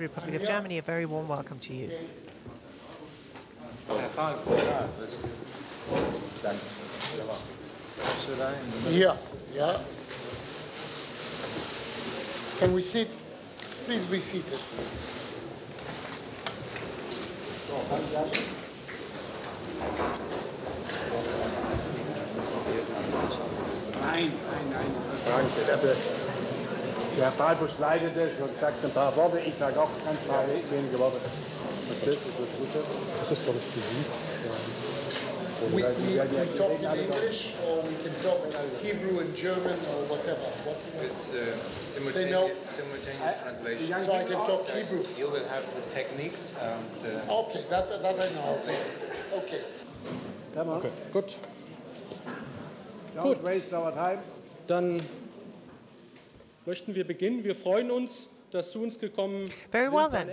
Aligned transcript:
and 0.00 0.10
Federal 0.10 0.14
Republic 0.14 0.42
of 0.42 0.48
Germany, 0.48 0.78
a 0.78 0.82
very 0.82 1.06
warm 1.06 1.28
welcome 1.28 1.58
to 1.60 1.74
you. 1.74 1.90
Herr 3.88 4.08
Falk. 4.10 4.44
Ja, 4.46 4.86
das 4.98 5.16
Danke. 6.42 6.60
Should 8.24 8.40
I? 8.40 8.52
in 8.52 8.70
the 8.70 8.76
middle? 8.76 8.92
Here, 8.92 9.16
yeah. 9.54 9.78
Can 12.58 12.74
we 12.74 12.82
sit? 12.82 13.08
Please 13.86 14.04
be 14.04 14.18
seated. 14.18 14.58
Nein, 24.02 24.32
nein, 24.50 24.70
nein. 24.70 26.15
Der, 27.16 27.32
Fahlbusch 27.32 27.78
leitet 27.78 28.16
es 28.16 28.38
und 28.40 28.60
sagt 28.60 28.84
ein 28.84 28.90
paar 28.90 29.14
Worte. 29.16 29.38
Ich 29.40 29.54
sage 29.58 29.80
auch 29.80 29.88
ganz 30.04 30.20
paar 30.28 30.44
wenige 30.70 30.98
Worte. 30.98 31.16
Verstehst 31.86 32.18
du 32.26 32.30
das 32.42 32.50
Gute? 32.58 32.84
Das 33.20 33.30
ist, 33.30 33.44
glaube 33.44 33.58
ich, 33.58 33.66
We, 35.72 35.82
we, 35.82 35.82
we 35.82 36.58
talk 36.58 36.78
in 36.78 36.84
English 36.84 37.54
or 37.66 37.82
we 37.82 37.94
can 38.04 38.12
talk 38.22 38.44
Hebrew 38.82 39.20
and 39.20 39.34
German 39.34 39.78
or 39.88 40.04
whatever. 40.10 40.46
What, 40.64 40.76
It's 41.02 41.32
uh, 41.32 41.56
They 42.12 42.30
know- 42.30 42.50
simultaneous, 42.76 42.76
simultaneous 42.76 43.36
translation. 43.42 44.00
so 44.04 44.12
I 44.12 44.24
can 44.24 44.36
talk 44.46 44.68
Hebrew. 44.68 45.02
You 45.16 45.30
will 45.30 45.48
have 45.48 45.64
the 45.74 45.94
techniques 45.94 46.54
and 46.60 46.84
the 47.02 47.32
Okay, 47.32 47.64
that, 47.70 47.88
that 47.88 48.16
I 48.20 48.28
know. 48.34 48.60
Okay. 49.32 49.60
Okay, 50.52 50.90
Gut, 51.12 51.38
Don't 53.14 53.42
waste 53.42 53.72
our 53.72 53.92
time. 53.92 54.18
dann 54.66 55.00
möchten 56.66 56.96
wir 56.96 57.06
beginnen. 57.06 57.44
Wir 57.44 57.54
freuen 57.54 57.90
uns, 57.92 58.28
dass 58.50 58.72
zu 58.72 58.82
uns 58.82 58.98
gekommen 58.98 59.44
Very 59.72 59.90
well 59.90 60.10
then. 60.10 60.28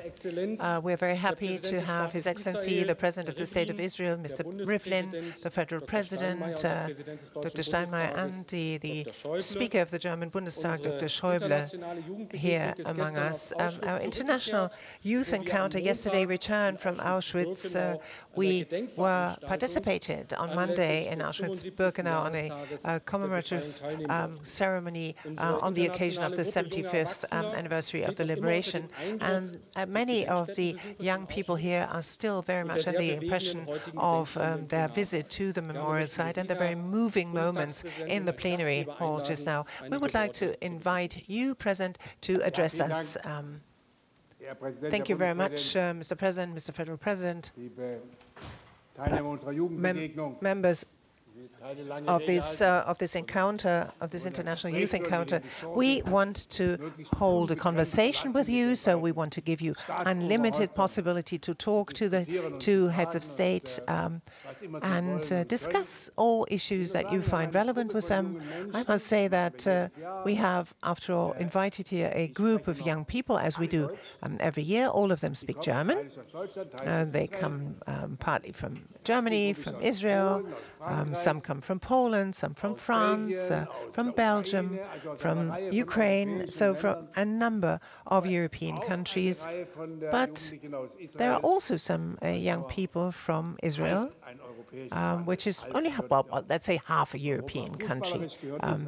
Uh, 0.59 0.79
we're 0.81 0.97
very 0.97 1.15
happy 1.15 1.57
to 1.57 1.79
have 1.81 2.11
His 2.11 2.27
Excellency, 2.27 2.83
the 2.83 2.95
President 2.95 3.29
of 3.29 3.35
the 3.35 3.45
State 3.45 3.69
of 3.69 3.79
Israel, 3.79 4.17
Mr. 4.17 4.43
Rivlin, 4.65 5.11
the 5.41 5.49
Federal 5.49 5.81
President, 5.81 6.23
Steinmeier 6.23 6.43
und 6.43 6.63
der 6.63 6.89
uh, 7.35 7.41
Dr. 7.41 7.63
Steinmeier, 7.63 8.15
and 8.15 8.47
the, 8.47 8.77
the 8.79 9.05
Speaker 9.39 9.81
of 9.81 9.91
the 9.91 9.99
German 9.99 10.29
Bundestag, 10.29 10.83
Dr. 10.83 11.07
Schäuble, 11.07 12.33
here 12.33 12.73
among 12.85 13.17
us. 13.17 13.53
Um, 13.57 13.73
our 13.83 13.99
international 13.99 14.69
youth 15.01 15.31
wo 15.31 15.31
wir 15.31 15.39
am 15.39 15.43
encounter 15.43 15.79
yesterday 15.79 16.25
returned 16.25 16.79
from 16.79 16.95
Auschwitz. 16.97 17.75
Uh, 17.75 17.97
we 18.35 18.65
were 18.97 19.35
participated 19.47 20.33
on 20.33 20.55
Monday 20.55 21.07
in 21.11 21.19
Auschwitz-Birkenau 21.19 22.25
on 22.25 22.35
a 22.35 22.49
uh, 22.85 22.99
commemorative 23.05 23.81
um, 24.09 24.39
ceremony 24.43 25.15
uh, 25.37 25.59
on 25.61 25.73
the 25.73 25.85
occasion 25.85 26.23
of 26.23 26.35
the 26.35 26.43
75th 26.43 27.25
um, 27.31 27.45
anniversary 27.53 28.02
of 28.03 28.15
the 28.15 28.25
liberation. 28.25 28.89
And 29.21 29.59
uh, 29.75 29.85
many 29.85 30.27
of 30.27 30.47
the 30.55 30.75
young 30.99 31.25
people 31.25 31.55
here 31.55 31.87
are 31.91 32.01
still 32.01 32.41
very 32.41 32.63
much 32.63 32.87
under 32.87 32.99
the 32.99 33.13
impression 33.13 33.67
of 33.97 34.37
um, 34.37 34.67
their 34.67 34.87
visit 34.87 35.29
to 35.31 35.51
the 35.51 35.61
memorial 35.61 36.07
site 36.07 36.37
and 36.37 36.47
the 36.49 36.55
very 36.55 36.75
moving 36.75 37.33
moments 37.33 37.83
in 38.07 38.25
the 38.25 38.33
plenary 38.33 38.83
hall 38.83 39.21
just 39.21 39.45
now. 39.45 39.65
We 39.89 39.97
would 39.97 40.13
like 40.13 40.33
to 40.33 40.47
invite 40.63 41.29
you 41.29 41.55
present 41.55 41.97
to 42.21 42.41
address 42.43 42.79
us. 42.79 43.17
Um, 43.23 43.61
Thank 44.89 45.07
you 45.07 45.15
very 45.15 45.33
much, 45.33 45.75
uh, 45.75 45.93
Mr. 45.93 46.17
President, 46.17 46.53
Mr. 46.53 46.73
Federal 46.73 46.97
President, 46.97 47.53
liebe 47.55 48.01
Teilnehmer 48.93 49.31
unserer 49.31 49.53
mem- 49.53 50.37
members 50.41 50.85
Keine 50.85 50.85
lange 50.85 51.02
of 52.07 52.25
this 52.25 52.61
uh, 52.61 52.83
of 52.85 52.97
this 52.97 53.15
encounter, 53.15 53.91
of 54.01 54.11
this 54.11 54.25
international 54.25 54.73
youth 54.73 54.93
encounter, 54.93 55.41
we 55.75 56.01
want 56.03 56.49
to 56.49 56.91
hold 57.13 57.51
a 57.51 57.55
conversation 57.55 58.33
with 58.33 58.49
you. 58.49 58.75
So 58.75 58.97
we 58.97 59.11
want 59.11 59.31
to 59.33 59.41
give 59.41 59.61
you 59.61 59.75
unlimited 59.87 60.75
possibility 60.75 61.37
to 61.39 61.53
talk 61.53 61.93
to 61.93 62.09
the 62.09 62.25
two 62.59 62.87
heads 62.87 63.15
of 63.15 63.23
state 63.23 63.79
um, 63.87 64.21
and 64.81 65.31
uh, 65.31 65.43
discuss 65.45 66.09
all 66.15 66.45
issues 66.49 66.91
that 66.91 67.11
you 67.11 67.21
find 67.21 67.53
relevant 67.55 67.93
with 67.93 68.07
them. 68.07 68.41
I 68.73 68.83
must 68.87 69.07
say 69.07 69.27
that 69.27 69.65
uh, 69.67 69.87
we 70.25 70.35
have, 70.35 70.73
after 70.83 71.13
all, 71.13 71.31
invited 71.33 71.87
here 71.87 72.11
a 72.13 72.27
group 72.27 72.67
of 72.67 72.81
young 72.81 73.05
people, 73.05 73.37
as 73.37 73.57
we 73.57 73.67
do 73.67 73.95
um, 74.21 74.37
every 74.39 74.63
year. 74.63 74.87
All 74.87 75.11
of 75.11 75.21
them 75.21 75.35
speak 75.35 75.61
German. 75.61 76.09
Uh, 76.85 77.05
they 77.05 77.27
come 77.27 77.75
um, 77.87 78.17
partly 78.19 78.51
from 78.51 78.81
Germany, 79.03 79.53
from 79.53 79.81
Israel, 79.81 80.45
um, 80.85 81.15
some 81.15 81.41
come 81.41 81.61
from 81.61 81.79
Poland, 81.79 82.35
some 82.35 82.53
from 82.53 82.75
France, 82.75 83.51
uh, 83.51 83.65
from 83.91 84.11
Belgium, 84.11 84.79
from 85.17 85.53
Ukraine, 85.71 86.49
so 86.49 86.73
from 86.73 87.07
a 87.15 87.25
number 87.25 87.79
of 88.07 88.25
European 88.25 88.79
countries. 88.79 89.45
eine 89.45 89.53
Reihe 89.53 89.65
von 89.67 89.99
der 89.99 90.11
But 90.11 90.39
Jugendlichen 90.39 90.75
aus 90.75 90.95
Israel. 90.95 91.17
there 91.17 91.33
are 91.33 91.39
also 91.43 91.77
some 91.77 92.17
uh, 92.21 92.29
young 92.29 92.63
people 92.63 93.11
from 93.11 93.57
Israel, 93.63 94.09
um, 94.91 95.25
which 95.25 95.47
is 95.47 95.65
only, 95.73 95.93
well, 96.09 96.25
let's 96.49 96.65
say 96.65 96.81
half 96.85 97.13
a 97.13 97.19
European 97.19 97.75
country. 97.75 98.29
Um, 98.61 98.87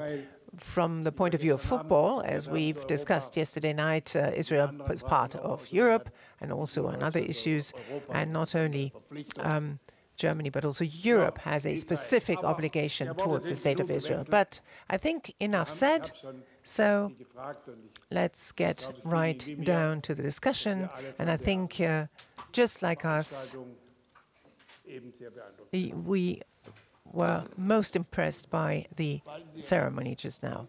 from 0.58 1.04
the 1.04 1.12
point 1.12 1.34
of 1.36 1.42
view 1.42 1.54
of 1.54 1.62
football, 1.62 2.22
as 2.22 2.48
we've 2.48 2.86
discussed 2.88 3.36
yesterday 3.36 3.74
night, 3.74 4.16
uh, 4.16 4.32
Israel 4.34 4.72
is 4.90 5.02
part 5.02 5.36
of 5.36 5.72
Europe 5.72 6.10
and 6.40 6.52
also 6.52 6.88
on 6.88 7.04
other 7.04 7.20
issues, 7.20 7.74
and 8.10 8.32
not 8.32 8.56
only 8.56 8.94
um, 9.40 9.80
Germany, 10.16 10.50
but 10.50 10.66
also 10.66 10.84
Europe 10.84 11.40
has 11.40 11.66
a 11.66 11.76
specific 11.78 12.44
obligation 12.44 13.14
towards 13.16 13.48
the 13.50 13.56
state 13.56 13.80
of 13.80 13.90
Israel. 13.90 14.26
But 14.30 14.62
I 14.90 14.98
think 14.98 15.34
enough 15.40 15.70
said. 15.70 16.12
So 16.64 17.12
gefragt 17.20 17.68
und 17.68 17.78
ich 17.86 17.92
let's 18.10 18.52
get 18.56 18.88
right 19.04 19.64
down 19.64 20.02
to 20.02 20.16
the 20.16 20.24
discussion. 20.24 20.90
And 21.20 21.30
I 21.30 21.38
think, 21.38 21.80
uh, 21.80 22.08
just 22.52 22.82
like 22.82 23.06
us, 23.06 23.52
Zeitung 23.54 23.76
eben 24.88 25.12
sehr 25.14 25.30
beeindruckt. 25.30 25.72
y- 25.74 25.94
we 25.94 26.42
were 27.14 27.44
most 27.56 27.96
impressed 27.96 28.50
by 28.50 28.88
the 28.96 29.22
ceremony 29.62 30.16
just 30.16 30.42
now. 30.42 30.68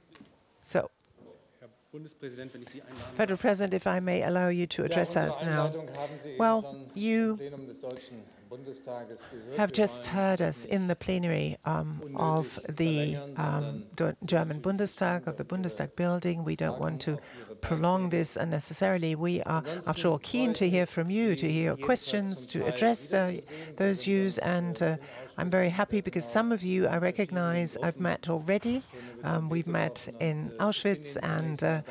So, 0.60 0.90
Herr 1.60 1.68
Bundespräsident, 1.92 2.52
wenn 2.52 2.60
ich 2.62 2.68
Sie 2.68 2.82
einladen 2.82 3.14
Federal 3.16 3.38
President, 3.38 3.72
if 3.72 3.86
I 3.86 4.00
may 4.00 4.22
allow 4.22 4.48
you 4.50 4.66
to 4.66 4.84
address 4.84 5.16
us 5.16 5.40
now. 5.42 5.68
Einladung 5.68 5.88
haben 5.96 6.18
Sie 6.22 6.28
eben 6.32 6.38
Well, 6.38 6.62
you 6.94 7.38
im 8.46 8.56
Plenum 8.56 8.64
des 8.64 8.82
Deutschen 8.82 9.06
Bundestages 9.16 9.20
gehört. 9.30 9.58
have 9.58 9.72
just 9.72 10.06
heard 10.08 10.40
us 10.40 10.64
in 10.64 10.88
the 10.88 10.94
plenary 10.94 11.56
um, 11.64 12.00
of 12.16 12.58
the 12.68 13.16
um, 13.36 13.84
German 14.24 14.60
Bundestag, 14.60 15.26
of 15.26 15.36
the 15.36 15.44
Bundestag 15.44 15.94
building. 15.96 16.44
We 16.44 16.56
don't 16.56 16.78
want 16.78 17.00
to 17.02 17.18
prolong 17.60 18.10
this 18.10 18.36
unnecessarily. 18.36 19.14
We 19.14 19.42
are, 19.42 19.62
after 19.86 20.08
all, 20.08 20.18
keen 20.18 20.52
to 20.54 20.68
hear 20.68 20.86
from 20.86 21.10
you, 21.10 21.36
to 21.36 21.50
hear 21.50 21.64
your 21.64 21.76
questions, 21.76 22.46
to 22.48 22.64
address 22.66 23.12
uh, 23.12 23.40
those 23.76 24.04
views. 24.04 24.38
And 24.38 24.80
uh, 24.82 24.96
I'm 25.38 25.50
very 25.50 25.70
happy 25.70 26.00
because 26.00 26.24
some 26.24 26.52
of 26.52 26.62
you 26.62 26.86
I 26.86 26.98
recognize 26.98 27.76
I've 27.82 28.00
met 28.00 28.28
already. 28.28 28.82
Um, 29.24 29.48
we've 29.48 29.66
met 29.66 30.08
in 30.20 30.52
Auschwitz 30.58 31.16
and 31.22 31.62
uh, 31.62 31.82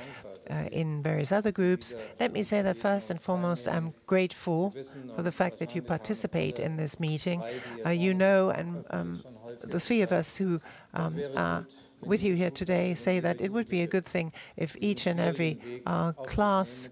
in 0.72 1.02
various 1.02 1.32
other 1.32 1.52
groups. 1.52 1.94
Let 2.20 2.32
me 2.32 2.44
say 2.44 2.62
that 2.62 2.78
first 2.78 3.10
and 3.10 3.22
foremost, 3.22 3.68
I'm 3.68 3.94
grateful 4.06 4.74
for 5.16 5.22
the 5.22 5.32
fact 5.32 5.60
that 5.60 5.76
you 5.76 5.82
participate 5.82 6.60
in 6.60 6.78
this 6.78 7.00
meeting. 7.00 7.44
Uh, 7.86 7.90
you 7.90 8.14
know, 8.14 8.50
and 8.50 8.86
um, 8.90 9.24
the 9.62 9.80
three 9.80 10.02
of 10.02 10.12
us 10.12 10.38
who 10.38 10.62
um, 10.94 11.20
are 11.36 11.66
with 12.02 12.24
you 12.24 12.36
here 12.36 12.52
today 12.52 12.94
say 12.94 13.20
that 13.20 13.42
it 13.42 13.52
would 13.52 13.68
be 13.68 13.82
a 13.82 13.88
good 13.88 14.06
thing 14.06 14.32
if 14.58 14.76
each 14.80 15.08
and 15.08 15.20
every 15.20 15.60
uh, 15.86 16.12
class, 16.12 16.90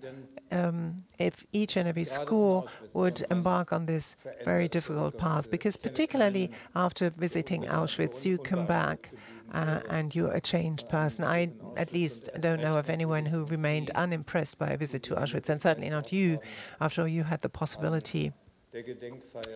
um, 0.52 1.04
if 1.20 1.46
each 1.52 1.78
and 1.78 1.88
every 1.88 2.04
school 2.04 2.68
would 2.94 3.26
embark 3.30 3.72
on 3.72 3.86
this 3.86 4.16
very 4.44 4.68
difficult 4.68 5.18
path, 5.18 5.50
because 5.52 5.78
particularly 5.78 6.52
after 6.76 7.12
visiting 7.12 7.64
Auschwitz, 7.64 8.26
you 8.26 8.38
come 8.38 8.66
back 8.66 9.12
uh, 9.54 9.82
and 9.90 10.16
you're 10.16 10.32
a 10.32 10.42
changed 10.42 10.90
person. 10.90 11.24
I, 11.24 11.52
at 11.78 11.94
least, 11.94 12.30
don't 12.40 12.62
know 12.62 12.78
of 12.78 12.90
anyone 12.90 13.26
who 13.26 13.46
remained 13.46 13.92
unimpressed 13.92 14.58
by 14.58 14.70
a 14.70 14.78
visit 14.78 15.04
to 15.04 15.16
Auschwitz, 15.16 15.50
and 15.50 15.62
certainly 15.62 15.90
not 15.90 16.12
you. 16.12 16.40
After 16.82 17.02
all, 17.02 17.08
you 17.08 17.24
had 17.24 17.42
the 17.42 17.50
possibility 17.50 18.34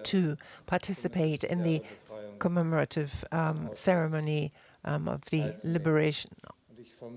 to 0.03 0.37
participate 0.67 1.43
in 1.43 1.63
the 1.63 1.81
commemorative 2.39 3.25
um, 3.31 3.69
ceremony 3.73 4.53
um, 4.85 5.07
of 5.07 5.25
the 5.25 5.55
liberation 5.63 6.31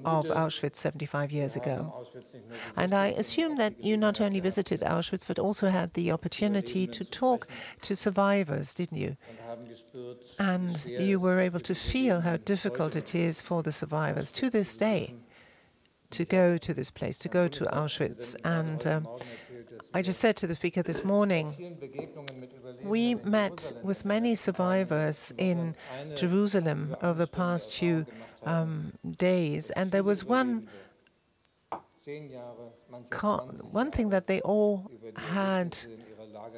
of 0.04 0.26
Auschwitz 0.26 0.76
75 0.76 1.32
years 1.32 1.56
ago. 1.56 1.92
Auschwitz 1.96 2.32
nicht 2.34 2.48
nur 2.48 2.56
And 2.76 2.94
I 2.94 3.14
assume 3.18 3.56
that 3.58 3.74
you 3.82 3.96
not 3.96 4.20
only 4.20 4.40
visited 4.40 4.82
Auschwitz, 4.82 5.26
but 5.26 5.38
also 5.38 5.68
had 5.68 5.94
the 5.94 6.12
opportunity 6.12 6.86
to 6.86 7.04
talk 7.04 7.46
to 7.82 7.94
survivors, 7.94 8.74
didn't 8.74 8.98
you? 8.98 9.16
und 9.28 9.48
haben 9.48 9.66
gespürt, 9.66 10.18
And 10.38 10.84
you 10.86 11.20
were 11.20 11.40
able 11.40 11.60
to 11.60 11.74
feel 11.74 12.22
how 12.22 12.36
difficult 12.36 12.96
it 12.96 13.14
is 13.14 13.40
for 13.40 13.62
the 13.62 13.72
survivors 13.72 14.32
to 14.32 14.50
this 14.50 14.76
day 14.76 15.14
to 16.10 16.24
go 16.24 16.58
to 16.58 16.74
this 16.74 16.90
place, 16.90 17.18
to 17.18 17.28
go 17.28 17.48
to 17.48 17.64
Auschwitz. 17.66 18.36
And 18.44 18.84
um, 18.86 19.02
Morgen 19.04 19.20
erzählt, 19.20 19.70
dass 19.70 19.88
I 19.94 20.02
just 20.02 20.20
said 20.20 20.36
to 20.36 20.46
the 20.46 20.54
speaker 20.54 20.82
this 20.82 21.04
morning, 21.04 21.54
we 22.82 23.14
met 23.14 23.72
with 23.82 24.04
many 24.04 24.34
survivors 24.34 25.32
in 25.38 25.74
Jerusalem 26.16 26.96
over 27.02 27.24
the 27.24 27.30
past 27.30 27.72
few 27.72 28.06
um, 28.44 28.92
days, 29.18 29.70
and 29.70 29.90
there 29.92 30.02
was 30.02 30.24
one 30.24 30.68
one 33.70 33.90
thing 33.90 34.10
that 34.10 34.26
they 34.26 34.40
all 34.40 34.90
had 35.16 35.76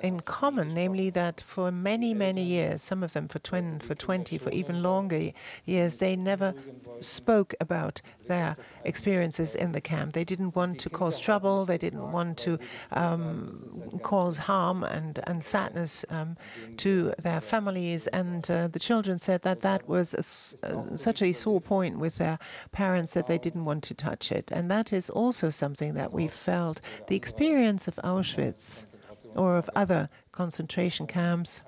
in 0.03 0.21
common, 0.21 0.75
namely 0.75 1.11
that 1.11 1.41
for 1.41 1.71
many, 1.71 2.13
many 2.13 2.43
years, 2.43 2.83
some 2.83 3.03
of 3.03 3.13
them 3.13 3.29
for 3.29 3.39
20, 3.39 3.87
for 3.87 3.95
20, 3.95 4.37
for 4.37 4.51
even 4.51 4.83
longer 4.83 5.31
years, 5.65 5.99
they 5.99 6.17
never 6.17 6.55
spoke 7.01 7.55
about 7.61 8.03
their 8.27 8.57
experiences 8.85 9.55
in 9.55 9.73
the 9.73 9.81
camp. 9.81 10.13
They 10.13 10.25
didn't 10.25 10.57
want 10.57 10.81
to 10.81 10.91
cause 10.91 11.19
trouble, 11.19 11.65
they 11.65 11.79
didn't 11.79 12.11
want 12.11 12.37
to 12.39 12.59
um, 12.91 14.01
cause 14.03 14.39
harm 14.39 14.83
and, 14.83 15.21
and 15.25 15.45
sadness 15.45 16.05
um, 16.11 16.37
to 16.79 17.15
their 17.19 17.41
families. 17.41 18.09
And 18.09 18.51
uh, 18.51 18.69
the 18.69 18.81
children 18.81 19.19
said 19.19 19.43
that 19.43 19.61
that 19.61 19.89
was 19.89 20.15
a, 20.15 20.67
uh, 20.67 20.97
such 20.97 21.23
a 21.23 21.33
sore 21.33 21.61
point 21.61 21.99
with 21.99 22.17
their 22.19 22.39
parents 22.73 23.13
that 23.13 23.29
they 23.29 23.39
didn't 23.39 23.65
want 23.65 23.85
to 23.85 23.95
touch 23.95 24.33
it. 24.33 24.51
And 24.51 24.71
that 24.71 24.93
is 24.93 25.11
also 25.11 25.51
something 25.51 25.95
that 25.95 26.13
we 26.13 26.27
felt. 26.29 26.81
The 27.07 27.17
experience 27.17 27.87
of 27.87 27.97
Auschwitz 27.97 28.87
or 29.35 29.57
of 29.57 29.71
other 29.75 30.09
concentration 30.33 31.07
camps 31.07 31.63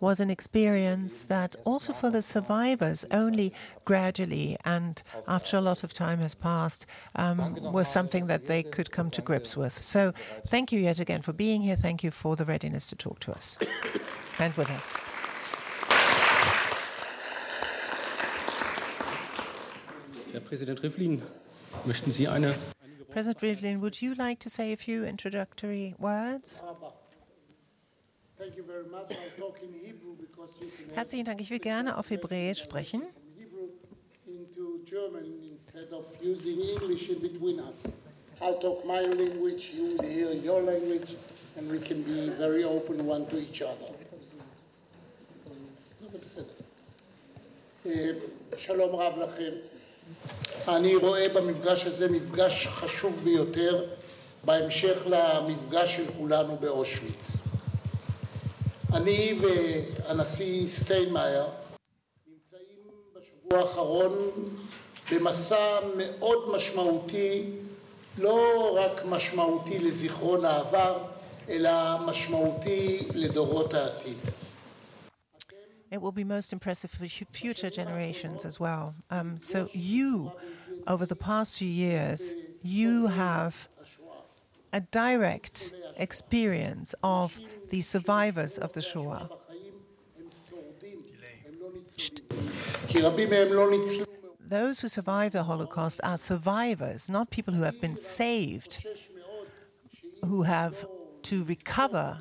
was 0.00 0.20
an 0.20 0.30
experience 0.30 1.24
that 1.24 1.56
also 1.64 1.92
for 1.92 2.10
the 2.10 2.22
survivors 2.22 3.04
only 3.10 3.52
gradually 3.84 4.56
and 4.64 5.02
after 5.26 5.56
a 5.56 5.60
lot 5.60 5.82
of 5.82 5.92
time 5.92 6.18
has 6.20 6.34
passed 6.34 6.86
um, 7.16 7.56
was 7.72 7.88
something 7.88 8.26
that 8.26 8.46
they 8.46 8.62
could 8.62 8.90
come 8.90 9.10
to 9.10 9.22
grips 9.22 9.56
with. 9.56 9.72
So 9.82 10.12
thank 10.46 10.72
you 10.72 10.80
yet 10.80 11.00
again 11.00 11.22
for 11.22 11.32
being 11.32 11.62
here. 11.62 11.76
Thank 11.76 12.04
you 12.04 12.10
for 12.10 12.36
the 12.36 12.44
readiness 12.44 12.86
to 12.88 12.96
talk 12.96 13.18
to 13.20 13.32
us 13.32 13.58
and 14.38 14.54
with 14.54 14.70
us. 14.70 14.92
Herr 20.32 20.40
Präsident 20.40 20.82
Rivlin, 20.82 21.22
möchten 21.84 22.12
Sie 22.12 22.28
eine 22.28 22.54
President 23.11 23.39
Rivlin, 23.41 23.79
would 23.79 24.01
you 24.01 24.15
like 24.15 24.39
to 24.39 24.49
say 24.49 24.73
a 24.73 24.77
few 24.77 25.05
introductory 25.05 25.95
words? 25.99 26.61
Herzlichen 30.95 31.25
Dank. 31.25 31.41
Ich 31.41 31.49
will 31.49 31.59
gerne 31.59 31.97
auf 31.97 32.09
Hebräisch 32.09 32.63
sprechen. 32.63 33.03
I'll 38.41 38.57
talk 38.57 38.83
my 38.85 38.99
language, 38.99 39.71
you 39.73 39.95
will 39.95 40.03
hear 40.03 40.33
your 40.33 40.61
language, 40.61 41.15
and 41.55 41.69
we 41.71 41.79
can 41.79 42.01
be 42.01 42.29
very 42.29 42.63
open 42.63 43.05
one 43.05 43.25
to 43.27 43.37
each 43.37 43.61
other. 43.61 43.87
שלום 48.57 48.95
רב 48.95 49.17
לכם. 49.17 49.53
אני 50.68 50.96
רואה 50.96 51.28
במפגש 51.28 51.84
הזה 51.84 52.08
מפגש 52.08 52.66
חשוב 52.66 53.20
ביותר 53.24 53.84
בהמשך 54.44 55.06
למפגש 55.06 55.96
של 55.96 56.04
כולנו 56.18 56.56
באושוויץ. 56.60 57.36
אני 58.92 59.38
והנשיא 59.40 60.66
סטיינמאייר 60.66 61.44
נמצאים 62.26 62.78
בשבוע 63.16 63.58
האחרון 63.58 64.30
במסע 65.12 65.78
מאוד 65.96 66.50
משמעותי, 66.56 67.50
לא 68.18 68.70
רק 68.80 69.04
משמעותי 69.04 69.78
לזיכרון 69.78 70.44
העבר, 70.44 70.98
אלא 71.48 71.70
משמעותי 72.06 73.08
לדורות 73.14 73.74
העתיד. 73.74 74.18
It 75.90 76.00
will 76.02 76.12
be 76.12 76.24
most 76.24 76.52
impressive 76.52 76.90
for 76.90 77.06
future 77.06 77.70
generations 77.70 78.44
as 78.44 78.60
well. 78.60 78.94
Um, 79.10 79.38
so 79.40 79.68
you, 79.72 80.32
over 80.86 81.06
the 81.06 81.16
past 81.16 81.58
few 81.58 81.68
years, 81.68 82.34
you 82.62 83.06
have 83.06 83.68
a 84.72 84.80
direct 84.80 85.72
experience 85.96 86.94
of 87.02 87.38
the 87.68 87.80
survivors 87.80 88.58
of 88.58 88.72
the 88.72 88.82
Shoah. 88.82 89.30
Those 94.40 94.80
who 94.80 94.88
survived 94.88 95.34
the 95.34 95.42
Holocaust 95.42 96.00
are 96.02 96.16
survivors, 96.16 97.08
not 97.08 97.30
people 97.30 97.54
who 97.54 97.62
have 97.62 97.80
been 97.80 97.96
saved, 97.96 98.86
who 100.24 100.42
have 100.42 100.86
to 101.22 101.44
recover 101.44 102.18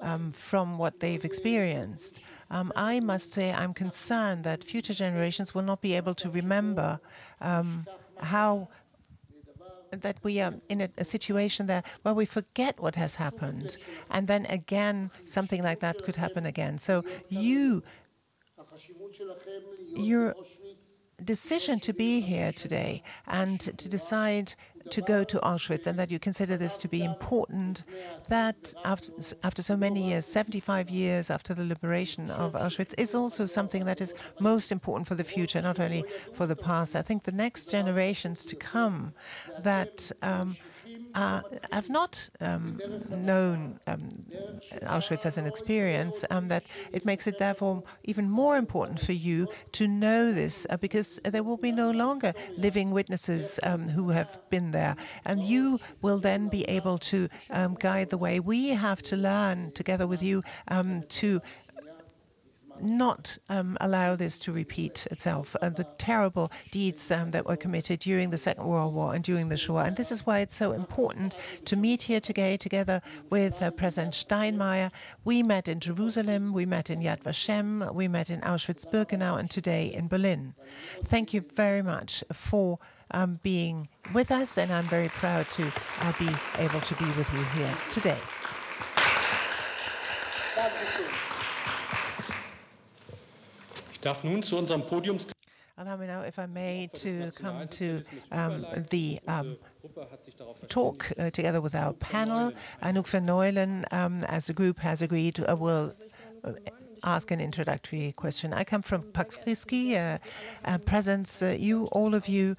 um, 0.00 0.32
from 0.32 0.78
what 0.78 1.00
they've 1.00 1.24
experienced. 1.24 2.20
Um, 2.50 2.72
I 2.74 3.00
must 3.00 3.32
say 3.32 3.52
I'm 3.52 3.74
concerned 3.74 4.44
that 4.44 4.64
future 4.64 4.94
generations 4.94 5.54
will 5.54 5.62
not 5.62 5.80
be 5.80 5.94
able 5.94 6.14
to 6.14 6.28
remember 6.28 7.00
um, 7.40 7.86
how 8.18 8.68
that 9.92 10.16
we 10.22 10.40
are 10.40 10.54
in 10.68 10.80
a, 10.80 10.88
a, 10.98 11.04
situation 11.04 11.66
there 11.66 11.82
where 12.02 12.14
we 12.14 12.24
forget 12.24 12.80
what 12.80 12.94
has 12.94 13.16
happened, 13.16 13.76
and 14.08 14.28
then 14.28 14.46
again 14.46 15.10
something 15.24 15.62
like 15.62 15.80
that 15.80 16.02
could 16.04 16.16
happen 16.16 16.46
again. 16.46 16.78
So 16.78 17.04
you, 17.28 17.82
your 19.96 20.34
decision 21.24 21.80
to 21.80 21.92
be 21.92 22.20
here 22.20 22.52
today 22.52 23.02
and 23.26 23.60
to 23.60 23.88
decide 23.88 24.54
to 24.88 25.02
go 25.02 25.24
to 25.24 25.38
Auschwitz 25.40 25.86
and 25.86 25.98
that 25.98 26.10
you 26.10 26.18
consider 26.18 26.56
this 26.56 26.78
to 26.78 26.88
be 26.88 27.04
important, 27.04 27.84
that 28.28 28.72
after, 28.84 29.12
after 29.44 29.62
so 29.62 29.76
many 29.76 30.08
years, 30.08 30.24
75 30.24 30.88
years 30.90 31.30
after 31.30 31.52
the 31.52 31.64
liberation 31.64 32.30
of 32.30 32.54
Auschwitz, 32.54 32.94
is 32.98 33.14
also 33.14 33.46
something 33.46 33.84
that 33.84 34.00
is 34.00 34.14
most 34.40 34.72
important 34.72 35.06
for 35.06 35.14
the 35.14 35.24
future, 35.24 35.60
not 35.60 35.78
only 35.78 36.04
for 36.32 36.46
the 36.46 36.56
past. 36.56 36.96
I 36.96 37.02
think 37.02 37.24
the 37.24 37.32
next 37.32 37.70
generations 37.70 38.44
to 38.46 38.56
come 38.56 39.12
that 39.58 40.10
um, 40.22 40.56
uh, 41.14 41.42
have 41.72 41.88
not 41.88 42.28
um, 42.40 42.80
known 43.10 43.78
um, 43.86 44.08
Auschwitz 44.82 45.26
as 45.26 45.38
an 45.38 45.46
experience, 45.46 46.24
um, 46.30 46.48
that 46.48 46.64
it 46.92 47.04
makes 47.04 47.26
it 47.26 47.38
therefore 47.38 47.82
even 48.04 48.28
more 48.28 48.56
important 48.56 49.00
for 49.00 49.12
you 49.12 49.48
to 49.72 49.86
know 49.86 50.32
this 50.32 50.66
uh, 50.70 50.76
because 50.76 51.20
there 51.24 51.42
will 51.42 51.56
be 51.56 51.72
no 51.72 51.90
longer 51.90 52.32
living 52.56 52.90
witnesses 52.90 53.60
um, 53.62 53.88
who 53.88 54.10
have 54.10 54.38
been 54.50 54.70
there. 54.72 54.96
And 55.24 55.42
you 55.42 55.80
will 56.02 56.18
then 56.18 56.48
be 56.48 56.64
able 56.64 56.98
to 56.98 57.28
um, 57.50 57.74
guide 57.74 58.10
the 58.10 58.18
way. 58.18 58.40
We 58.40 58.68
have 58.68 59.02
to 59.02 59.16
learn 59.16 59.72
together 59.72 60.06
with 60.06 60.22
you 60.22 60.42
um, 60.68 61.02
to 61.20 61.40
not 62.82 63.38
um, 63.48 63.76
allow 63.80 64.16
this 64.16 64.38
to 64.40 64.52
repeat 64.52 65.06
itself. 65.10 65.56
Uh, 65.60 65.70
the 65.70 65.84
terrible 65.98 66.50
deeds 66.70 67.10
um, 67.10 67.30
that 67.30 67.46
were 67.46 67.56
committed 67.56 68.00
during 68.00 68.30
the 68.30 68.38
Second 68.38 68.66
World 68.66 68.94
War 68.94 69.14
and 69.14 69.24
during 69.24 69.48
the 69.48 69.56
Shoah. 69.56 69.84
And 69.84 69.96
this 69.96 70.12
is 70.12 70.26
why 70.26 70.40
it's 70.40 70.54
so 70.54 70.72
important 70.72 71.34
to 71.64 71.76
meet 71.76 72.02
here 72.02 72.20
today 72.20 72.56
together 72.56 73.00
with 73.28 73.62
uh, 73.62 73.70
President 73.70 74.14
Steinmeier. 74.14 74.90
We 75.24 75.42
met 75.42 75.68
in 75.68 75.80
Jerusalem, 75.80 76.52
we 76.52 76.66
met 76.66 76.90
in 76.90 77.00
Yad 77.00 77.22
Vashem, 77.22 77.94
we 77.94 78.08
met 78.08 78.30
in 78.30 78.40
Auschwitz-Birkenau, 78.40 79.38
and 79.38 79.50
today 79.50 79.86
in 79.86 80.08
Berlin. 80.08 80.54
Thank 81.04 81.34
you 81.34 81.44
very 81.54 81.82
much 81.82 82.24
for 82.32 82.78
um, 83.12 83.40
being 83.42 83.88
with 84.14 84.30
us, 84.30 84.58
and 84.58 84.72
I'm 84.72 84.86
very 84.86 85.08
proud 85.08 85.48
to 85.50 85.72
uh, 86.00 86.12
be 86.18 86.28
able 86.58 86.80
to 86.80 86.94
be 86.94 87.06
with 87.12 87.32
you 87.32 87.42
here 87.56 87.74
today. 87.90 88.18
Ich 94.00 94.02
darf 94.02 94.24
nun 94.24 94.42
zu 94.42 94.56
unserem 94.56 94.80
Podiums 94.86 95.26
Allow 95.76 95.98
me 95.98 96.06
now, 96.06 96.22
if 96.22 96.38
I 96.38 96.46
may, 96.46 96.88
to 96.94 97.30
come 97.34 97.68
to 97.68 98.02
um, 98.32 98.64
the 98.88 99.18
um, 99.28 99.58
talk 100.68 101.12
uh, 101.18 101.28
together 101.28 101.60
with 101.60 101.74
our 101.74 101.92
panel. 101.92 102.52
Anouk 102.82 103.06
van 103.08 103.26
Neulen, 103.26 103.84
um, 103.92 104.24
as 104.24 104.48
a 104.48 104.54
group, 104.54 104.78
has 104.78 105.02
agreed 105.02 105.38
uh, 105.46 105.54
will 105.54 105.92
uh, 106.44 106.52
ask 107.02 107.30
an 107.30 107.42
introductory 107.42 108.12
question. 108.16 108.54
I 108.54 108.64
come 108.64 108.80
from 108.80 109.02
Pax 109.12 109.36
Christi, 109.36 109.98
uh, 109.98 110.16
uh, 110.64 110.78
presence. 110.78 111.42
Uh, 111.42 111.56
you, 111.58 111.84
all 111.92 112.14
of 112.14 112.26
you, 112.26 112.56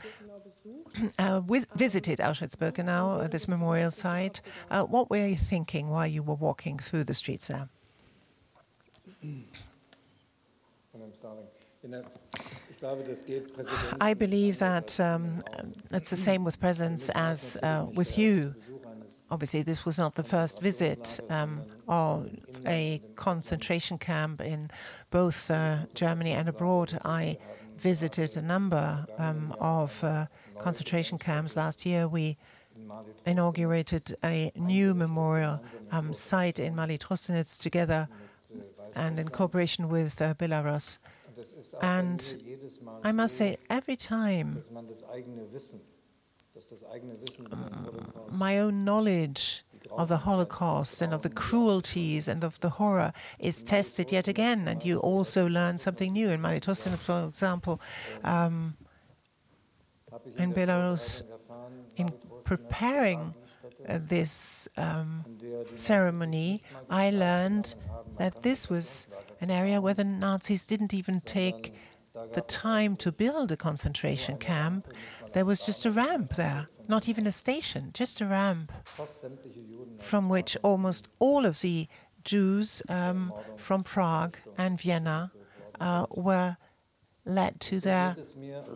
uh, 1.18 1.42
visited 1.76 2.20
Auschwitz-Birkenau, 2.20 3.24
uh, 3.24 3.28
this 3.28 3.48
memorial 3.48 3.90
site. 3.90 4.42
Uh, 4.70 4.84
what 4.84 5.10
were 5.10 5.26
you 5.26 5.36
thinking 5.36 5.90
while 5.90 6.06
you 6.06 6.22
were 6.22 6.36
walking 6.36 6.78
through 6.78 7.06
the 7.06 7.16
streets 7.16 7.48
there? 7.48 7.68
I 14.00 14.14
believe 14.14 14.60
that 14.60 15.00
um, 15.00 15.42
it's 15.92 16.10
the 16.10 16.18
same 16.18 16.44
with 16.44 16.60
presence 16.60 17.10
as 17.16 17.58
uh, 17.64 17.86
with 17.94 18.18
you. 18.18 18.56
Obviously, 19.30 19.62
this 19.62 19.86
was 19.86 19.98
not 19.98 20.16
the 20.16 20.24
first 20.24 20.62
visit 20.62 21.20
um, 21.30 21.62
of 21.88 22.30
a 22.68 23.02
concentration 23.16 23.98
camp 23.98 24.42
in 24.42 24.70
both 25.10 25.50
uh, 25.50 25.86
Germany 25.94 26.32
and 26.32 26.50
abroad. 26.50 27.00
I 27.06 27.38
visited 27.78 28.36
a 28.36 28.42
number 28.42 29.06
um, 29.18 29.56
of 29.60 30.04
uh, 30.04 30.26
concentration 30.60 31.18
camps. 31.18 31.56
Last 31.56 31.86
year, 31.86 32.08
we 32.08 32.38
inaugurated 33.26 34.16
a 34.24 34.52
new 34.56 34.94
memorial 34.94 35.64
um, 35.92 36.14
site 36.14 36.60
in 36.60 36.76
Maly 36.76 36.98
Trostenets 36.98 37.58
together 37.58 38.10
and 38.96 39.20
in 39.20 39.30
cooperation 39.30 39.90
with 39.90 40.22
uh, 40.22 40.34
Belarus. 40.36 41.00
And 41.82 42.20
I 43.04 43.12
must 43.12 43.36
say, 43.38 43.58
every 43.70 43.96
time 43.96 44.64
my 48.30 48.60
own 48.60 48.84
knowledge 48.84 49.64
of 49.92 50.08
the 50.10 50.18
Holocaust 50.18 51.02
and 51.02 51.14
of 51.14 51.22
the 51.22 51.30
cruelties 51.30 52.28
and 52.28 52.44
of 52.44 52.60
the 52.60 52.70
horror 52.70 53.14
is 53.40 53.64
tested 53.64 54.12
yet 54.12 54.28
again, 54.28 54.68
and 54.68 54.86
you 54.86 55.00
also 55.00 55.48
learn 55.48 55.78
something 55.78 56.14
new. 56.14 56.30
In 56.30 56.42
Maly 56.42 56.62
Trostenets, 56.62 57.00
for 57.00 57.28
example, 57.28 57.82
um, 58.24 58.76
in 60.38 60.54
Belarus, 60.54 61.24
in 61.96 62.14
preparing 62.44 63.34
this 63.88 64.68
um, 64.78 65.24
ceremony, 65.76 66.62
I 66.90 67.12
learned 67.12 67.76
that 68.18 68.44
this 68.44 68.70
was 68.70 69.08
an 69.40 69.52
area 69.52 69.82
where 69.82 69.94
the 69.94 70.04
Nazis 70.04 70.66
didn't 70.66 70.94
even 70.94 71.22
take 71.22 71.74
the 72.34 72.42
time 72.42 72.96
to 72.98 73.12
build 73.12 73.52
a 73.52 73.58
concentration 73.58 74.38
camp. 74.38 74.88
There 75.34 75.46
was 75.46 75.66
just 75.66 75.86
a 75.86 75.92
ramp 75.92 76.36
there, 76.36 76.68
not 76.88 77.08
even 77.08 77.26
a 77.26 77.32
station, 77.32 77.92
just 77.94 78.22
a 78.22 78.26
ramp 78.26 78.72
from 80.00 80.30
which 80.30 80.58
almost 80.62 81.08
all 81.20 81.46
of 81.46 81.62
the 81.62 81.88
Jews 82.24 82.84
um, 82.90 83.34
from 83.58 83.84
Prague 83.84 84.38
and 84.58 84.80
Vienna 84.80 85.32
uh, 85.80 86.06
were 86.12 86.58
led 87.26 87.60
to 87.62 87.80
their 87.80 88.16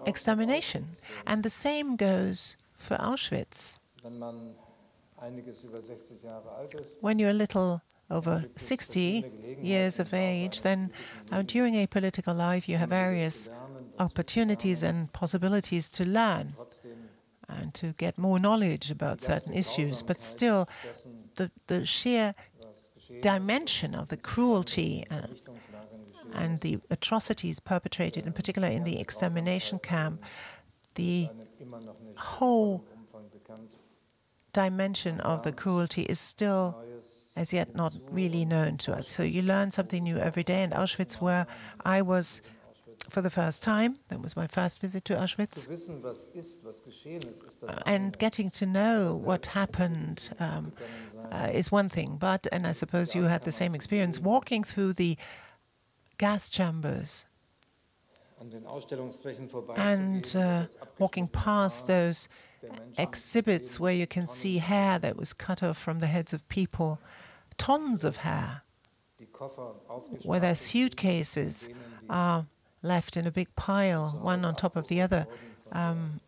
extermination. 0.05 0.89
And 1.25 1.43
the 1.43 1.50
same 1.50 1.95
goes 1.95 2.57
for 2.77 2.95
Auschwitz. 2.97 3.77
When 7.01 7.19
you're 7.19 7.29
a 7.29 7.34
little 7.34 7.81
over 8.10 8.45
60 8.55 9.25
years 9.62 10.00
of 10.00 10.13
age, 10.13 10.62
then 10.62 10.91
uh, 11.31 11.41
during 11.41 11.75
a 11.75 11.88
political 11.88 12.34
life 12.34 12.69
you 12.69 12.77
have 12.77 12.89
various 12.89 13.50
opportunities 14.00 14.84
and 14.84 15.12
possibilities 15.13 15.89
to 15.91 16.05
learn 16.05 16.55
and 17.48 17.74
to 17.74 17.93
get 17.93 18.17
more 18.17 18.39
knowledge 18.39 18.91
about 18.91 19.22
certain 19.22 19.53
issues. 19.53 20.01
But 20.01 20.19
still, 20.19 20.67
the, 21.36 21.51
the 21.67 21.86
sheer 21.86 22.36
dimension 23.22 23.95
of 23.95 24.10
the 24.10 24.17
cruelty 24.17 25.05
uh, 25.10 25.27
and 26.34 26.60
the 26.62 26.79
atrocities 26.89 27.60
perpetrated, 27.60 28.25
in 28.25 28.34
particular 28.34 28.67
in 28.67 28.84
the 28.84 29.00
extermination 29.00 29.79
camp, 29.79 30.24
the 30.95 31.29
whole 32.17 32.86
dimension 34.55 35.19
of 35.19 35.43
the 35.43 35.51
cruelty 35.51 36.03
is 36.03 36.19
still 36.19 36.65
as 37.35 37.51
yet 37.51 37.75
not 37.75 37.93
really 38.09 38.45
known 38.45 38.77
to 38.77 38.93
us. 38.93 39.07
So 39.07 39.21
you 39.24 39.41
learn 39.41 39.69
something 39.69 40.03
new 40.03 40.17
every 40.17 40.43
day. 40.43 40.63
And 40.63 40.71
Auschwitz, 40.71 41.19
where 41.19 41.45
I 41.83 42.01
was 42.01 42.41
for 43.09 43.21
the 43.21 43.29
first 43.29 43.62
time, 43.62 43.91
that 44.07 44.21
was 44.21 44.35
my 44.35 44.47
first 44.47 44.81
visit 44.81 45.03
to 45.05 45.13
Auschwitz, 45.15 45.67
and 47.85 48.17
getting 48.17 48.50
to 48.51 48.65
know 48.65 49.21
what 49.29 49.45
happened 49.47 50.31
um, 50.39 50.71
uh, 51.31 51.50
is 51.53 51.71
one 51.71 51.89
thing. 51.89 52.17
But, 52.17 52.47
and 52.51 52.65
I 52.65 52.71
suppose 52.71 53.13
you 53.13 53.24
had 53.24 53.43
the 53.43 53.51
same 53.51 53.75
experience, 53.75 54.19
walking 54.19 54.63
through 54.63 54.93
the 54.93 55.17
gas 56.17 56.50
chambers 56.50 57.25
and 59.77 60.35
uh, 60.35 60.65
walking 61.00 61.27
past 61.27 61.88
those 61.88 62.29
exhibits 62.98 63.79
where 63.79 63.93
you 63.93 64.07
can 64.07 64.27
see 64.27 64.57
hair 64.60 65.00
that 65.00 65.17
was 65.17 65.34
cut 65.34 65.62
off 65.63 65.77
from 65.77 66.00
the 66.00 66.07
heads 66.07 66.34
of 66.34 66.48
people, 66.50 67.00
tons 67.57 68.03
of 68.03 68.17
hair, 68.17 68.62
where 70.24 70.39
their 70.39 70.55
suitcases 70.55 71.69
are 72.10 72.45
left 72.81 73.17
in 73.17 73.25
a 73.25 73.31
big 73.31 73.53
pile, 73.55 74.17
one 74.22 74.45
on 74.45 74.55
top 74.55 74.75
of 74.75 74.88
the 74.88 75.01
other. 75.01 75.25
Um, 75.72 76.19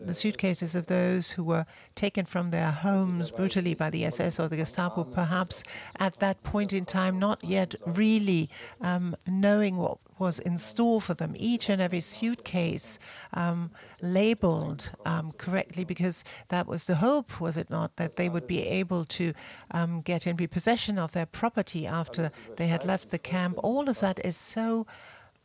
the 0.00 0.14
suitcases 0.14 0.74
of 0.74 0.86
those 0.86 1.32
who 1.32 1.42
were 1.42 1.66
taken 1.94 2.24
from 2.24 2.50
their 2.50 2.70
homes 2.70 3.30
brutally 3.30 3.74
by 3.74 3.90
the 3.90 4.04
SS 4.04 4.38
or 4.38 4.48
the 4.48 4.56
Gestapo, 4.56 5.04
perhaps 5.04 5.64
at 5.98 6.18
that 6.20 6.42
point 6.44 6.72
in 6.72 6.84
time 6.84 7.18
not 7.18 7.42
yet 7.42 7.74
really 7.84 8.48
um, 8.80 9.16
knowing 9.26 9.76
what 9.76 9.98
was 10.18 10.38
in 10.38 10.56
store 10.56 11.00
for 11.00 11.14
them. 11.14 11.34
Each 11.36 11.68
and 11.68 11.80
every 11.80 12.00
suitcase 12.00 12.98
um, 13.34 13.70
labeled 14.00 14.92
um, 15.04 15.32
correctly, 15.32 15.84
because 15.84 16.24
that 16.48 16.66
was 16.66 16.86
the 16.86 16.96
hope, 16.96 17.40
was 17.40 17.56
it 17.56 17.70
not, 17.70 17.96
that 17.96 18.16
they 18.16 18.28
would 18.28 18.46
be 18.46 18.66
able 18.66 19.04
to 19.04 19.32
um, 19.70 20.00
get 20.00 20.26
in 20.26 20.36
repossession 20.36 20.98
of 20.98 21.12
their 21.12 21.26
property 21.26 21.86
after 21.86 22.30
they 22.56 22.66
had 22.66 22.84
left 22.84 23.10
the 23.10 23.18
camp. 23.18 23.58
All 23.62 23.88
of 23.88 24.00
that 24.00 24.24
is 24.24 24.36
so 24.36 24.86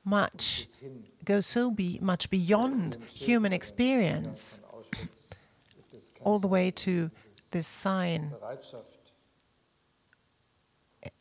much 0.06 0.68
goes 1.24 1.46
so 1.46 1.72
be 1.72 2.00
much 2.02 2.30
beyond 2.30 2.98
human 3.08 3.54
experience, 3.54 4.60
all 6.22 6.40
the 6.40 6.48
way 6.48 6.72
to 6.72 7.10
this 7.52 7.68
sign 7.68 8.34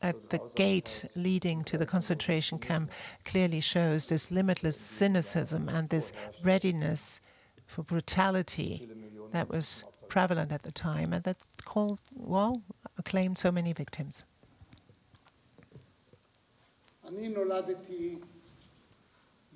at 0.01 0.29
the 0.29 0.39
gate 0.55 1.05
leading 1.15 1.63
to 1.63 1.77
the 1.77 1.85
concentration 1.85 2.57
camp 2.59 2.91
clearly 3.25 3.61
shows 3.61 4.07
this 4.07 4.31
limitless 4.31 4.77
cynicism 4.79 5.69
and 5.69 5.89
this 5.89 6.11
readiness 6.43 7.21
for 7.65 7.83
brutality 7.83 8.87
that 9.31 9.49
was 9.49 9.85
prevalent 10.07 10.51
at 10.51 10.63
the 10.63 10.71
time 10.71 11.13
and 11.13 11.23
that 11.23 11.37
called, 11.65 11.99
well, 12.15 12.61
claimed 13.03 13.37
so 13.37 13.51
many 13.51 13.73
victims. 13.73 14.25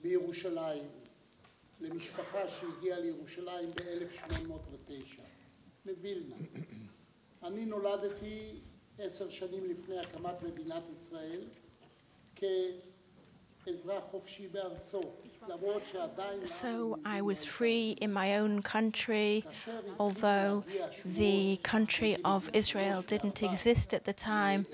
בירושלים, 0.01 0.83
למשפחה 1.81 2.47
שהגיעה 2.47 2.99
לירושלים 2.99 3.71
ב-1809, 3.71 5.21
מווילנה. 5.85 6.35
אני 7.43 7.65
נולדתי 7.65 8.61
עשר 8.99 9.29
שנים 9.29 9.65
לפני 9.69 9.99
הקמת 9.99 10.43
מדינת 10.43 10.83
ישראל 10.95 11.41
כאזרח 13.65 14.03
חופשי 14.11 14.47
בארצו. 14.47 15.01
So 16.43 16.99
I 17.03 17.21
was 17.21 17.43
free 17.43 17.95
in 17.99 18.13
my 18.13 18.37
own 18.37 18.61
country, 18.61 19.43
although 19.99 20.63
the 21.03 21.57
country 21.63 22.15
of 22.23 22.49
Israel 22.53 23.01
didn't 23.01 23.41
exist 23.41 23.93
at 23.93 24.03
the 24.03 24.13
time. 24.13 24.67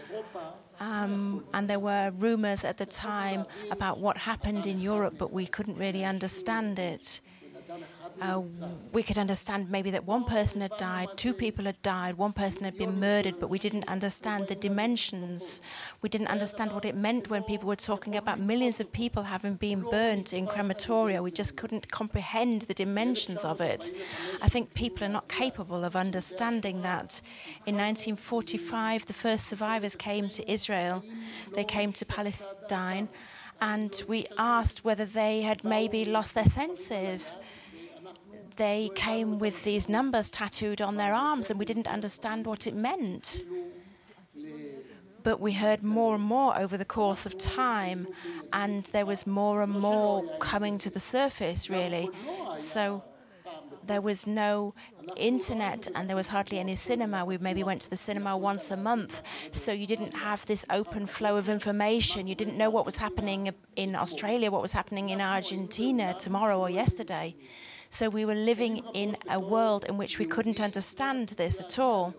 Um, 0.80 1.46
and 1.54 1.70
there 1.70 1.80
were 1.80 2.12
rumors 2.18 2.64
at 2.66 2.78
the 2.78 2.86
time 2.86 3.46
about 3.72 4.00
what 4.00 4.18
happened 4.18 4.68
in 4.68 4.80
Europe, 4.80 5.16
but 5.18 5.32
we 5.32 5.48
couldn't 5.48 5.78
really 5.78 6.04
understand 6.04 6.78
it. 6.80 7.22
Uh, 8.23 8.41
we 8.93 9.03
could 9.03 9.19
understand 9.19 9.69
maybe 9.69 9.91
that 9.91 10.07
one 10.07 10.23
person 10.25 10.61
had 10.61 10.77
died, 10.77 11.09
two 11.17 11.35
people 11.35 11.65
had 11.65 11.81
died, 11.83 12.17
one 12.17 12.33
person 12.33 12.63
had 12.63 12.79
been 12.79 13.01
murdered, 13.01 13.41
but 13.41 13.51
we 13.51 13.59
didn't 13.59 13.89
understand 13.89 14.47
the 14.47 14.55
dimensions. 14.55 15.61
We 16.03 16.09
didn't 16.09 16.29
understand 16.29 16.73
what 16.73 16.85
it 16.85 16.95
meant 16.95 17.31
when 17.31 17.43
people 17.43 17.67
were 17.67 17.75
talking 17.75 18.15
about 18.15 18.39
millions 18.39 18.79
of 18.79 18.93
people 18.93 19.25
having 19.25 19.55
been 19.55 19.81
burnt 19.83 20.33
in 20.33 20.47
crematoria. 20.47 21.21
We 21.21 21.33
just 21.33 21.57
couldn't 21.57 21.91
comprehend 21.91 22.63
the 22.63 22.75
dimensions 22.75 23.45
of 23.45 23.61
it. 23.61 23.91
I 24.41 24.49
think 24.49 24.73
people 24.75 25.05
are 25.05 25.09
not 25.19 25.27
capable 25.29 25.83
of 25.85 25.97
understanding 25.97 26.83
that. 26.83 27.21
In 27.67 27.77
1945, 27.77 29.07
the 29.07 29.13
first 29.13 29.47
survivors 29.47 29.97
came 29.97 30.29
to 30.29 30.49
Israel, 30.49 31.03
they 31.55 31.65
came 31.65 31.93
to 31.95 32.07
Palestine, 32.07 33.09
and 33.61 34.05
we 34.07 34.27
asked 34.39 34.85
whether 34.85 35.05
they 35.05 35.43
had 35.43 35.65
maybe 35.65 36.05
lost 36.05 36.35
their 36.37 36.47
senses 36.47 37.37
they 38.57 38.91
came 38.95 39.39
with 39.39 39.65
these 39.65 39.89
numbers 39.89 40.31
tattooed 40.31 40.81
on 40.81 40.97
their 40.97 41.15
arms, 41.15 41.51
and 41.51 41.59
we 41.59 41.65
didn't 41.65 41.89
understand 41.89 42.47
what 42.47 42.67
it 42.67 42.75
meant. 42.75 43.43
But 45.23 45.41
we 45.41 45.53
heard 45.53 45.83
more 45.83 46.17
and 46.17 46.25
more 46.25 46.59
over 46.59 46.77
the 46.77 46.85
course 46.85 47.27
of 47.27 47.39
time, 47.39 48.09
and 48.53 48.85
there 48.87 49.07
was 49.07 49.27
more 49.27 49.63
and 49.63 49.73
more 49.73 50.25
coming 50.39 50.79
to 50.79 50.91
the 50.91 51.01
surface, 51.01 51.71
really. 51.71 52.11
So 52.57 53.05
there 53.87 54.01
was 54.01 54.27
no 54.27 54.75
internet 55.17 55.89
and 55.95 56.09
there 56.09 56.17
was 56.17 56.29
hardly 56.29 56.59
any 56.59 56.77
cinema. 56.77 57.25
We 57.25 57.39
maybe 57.39 57.65
went 57.65 57.81
to 57.83 57.91
the 57.91 57.97
cinema 57.97 58.37
once 58.37 58.71
a 58.71 58.77
month, 58.77 59.23
so 59.53 59.73
you 59.73 59.87
didn't 59.87 60.15
have 60.15 60.47
this 60.47 60.65
open 60.71 61.07
flow 61.07 61.37
of 61.37 61.49
information. 61.49 62.27
You 62.27 62.35
didn't 62.35 62.57
know 62.57 62.71
what 62.71 62.85
was 62.85 62.99
happening 62.99 63.53
in 63.77 63.97
Australia, 63.97 64.51
what 64.51 64.63
was 64.63 64.73
happening 64.73 65.11
in 65.11 65.21
Argentina 65.21 66.15
tomorrow 66.19 66.59
or 66.59 66.71
yesterday. 66.71 67.35
So 67.93 68.09
we 68.09 68.25
were 68.25 68.35
living 68.35 68.79
in 68.95 69.17
a 69.29 69.39
world 69.39 69.85
in 69.87 69.99
which 69.99 70.19
we 70.19 70.25
couldn't 70.25 70.63
understand 70.63 71.29
this 71.37 71.61
at 71.61 71.79
all. 71.79 72.15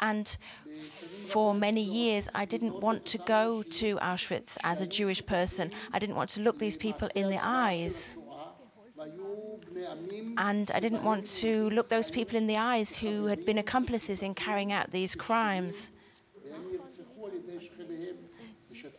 And 0.00 0.38
for 0.80 1.52
many 1.52 1.82
years, 1.82 2.30
I 2.34 2.46
didn't 2.46 2.80
want 2.80 3.04
to 3.12 3.18
go 3.18 3.62
to 3.62 3.96
Auschwitz 3.96 4.56
as 4.64 4.80
a 4.80 4.86
Jewish 4.86 5.24
person. 5.26 5.70
I 5.92 5.98
didn't 5.98 6.16
want 6.16 6.30
to 6.30 6.40
look 6.40 6.58
these 6.58 6.78
people 6.78 7.10
in 7.14 7.28
the 7.28 7.38
eyes. 7.42 8.12
And 10.38 10.70
I 10.74 10.80
didn't 10.80 11.04
want 11.04 11.26
to 11.42 11.68
look 11.68 11.90
those 11.90 12.10
people 12.10 12.38
in 12.38 12.46
the 12.46 12.56
eyes 12.56 12.96
who 12.96 13.26
had 13.26 13.44
been 13.44 13.58
accomplices 13.58 14.22
in 14.22 14.32
carrying 14.34 14.72
out 14.72 14.92
these 14.92 15.14
crimes. 15.14 15.92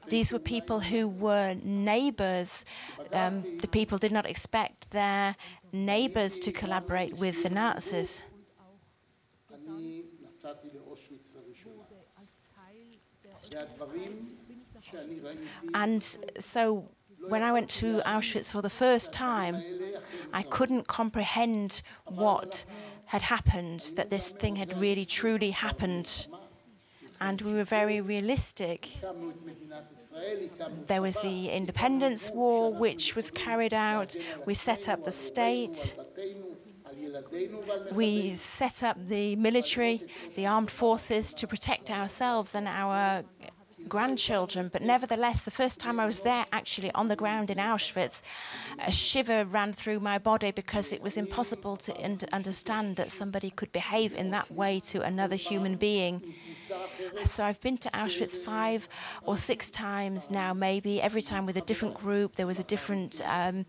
These 0.08 0.32
were 0.32 0.39
people 0.39 0.80
who 0.80 1.08
were 1.08 1.56
neighbors. 1.63 2.66
Um, 3.12 3.44
the 3.60 3.68
people 3.68 3.98
did 3.98 4.12
not 4.12 4.25
expect 4.25 4.92
their 4.92 5.36
neighbors 5.72 6.40
to 6.40 6.52
collaborate 6.52 7.14
with 7.18 7.44
the 7.44 7.50
Nazis. 7.50 8.24
And 15.74 16.04
so 16.40 16.90
when 17.28 17.44
I 17.44 17.52
went 17.52 17.70
to 17.82 18.02
Auschwitz 18.06 18.52
for 18.52 18.62
the 18.62 18.70
first 18.70 19.12
time, 19.12 19.62
I 20.34 20.44
couldn't 20.44 20.88
comprehend 20.88 21.82
what 22.06 22.66
had 23.06 23.22
happened, 23.22 23.94
that 23.96 24.10
this 24.10 24.32
thing 24.32 24.58
had 24.58 24.78
really 24.78 25.06
truly 25.06 25.52
happened 25.52 26.28
and 27.20 27.42
we 27.42 27.54
were 27.54 27.64
very 27.64 28.02
realistic. 28.02 28.90
There 30.88 31.02
was 31.02 31.20
the 31.20 31.50
independence 31.50 32.30
war, 32.32 32.74
which 32.74 33.16
was 33.16 33.32
carried 33.32 33.74
out. 33.74 34.16
We 34.46 34.54
set 34.54 34.88
up 34.90 35.04
the 35.04 35.12
state. 35.12 35.96
We 37.92 38.32
set 38.32 38.84
up 38.84 38.98
the 39.08 39.36
military, 39.36 40.04
the 40.36 40.46
armed 40.48 40.72
forces 40.72 41.34
to 41.36 41.48
protect 41.48 41.90
ourselves 41.92 42.56
and 42.56 42.68
our 42.68 43.24
grandchildren. 43.88 44.70
But 44.72 44.82
nevertheless, 44.82 45.41
the 45.41 45.51
first 45.51 45.79
time 45.79 46.00
I 46.00 46.06
was 46.06 46.22
there, 46.22 46.46
actually 46.51 46.91
on 46.91 47.08
the 47.08 47.15
ground 47.15 47.50
in 47.50 47.58
Auschwitz, 47.58 48.22
a 48.79 48.91
shiver 48.91 49.46
ran 49.46 49.74
through 49.74 50.00
my 50.00 50.17
body 50.17 50.51
because 50.51 50.94
it 50.94 51.01
was 51.01 51.17
impossible 51.17 51.77
to 51.77 52.03
un- 52.03 52.20
understand 52.32 52.96
that 52.98 53.12
somebody 53.12 53.50
could 53.50 53.72
behave 53.72 54.13
in 54.13 54.32
that 54.32 54.51
way 54.51 54.79
to 54.91 55.01
another 55.01 55.36
human 55.36 55.75
being. 55.75 56.34
So 57.24 57.44
I've 57.44 57.62
been 57.62 57.77
to 57.79 57.89
Auschwitz 57.89 58.38
five 58.38 58.88
or 59.24 59.38
six 59.38 59.70
times 59.72 60.29
now, 60.29 60.53
maybe 60.53 61.01
every 61.01 61.22
time 61.22 61.46
with 61.46 61.58
a 61.58 61.62
different 61.62 61.96
group. 61.96 62.36
There 62.36 62.48
was 62.48 62.60
a 62.60 62.63
different. 62.63 63.22
Um, 63.25 63.65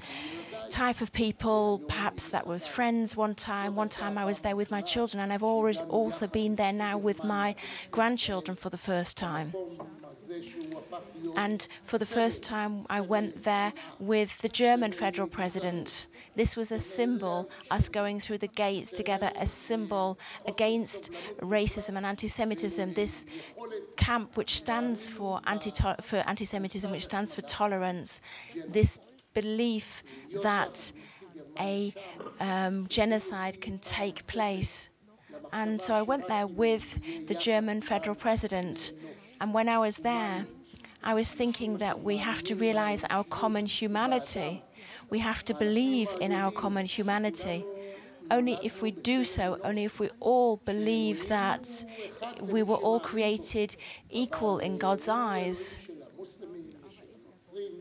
type 0.71 1.01
of 1.01 1.13
people, 1.13 1.83
perhaps 1.89 2.29
that 2.29 2.47
was 2.47 2.67
friends 2.67 3.17
one 3.17 3.35
time. 3.35 3.75
One 3.75 3.89
time 3.89 4.19
I 4.19 4.25
was 4.25 4.41
there 4.41 4.57
with 4.57 4.71
my 4.71 4.81
children, 4.81 5.23
and 5.23 5.33
I've 5.33 5.43
always 5.43 5.81
also 5.83 6.27
been 6.27 6.57
there 6.57 6.73
now 6.73 6.99
with 6.99 7.25
my 7.25 7.55
grandchildren 7.91 8.57
for 8.57 8.71
the 8.71 8.79
first 8.79 9.17
time. 9.17 9.55
And 11.37 11.67
for 11.85 11.99
the 11.99 12.07
first 12.07 12.43
time, 12.43 12.87
I 12.91 13.01
went 13.01 13.45
there 13.45 13.73
with 13.99 14.39
the 14.39 14.49
German 14.49 14.93
federal 14.93 15.29
president. 15.29 16.07
This 16.35 16.57
was 16.57 16.73
a 16.73 16.79
symbol, 16.79 17.51
us 17.71 17.89
going 17.89 18.21
through 18.21 18.39
the 18.39 18.49
gates 18.49 18.93
together, 18.93 19.31
a 19.37 19.47
symbol 19.47 20.19
against 20.47 21.11
racism 21.41 21.97
and 21.97 22.05
anti 22.05 22.29
Semitism. 22.29 22.95
This 22.95 23.25
camp, 23.97 24.37
which 24.37 24.59
stands 24.59 25.09
for 25.09 25.41
anti 25.47 25.71
for 26.03 26.23
Semitism, 26.37 26.91
which 26.91 27.05
stands 27.05 27.35
for 27.35 27.43
tolerance, 27.43 28.21
this 28.69 28.99
belief 29.35 30.03
that 30.43 30.93
a 31.61 31.95
um, 32.41 32.87
genocide 32.89 33.61
can 33.61 33.79
take 33.79 34.27
place. 34.27 34.91
And 35.53 35.81
so 35.81 35.95
I 35.95 36.03
went 36.03 36.29
there 36.29 36.47
with 36.47 37.27
the 37.27 37.35
German 37.35 37.81
federal 37.81 38.15
president. 38.15 38.93
And 39.41 39.55
when 39.55 39.69
I 39.69 39.79
was 39.79 39.99
there, 39.99 40.47
I 41.03 41.15
was 41.15 41.33
thinking 41.33 41.79
that 41.79 42.03
we 42.03 42.17
have 42.19 42.43
to 42.45 42.55
realize 42.55 43.05
our 43.09 43.25
common 43.25 43.67
humanity. 43.67 44.63
We 45.11 45.21
have 45.21 45.45
to 45.45 45.55
believe 45.55 46.11
in 46.21 46.33
our 46.33 46.51
common 46.51 46.87
humanity. 46.87 47.65
Only 48.31 48.59
if 48.63 48.83
we 48.83 48.91
do 48.91 49.25
so, 49.25 49.59
only 49.65 49.85
if 49.85 50.01
we 50.01 50.11
all 50.21 50.59
believe 50.59 51.29
that 51.29 51.85
we 52.41 52.63
were 52.63 52.77
all 52.77 53.01
created 53.01 53.77
equal 54.11 54.59
in 54.59 54.77
God's 54.77 55.09
eyes. 55.09 55.81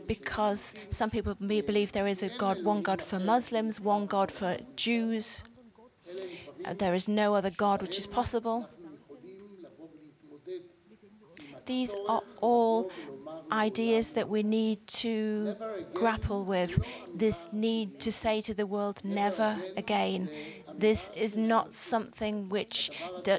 Because 0.08 0.74
some 0.90 1.10
people 1.10 1.36
be- 1.36 1.62
believe 1.62 1.92
there 1.92 2.08
is 2.08 2.24
a 2.24 2.30
God, 2.30 2.64
one 2.64 2.82
God 2.82 3.02
for 3.02 3.20
Muslims, 3.20 3.82
one 3.82 4.06
God 4.06 4.32
for 4.32 4.58
Jews. 4.76 5.44
Uh, 6.66 6.74
There 6.74 6.96
is 6.96 7.08
no 7.08 7.36
other 7.36 7.52
God 7.52 7.82
which 7.82 7.98
is 7.98 8.08
possible. 8.08 8.70
These 11.68 11.96
are 12.08 12.22
all 12.42 12.90
ideas 13.52 14.12
that 14.12 14.30
we 14.30 14.42
need 14.42 14.88
to 14.88 15.56
grapple 15.94 16.46
with. 16.46 16.80
This 17.14 17.50
need 17.52 18.00
to 18.00 18.12
say 18.12 18.42
to 18.42 18.54
the 18.54 18.66
world, 18.66 19.02
never 19.04 19.58
again. 19.76 20.30
This 20.78 21.12
is 21.16 21.36
not 21.36 21.74
something 21.74 22.50
which 22.50 22.92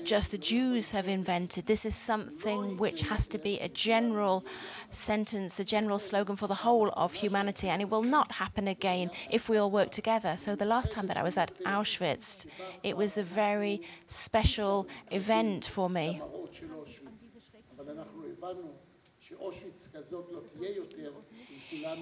just 0.05 0.33
the 0.33 0.39
Jews 0.39 0.91
have 0.91 1.07
invented. 1.07 1.67
This 1.67 1.85
is 1.87 1.95
something 1.95 2.77
which 2.77 3.03
has 3.03 3.29
to 3.29 3.39
be 3.39 3.61
a 3.61 3.69
general 3.69 4.45
sentence, 4.91 5.61
a 5.61 5.65
general 5.65 5.99
slogan 5.99 6.37
for 6.37 6.49
the 6.49 6.55
whole 6.67 6.91
of 6.97 7.15
humanity, 7.15 7.69
and 7.69 7.81
it 7.81 7.89
will 7.89 8.03
not 8.03 8.33
happen 8.33 8.67
again 8.67 9.11
if 9.31 9.49
we 9.49 9.57
all 9.57 9.71
work 9.71 9.91
together. 9.91 10.35
So, 10.37 10.57
the 10.57 10.67
last 10.67 10.91
time 10.91 11.07
that 11.07 11.17
I 11.17 11.23
was 11.23 11.39
at 11.39 11.55
Auschwitz, 11.65 12.47
it 12.83 12.97
was 12.97 13.17
a 13.17 13.23
very 13.23 13.83
special 14.07 14.89
event 15.13 15.65
for 15.65 15.89
me. 15.89 16.21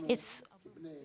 It's 0.09 0.42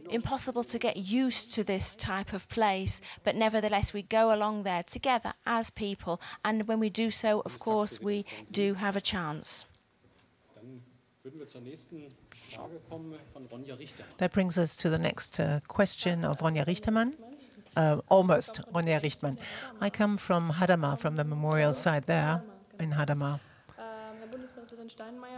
impossible 0.10 0.64
to 0.64 0.78
get 0.78 0.98
used 0.98 1.54
to 1.54 1.64
this 1.64 1.96
type 1.96 2.34
of 2.34 2.48
place, 2.50 3.02
but 3.24 3.36
nevertheless, 3.36 3.94
we 3.94 4.02
go 4.02 4.34
along 4.34 4.64
there 4.64 4.84
together 4.84 5.34
as 5.46 5.70
people, 5.70 6.22
and 6.44 6.68
when 6.68 6.80
we 6.80 6.90
do 6.90 7.10
so, 7.10 7.42
of 7.46 7.60
course, 7.60 8.02
we 8.02 8.26
do 8.52 8.76
have 8.76 8.96
a 8.96 9.02
chance. 9.02 9.66
That 14.18 14.34
brings 14.34 14.58
us 14.58 14.76
to 14.78 14.90
the 14.90 14.98
next 14.98 15.40
uh, 15.40 15.60
question 15.68 16.26
of 16.26 16.40
Ronja 16.40 16.66
Richtermann. 16.66 17.14
Uh, 17.76 18.02
almost, 18.10 18.60
Ronja 18.74 19.02
Richtermann. 19.02 19.38
I 19.80 19.90
come 19.90 20.18
from 20.18 20.52
Hadamar, 20.54 21.00
from 21.00 21.16
the 21.16 21.24
memorial 21.24 21.74
site 21.74 22.06
there 22.06 22.42
in 22.80 22.92
Hadamar. 22.92 23.40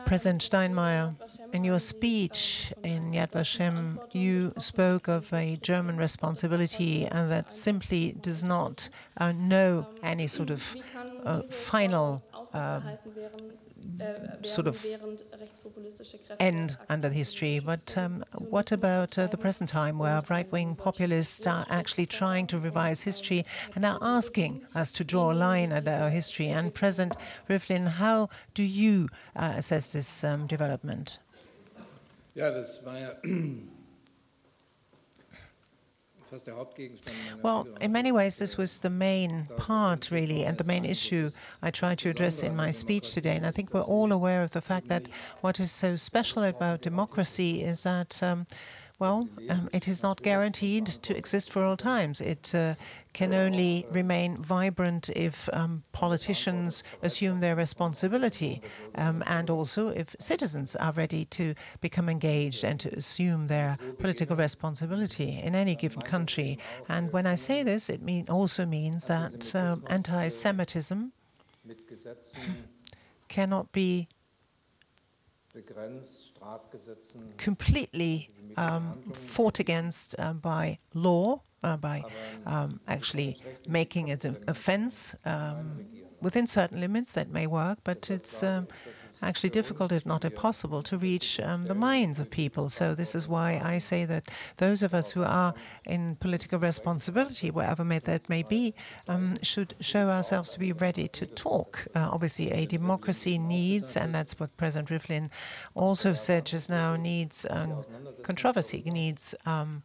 President 0.06 0.41
Steinmeier, 0.41 1.15
in 1.54 1.63
your 1.63 1.80
speech 1.80 2.73
in 2.84 3.12
Yad 3.12 3.32
Vashem, 3.32 3.99
you 4.13 4.54
spoke 4.58 5.08
of 5.08 5.32
a 5.34 5.58
German 5.62 5.97
responsibility 5.97 7.06
and 7.06 7.32
that 7.32 7.52
simply 7.52 8.15
does 8.21 8.43
not 8.43 8.89
uh, 9.17 9.32
know 9.32 9.88
any 10.04 10.28
sort 10.28 10.49
of 10.49 10.76
uh, 11.23 11.41
final 11.43 12.23
sort 14.43 14.67
of 14.67 14.86
end 16.39 16.78
under 16.89 17.10
history. 17.10 17.60
But 17.60 17.98
um, 17.98 18.24
what 18.34 18.72
about 18.72 19.17
uh, 19.17 19.28
the 19.28 19.38
present 19.38 19.69
time 19.69 19.98
where 19.98 20.22
right 20.30 20.52
wing 20.52 20.76
populists 20.76 21.48
are 21.48 21.65
actually 21.69 22.06
trying 22.06 22.48
to 22.48 22.60
revise 22.60 23.02
history 23.02 23.46
and 23.76 23.86
are 23.86 24.00
asking 24.02 24.65
us 24.76 24.91
to 24.93 25.04
draw 25.04 25.32
a 25.32 25.34
line 25.34 25.72
at 25.72 25.88
our 25.88 26.10
history? 26.10 26.48
And 26.48 26.74
President 26.74 27.15
Rivlin, 27.50 27.88
how 27.88 28.30
do 28.54 28.63
you 28.63 29.10
uh, 29.36 29.54
assess 29.58 29.91
this 29.91 30.24
um, 30.24 30.48
development? 30.48 31.19
Ja, 32.36 32.50
das 32.50 32.84
war 32.84 32.93
Well, 37.41 37.67
in 37.80 37.91
many 37.91 38.12
ways, 38.12 38.39
this 38.39 38.58
was 38.58 38.80
the 38.80 38.89
main 38.89 39.48
part, 39.58 40.10
really, 40.12 40.43
and 40.46 40.58
the 40.58 40.63
main 40.63 40.86
issue 40.86 41.30
I 41.62 41.72
tried 41.72 42.00
to 42.00 42.10
address 42.10 42.43
in 42.43 42.56
my 42.56 42.72
speech 42.72 43.13
today. 43.13 43.36
And 43.36 43.46
I 43.46 43.52
think 43.52 43.74
we're 43.74 43.82
all 43.82 44.12
aware 44.12 44.43
of 44.43 44.52
the 44.52 44.62
fact 44.62 44.88
that 44.88 45.08
what 45.41 45.60
is 45.60 45.72
so 45.72 45.96
special 45.96 46.43
about 46.43 46.82
democracy 46.82 47.63
is 47.63 47.84
that, 47.84 48.22
um, 48.24 48.48
well, 49.00 49.28
um, 49.50 49.69
it 49.74 49.88
is 49.88 50.02
not 50.02 50.22
guaranteed 50.22 50.86
to 50.88 51.15
exist 51.15 51.52
for 51.52 51.63
all 51.63 51.78
times. 51.78 52.22
It 52.22 52.54
uh, 52.56 52.76
can 53.13 53.34
only 53.34 53.86
remain 53.91 54.41
vibrant 54.41 55.10
if 55.10 55.47
um, 55.54 55.84
politicians 55.91 56.84
assume 57.02 57.39
their 57.39 57.56
responsibility 57.56 58.62
um, 58.95 59.23
and 59.28 59.49
also 59.49 59.89
if 59.89 60.15
citizens 60.19 60.76
are 60.76 60.91
ready 60.93 61.26
to 61.26 61.54
become 61.80 62.10
engaged 62.10 62.63
and 62.63 62.80
to 62.80 62.89
assume 62.89 63.47
their 63.47 63.78
political 63.99 64.36
responsibility 64.36 65.39
in 65.43 65.56
any 65.56 65.76
given 65.76 66.02
country. 66.02 66.58
And 66.89 67.13
when 67.13 67.28
I 67.28 67.36
say 67.36 67.63
this, 67.63 67.89
it 67.89 68.02
mean, 68.02 68.26
also 68.30 68.65
means 68.65 69.08
that 69.08 69.56
um, 69.56 69.84
anti 69.88 70.30
Semitism 70.30 71.12
cannot 73.28 73.71
be 73.71 74.08
completely 77.38 78.30
um, 78.58 79.12
fought 79.13 79.60
against 79.60 80.15
um, 80.19 80.39
by 80.39 80.78
law, 80.93 81.41
uh, 81.63 81.78
by 81.78 82.04
um, 82.45 82.80
actually 82.88 83.38
making 83.67 84.10
it 84.10 84.26
an 84.26 84.38
offense 84.47 85.15
um, 85.26 85.86
within 86.21 86.47
certain 86.47 86.80
limits 86.80 87.13
that 87.13 87.30
may 87.30 87.45
work, 87.45 87.80
but 87.84 88.10
it's 88.10 88.41
um, 88.43 88.67
actually 89.21 89.49
difficult, 89.49 89.91
if 89.91 90.06
not 90.06 90.23
impossible, 90.26 90.82
to 90.84 90.97
reach 90.97 91.39
um, 91.41 91.65
the 91.65 91.76
minds 91.76 92.19
of 92.19 92.30
people. 92.30 92.69
So 92.69 92.95
this 92.95 93.13
is 93.13 93.28
why 93.28 93.62
I 93.63 93.78
say 93.78 94.06
that 94.06 94.30
those 94.58 94.84
of 94.84 94.93
us 94.93 95.12
who 95.12 95.23
are 95.23 95.54
in 95.86 96.15
political 96.15 96.60
responsibility, 96.60 97.52
wherever 97.52 97.84
that 97.84 98.30
may 98.30 98.43
be, 98.43 98.73
um, 99.08 99.38
should 99.41 99.73
show 99.82 100.10
ourselves 100.10 100.52
to 100.52 100.60
be 100.60 100.71
ready 100.71 101.08
to 101.10 101.26
talk. 101.26 101.88
Uh, 101.93 102.10
obviously, 102.12 102.52
a 102.52 102.65
democracy 102.65 103.38
needs, 103.38 103.97
and 103.97 104.15
that's 104.15 104.39
what 104.39 104.56
President 104.58 104.89
Rivlin 104.89 105.32
also 105.76 106.13
said 106.13 106.45
just 106.45 106.69
now, 106.69 106.95
needs 106.95 107.45
um, 107.49 107.84
controversy, 108.23 108.82
needs 108.86 109.36
um, 109.45 109.84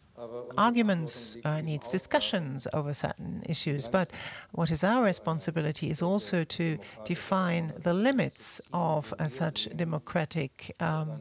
arguments, 0.56 1.36
uh, 1.44 1.60
needs 1.60 1.90
discussions 1.90 2.66
over 2.72 2.92
certain 2.92 3.42
issues. 3.48 3.88
But 3.88 4.10
what 4.52 4.70
is 4.70 4.82
our 4.84 5.02
responsibility 5.02 5.90
is 5.90 6.02
also 6.02 6.44
to 6.44 6.78
define 7.04 7.72
the 7.78 7.94
limits 7.94 8.60
of 8.72 9.14
uh, 9.18 9.28
such 9.28 9.68
democratic 9.76 10.74
um, 10.80 11.20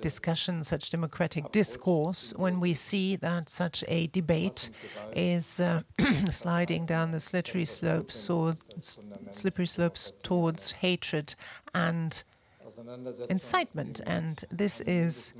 discussion, 0.00 0.64
such 0.64 0.90
democratic 0.90 1.50
discourse, 1.52 2.32
when 2.36 2.60
we 2.60 2.74
see 2.74 3.16
that 3.16 3.48
such 3.48 3.84
a 3.88 4.08
debate 4.08 4.70
is 5.14 5.60
uh, 5.60 5.82
sliding 6.28 6.86
down 6.86 7.10
the 7.10 7.20
slippery 7.20 7.64
slopes 7.64 8.28
or 8.28 8.56
slippery 9.30 9.66
slopes 9.66 10.12
towards 10.22 10.72
hatred 10.72 11.34
and 11.74 12.24
incitement. 13.28 14.00
And 14.06 14.44
this 14.50 14.80
is 14.82 15.34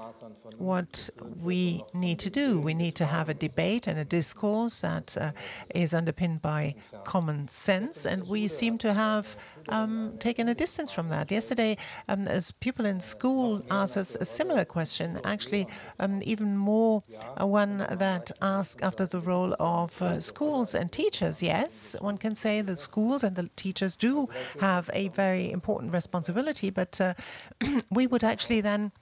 what 0.59 1.11
we 1.41 1.85
need 1.93 2.19
to 2.21 2.31
do. 2.31 2.61
We 2.61 2.75
need 2.75 2.95
to 2.97 3.07
have 3.07 3.29
a 3.29 3.35
debate 3.35 3.87
and 3.87 3.99
a 3.99 4.05
discourse 4.05 4.81
that 4.81 5.17
uh, 5.17 5.33
is 5.75 5.95
underpinned 5.95 6.43
by 6.43 6.75
common 7.05 7.49
sense. 7.49 8.07
And 8.07 8.29
we 8.29 8.49
seem 8.49 8.79
to 8.79 8.95
have 8.95 9.37
um, 9.69 10.15
taken 10.19 10.49
a 10.49 10.55
distance 10.55 10.91
from 10.91 11.09
that. 11.11 11.31
Yesterday, 11.31 11.77
um, 12.09 12.29
as 12.29 12.51
people 12.51 12.85
in 12.87 13.01
school 13.01 13.63
asked 13.71 13.97
us 13.97 14.17
a 14.17 14.25
similar 14.25 14.65
question, 14.65 15.21
actually, 15.25 15.67
um, 15.99 16.21
even 16.25 16.57
more 16.57 17.03
uh, 17.41 17.47
one 17.47 17.79
that 17.79 18.31
asked 18.43 18.83
after 18.83 19.07
the 19.07 19.21
role 19.21 19.55
of 19.59 20.01
uh, 20.03 20.21
schools 20.21 20.75
and 20.75 20.93
teachers. 20.93 21.43
Yes, 21.43 21.97
one 22.01 22.19
can 22.19 22.35
say 22.35 22.61
that 22.63 22.79
schools 22.79 23.25
and 23.25 23.37
the 23.37 23.49
teachers 23.57 23.97
do 23.97 24.29
have 24.61 24.91
a 24.93 25.09
very 25.09 25.51
important 25.51 25.93
responsibility, 25.93 26.71
but 26.71 27.01
uh, 27.01 27.15
we 27.91 28.07
would 28.07 28.25
actually 28.25 28.61
then 28.61 28.93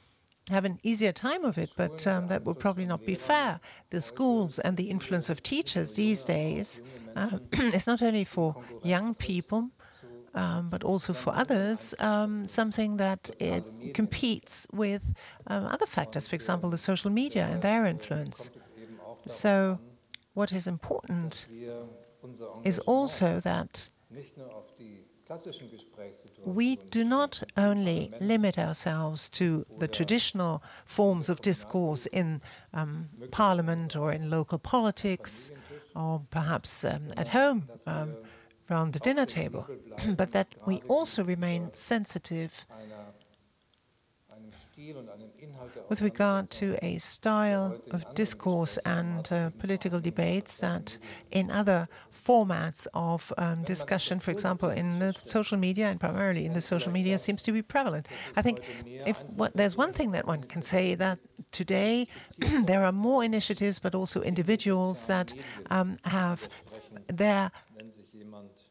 have 0.51 0.65
an 0.65 0.79
easier 0.83 1.13
time 1.13 1.45
of 1.45 1.57
it, 1.57 1.73
but 1.77 2.07
um, 2.07 2.27
that 2.29 2.45
would 2.45 2.59
probably 2.59 2.87
not 2.87 3.07
be 3.07 3.15
fair. 3.15 3.61
The 3.91 4.01
schools 4.01 4.59
and 4.59 4.77
the 4.77 4.91
influence 4.91 5.31
of 5.31 5.43
teachers 5.43 5.95
these 5.95 6.25
days 6.25 6.83
uh, 7.15 7.39
is 7.53 7.87
not 7.87 8.03
only 8.03 8.25
for 8.25 8.57
young 8.83 9.15
people, 9.15 9.71
um, 10.35 10.69
but 10.71 10.83
also 10.85 11.13
for 11.13 11.35
others, 11.35 11.95
um, 11.99 12.47
something 12.47 12.97
that 12.97 13.31
it 13.39 13.65
competes 13.95 14.67
with 14.73 15.15
um, 15.47 15.67
other 15.67 15.87
factors, 15.87 16.29
for 16.29 16.35
example, 16.35 16.71
the 16.71 16.79
social 16.79 17.11
media 17.11 17.49
and 17.51 17.63
their 17.63 17.87
influence. 17.87 18.51
So, 19.27 19.79
what 20.35 20.53
is 20.53 20.67
important 20.67 21.47
is 22.65 22.79
also 22.81 23.41
that 23.41 23.91
we 26.45 26.77
do 26.77 27.05
not 27.05 27.43
only 27.57 28.13
limit 28.21 28.59
ourselves 28.59 29.29
to 29.31 29.65
the 29.79 29.89
traditional 29.89 30.63
forms 30.85 31.29
of 31.29 31.41
discourse 31.41 32.07
in 32.07 32.41
um, 32.75 33.09
parliament 33.31 33.97
or 33.97 34.13
in 34.13 34.31
local 34.31 34.59
politics 34.59 35.51
or 35.95 36.23
perhaps 36.31 36.85
um, 36.85 37.13
at 37.17 37.29
home 37.29 37.69
um, 37.87 38.15
around 38.73 38.93
the 38.93 38.99
dinner 38.99 39.27
table, 39.27 39.67
but 40.17 40.31
that 40.33 40.49
we 40.67 40.83
also 40.89 41.23
remain 41.23 41.71
sensitive 41.75 42.67
with 45.89 46.03
regard 46.03 46.51
to 46.51 46.77
a 46.83 46.99
style 46.99 47.77
of 47.91 48.05
discourse 48.15 48.79
and 48.79 49.31
uh, 49.31 49.51
political 49.59 50.01
debates 50.01 50.59
that 50.59 50.99
in 51.31 51.51
other 51.51 51.89
formats 52.13 52.87
of 52.95 53.33
um, 53.39 53.63
discussion, 53.65 54.19
for 54.19 54.31
example, 54.31 54.71
in 54.71 54.99
the 54.99 55.13
social 55.13 55.59
media 55.59 55.87
and 55.87 56.01
primarily 56.01 56.47
in 56.47 56.53
the 56.53 56.61
social 56.61 56.93
media, 56.93 57.19
seems 57.19 57.43
to 57.43 57.53
be 57.53 57.63
prevalent. 57.63 58.09
I 58.37 58.43
think 58.43 58.61
if 59.07 59.23
what, 59.37 59.55
there's 59.55 59.77
one 59.77 59.93
thing 59.93 60.13
that 60.13 60.27
one 60.27 60.43
can 60.45 60.63
say 60.63 60.95
that 60.95 61.19
today 61.53 62.09
there 62.65 62.85
are 62.85 62.93
more 62.93 63.23
initiatives, 63.25 63.79
but 63.79 63.95
also 63.95 64.23
individuals 64.23 65.07
that 65.07 65.35
um, 65.71 65.99
have 66.05 66.49
their 67.09 67.51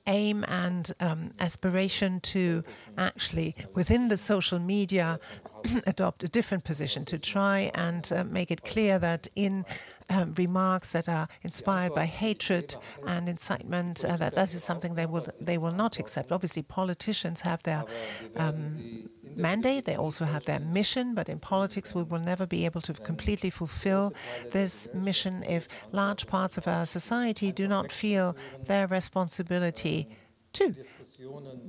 aim 0.07 0.43
and 0.47 0.93
um, 0.99 1.31
aspiration 1.39 2.19
to 2.21 2.63
actually, 2.97 3.55
within 3.73 4.07
the 4.07 4.17
social 4.17 4.59
media, 4.59 5.19
adopt 5.85 6.23
a 6.23 6.27
different 6.27 6.63
position, 6.63 7.05
to 7.05 7.19
try 7.19 7.71
and 7.75 8.11
uh, 8.11 8.23
make 8.23 8.51
it 8.51 8.63
clear 8.63 8.99
that 8.99 9.27
in 9.35 9.65
um, 10.09 10.33
remarks 10.37 10.91
that 10.91 11.07
are 11.07 11.27
inspired 11.43 11.93
by 11.93 12.05
hatred 12.05 12.75
and 13.07 13.29
incitement, 13.29 14.03
uh, 14.03 14.17
that 14.17 14.35
that 14.35 14.53
is 14.53 14.63
something 14.63 14.95
they 14.95 15.05
will 15.05 15.25
they 15.39 15.57
will 15.57 15.71
not 15.71 15.99
accept. 15.99 16.31
Obviously, 16.31 16.63
politicians 16.63 17.41
have 17.41 17.63
their 17.63 17.83
um, 18.35 19.09
mandate, 19.36 19.86
they 19.86 19.96
also 19.96 20.26
have 20.26 20.46
their 20.46 20.60
mission, 20.60 21.13
but 21.13 21.30
in 21.30 21.39
politics 21.39 21.94
we 21.96 22.04
will 22.04 22.20
never 22.20 22.46
be 22.46 22.65
able 22.65 22.82
to 22.82 22.94
completely 22.94 23.50
fulfill 23.50 24.13
this 24.52 24.88
mission 24.94 25.44
if 25.44 25.67
large 25.91 26.28
parts 26.28 26.58
of 26.58 26.67
our 26.67 26.86
society 26.86 27.52
do 27.52 27.67
not 27.67 27.91
feel 27.91 28.36
their 28.65 28.88
responsibility 28.88 30.08
too. 30.54 30.76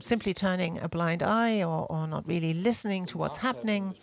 Simply 0.01 0.35
turning 0.35 0.79
a 0.79 0.89
blind 0.89 1.23
eye 1.23 1.63
or, 1.63 1.87
or 1.91 2.07
not 2.07 2.27
really 2.27 2.55
listening 2.55 3.07
to 3.07 3.19
what's 3.19 3.39
happening 3.39 3.95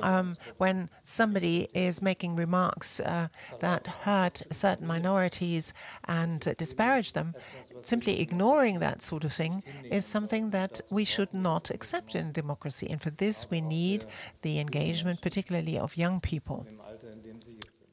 um, 0.00 0.36
when 0.58 0.88
somebody 1.04 1.68
is 1.74 2.00
making 2.02 2.36
remarks 2.36 3.00
uh, 3.00 3.28
that 3.60 3.86
hurt 3.86 4.42
certain 4.50 4.86
minorities 4.86 5.74
and 6.04 6.46
uh, 6.46 6.54
disparage 6.54 7.12
them, 7.12 7.34
simply 7.82 8.20
ignoring 8.20 8.78
that 8.78 9.02
sort 9.02 9.24
of 9.24 9.32
thing 9.32 9.62
is 9.84 10.04
something 10.04 10.50
that 10.50 10.80
we 10.90 11.04
should 11.04 11.32
not 11.34 11.70
accept 11.70 12.14
in 12.14 12.32
democracy. 12.32 12.88
And 12.88 13.00
for 13.00 13.10
this, 13.10 13.50
we 13.50 13.60
need 13.60 14.04
the 14.42 14.58
engagement, 14.58 15.20
particularly 15.20 15.78
of 15.78 15.96
young 15.96 16.20
people 16.20 16.66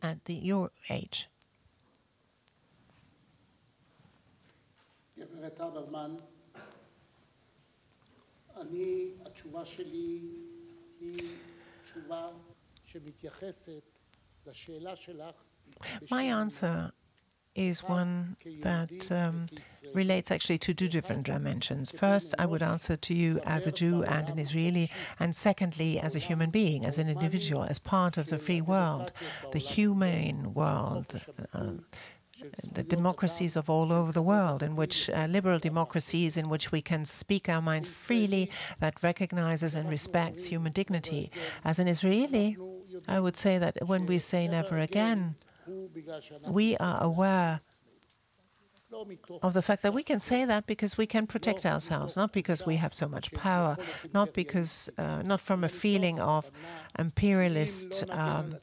at 0.01 0.25
the, 0.25 0.33
your 0.35 0.71
age. 0.89 1.27
My 16.09 16.23
answer 16.23 16.91
is 17.55 17.83
one 17.83 18.37
that 18.61 19.11
um, 19.11 19.47
relates 19.93 20.31
actually 20.31 20.57
to 20.59 20.73
two 20.73 20.87
different 20.87 21.25
dimensions. 21.25 21.91
First, 21.91 22.33
I 22.39 22.45
would 22.45 22.61
answer 22.61 22.95
to 22.95 23.13
you 23.13 23.39
as 23.43 23.67
a 23.67 23.71
Jew 23.71 24.03
and 24.03 24.29
an 24.29 24.39
Israeli, 24.39 24.89
and 25.19 25.35
secondly, 25.35 25.99
as 25.99 26.15
a 26.15 26.19
human 26.19 26.51
being, 26.51 26.85
as 26.85 26.97
an 26.97 27.09
individual, 27.09 27.63
as 27.63 27.79
part 27.79 28.17
of 28.17 28.29
the 28.29 28.39
free 28.39 28.61
world, 28.61 29.11
the 29.51 29.59
humane 29.59 30.53
world. 30.53 31.21
Uh, 31.53 31.73
the 32.73 32.83
democracies 32.83 33.55
of 33.55 33.69
all 33.69 33.91
over 33.91 34.11
the 34.11 34.21
world, 34.21 34.63
in 34.63 34.75
which 34.75 35.09
uh, 35.09 35.25
liberal 35.29 35.59
democracies, 35.59 36.37
in 36.37 36.49
which 36.49 36.71
we 36.71 36.81
can 36.81 37.05
speak 37.05 37.49
our 37.49 37.61
mind 37.61 37.87
freely, 37.87 38.49
that 38.79 39.01
recognizes 39.03 39.75
and 39.75 39.89
respects 39.89 40.45
human 40.45 40.71
dignity. 40.71 41.31
As 41.63 41.79
an 41.79 41.87
Israeli, 41.87 42.57
I 43.07 43.19
would 43.19 43.37
say 43.37 43.57
that 43.57 43.77
when 43.87 44.05
we 44.05 44.19
say 44.19 44.47
never 44.47 44.77
again, 44.77 45.35
we 46.47 46.77
are 46.77 47.03
aware 47.03 47.61
of 49.41 49.53
the 49.53 49.61
fact 49.61 49.83
that 49.83 49.93
we 49.93 50.03
can 50.03 50.19
say 50.19 50.45
that 50.45 50.65
because 50.65 50.97
we 50.97 51.05
can 51.05 51.27
protect 51.27 51.65
ourselves, 51.65 52.15
not 52.15 52.33
because 52.33 52.65
we 52.65 52.77
have 52.77 52.93
so 52.93 53.07
much 53.07 53.31
power, 53.31 53.77
not 54.13 54.33
because, 54.33 54.89
uh, 54.97 55.21
not 55.21 55.41
from 55.41 55.63
a 55.63 55.69
feeling 55.69 56.19
of 56.19 56.49
imperialist 56.97 58.09
um, 58.09 58.57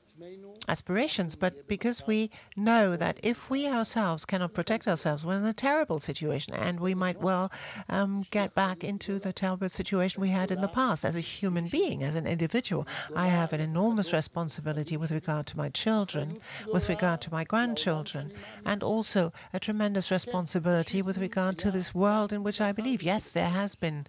aspirations, 0.68 1.36
but 1.36 1.68
because 1.68 2.06
we 2.06 2.30
know 2.56 2.96
that 2.96 3.20
if 3.22 3.48
we 3.50 3.68
ourselves 3.68 4.24
cannot 4.24 4.52
protect 4.52 4.88
ourselves, 4.88 5.24
we're 5.24 5.36
in 5.36 5.44
a 5.44 5.52
terrible 5.52 6.00
situation, 6.00 6.54
and 6.54 6.80
we 6.80 6.94
might 6.94 7.20
well 7.20 7.52
um, 7.88 8.24
get 8.30 8.54
back 8.54 8.82
into 8.82 9.18
the 9.18 9.32
terrible 9.32 9.68
situation 9.68 10.20
we 10.20 10.28
had 10.28 10.50
in 10.50 10.60
the 10.60 10.68
past. 10.68 11.04
As 11.04 11.14
a 11.14 11.20
human 11.20 11.68
being, 11.68 12.02
as 12.02 12.16
an 12.16 12.26
individual, 12.26 12.86
I 13.14 13.28
have 13.28 13.52
an 13.52 13.60
enormous 13.60 14.12
responsibility 14.12 14.96
with 14.96 15.12
regard 15.12 15.46
to 15.46 15.56
my 15.56 15.68
children, 15.68 16.38
with 16.72 16.88
regard 16.88 17.20
to 17.22 17.30
my 17.30 17.44
grandchildren, 17.44 18.32
and 18.64 18.82
also 18.82 19.32
a 19.52 19.60
tremendous 19.60 20.10
with 20.24 21.18
regard 21.18 21.58
to 21.58 21.70
this 21.70 21.94
world 21.94 22.32
in 22.32 22.42
which 22.42 22.60
I 22.60 22.72
believe. 22.72 23.02
Yes, 23.02 23.32
there 23.32 23.50
has 23.50 23.74
been 23.74 24.06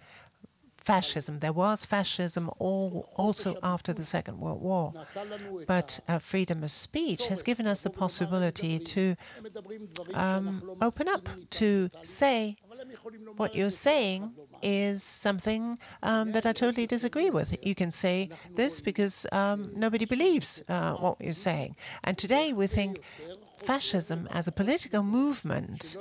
fascism. 0.78 1.40
There 1.40 1.52
was 1.52 1.84
fascism 1.84 2.50
all, 2.58 3.10
also 3.16 3.58
after 3.62 3.92
the 3.92 4.04
Second 4.04 4.40
World 4.40 4.62
War. 4.62 4.94
But 5.66 6.00
uh, 6.08 6.18
freedom 6.18 6.64
of 6.64 6.70
speech 6.70 7.26
has 7.26 7.42
given 7.42 7.66
us 7.66 7.82
the 7.82 7.90
possibility 7.90 8.78
to 8.78 9.16
um, 10.14 10.76
open 10.80 11.08
up, 11.08 11.28
to 11.50 11.90
say 12.02 12.56
what 13.36 13.54
you're 13.54 13.70
saying 13.70 14.32
is 14.62 15.02
something 15.02 15.78
um, 16.02 16.32
that 16.32 16.46
I 16.46 16.52
totally 16.52 16.86
disagree 16.86 17.30
with. 17.30 17.56
You 17.62 17.74
can 17.74 17.90
say 17.90 18.30
this 18.54 18.80
because 18.80 19.26
um, 19.32 19.70
nobody 19.74 20.04
believes 20.04 20.62
uh, 20.68 20.94
what 20.94 21.20
you're 21.20 21.32
saying. 21.32 21.76
And 22.04 22.16
today 22.16 22.52
we 22.52 22.66
think 22.66 23.00
fascism 23.58 24.28
as 24.30 24.48
a 24.48 24.52
political 24.52 25.02
movement 25.02 25.96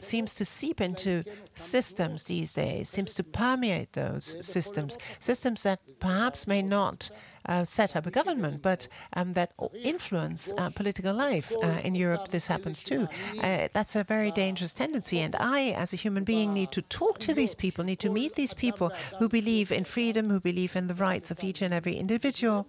seems 0.00 0.34
to 0.34 0.44
seep 0.44 0.80
into 0.80 1.22
systems 1.54 2.24
these 2.24 2.54
days, 2.54 2.88
seems 2.88 3.14
to 3.14 3.22
permeate 3.22 3.92
those 3.92 4.36
systems, 4.40 4.98
systems 5.20 5.62
that 5.62 5.80
perhaps 6.00 6.46
may 6.46 6.62
not 6.62 7.10
uh, 7.48 7.64
set 7.64 7.94
up 7.94 8.06
a 8.06 8.10
government, 8.10 8.62
but 8.62 8.88
um, 9.14 9.34
that 9.34 9.52
influence 9.82 10.52
uh, 10.58 10.70
political 10.70 11.14
life. 11.14 11.52
Uh, 11.62 11.80
in 11.84 11.94
Europe, 11.94 12.28
this 12.28 12.46
happens 12.46 12.82
too. 12.82 13.08
Uh, 13.40 13.68
that's 13.72 13.94
a 13.94 14.04
very 14.04 14.30
dangerous 14.30 14.74
tendency. 14.74 15.20
And 15.20 15.36
I, 15.38 15.70
as 15.70 15.92
a 15.92 15.96
human 15.96 16.24
being, 16.24 16.52
need 16.52 16.72
to 16.72 16.82
talk 16.82 17.18
to 17.20 17.34
these 17.34 17.54
people, 17.54 17.84
need 17.84 18.00
to 18.00 18.10
meet 18.10 18.34
these 18.34 18.54
people 18.54 18.90
who 19.18 19.28
believe 19.28 19.70
in 19.70 19.84
freedom, 19.84 20.28
who 20.28 20.40
believe 20.40 20.74
in 20.74 20.88
the 20.88 20.94
rights 20.94 21.30
of 21.30 21.44
each 21.44 21.62
and 21.62 21.72
every 21.72 21.96
individual. 21.96 22.68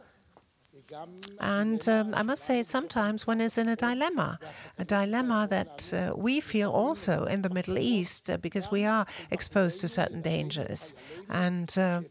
And 1.39 1.87
um, 1.89 2.13
I 2.13 2.23
must 2.23 2.43
say, 2.43 2.63
sometimes 2.63 3.27
one 3.27 3.41
is 3.41 3.57
in 3.57 3.67
a 3.67 3.75
dilemma, 3.75 4.39
a 4.77 4.85
dilemma 4.85 5.47
that 5.49 5.93
uh, 5.93 6.15
we 6.15 6.39
feel 6.39 6.69
also 6.71 7.25
in 7.25 7.41
the 7.41 7.49
Middle 7.49 7.77
East 7.77 8.29
uh, 8.29 8.37
because 8.37 8.71
we 8.71 8.85
are 8.85 9.05
exposed 9.31 9.81
to 9.81 9.87
certain 9.87 10.21
dangers. 10.21 10.93
And 11.29 11.75
uh, 11.77 12.01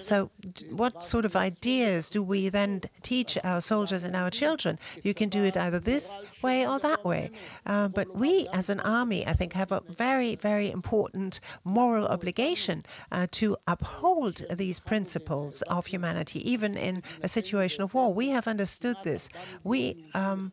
so, 0.00 0.30
what 0.70 1.02
sort 1.02 1.24
of 1.24 1.34
ideas 1.36 2.10
do 2.10 2.22
we 2.22 2.48
then 2.48 2.82
teach 3.02 3.38
our 3.42 3.60
soldiers 3.60 4.04
and 4.04 4.14
our 4.14 4.30
children? 4.30 4.78
You 5.02 5.14
can 5.14 5.28
do 5.28 5.44
it 5.44 5.56
either 5.56 5.78
this 5.78 6.18
way 6.42 6.66
or 6.66 6.78
that 6.80 7.04
way. 7.04 7.30
Uh, 7.64 7.88
but 7.88 8.14
we, 8.14 8.48
as 8.52 8.68
an 8.68 8.80
army, 8.80 9.26
I 9.26 9.32
think, 9.32 9.54
have 9.54 9.72
a 9.72 9.82
very, 9.88 10.36
very 10.36 10.70
important 10.70 11.40
moral 11.64 12.06
obligation 12.06 12.84
uh, 13.10 13.26
to 13.32 13.56
uphold 13.66 14.44
these 14.50 14.78
principles 14.78 15.62
of 15.62 15.86
humanity, 15.86 16.38
even 16.50 16.76
in 16.76 17.02
a 17.22 17.29
situation 17.30 17.82
of 17.82 17.94
war. 17.94 18.12
We 18.12 18.30
have 18.30 18.46
understood 18.46 18.96
this. 19.02 19.28
We 19.64 20.04
um, 20.14 20.52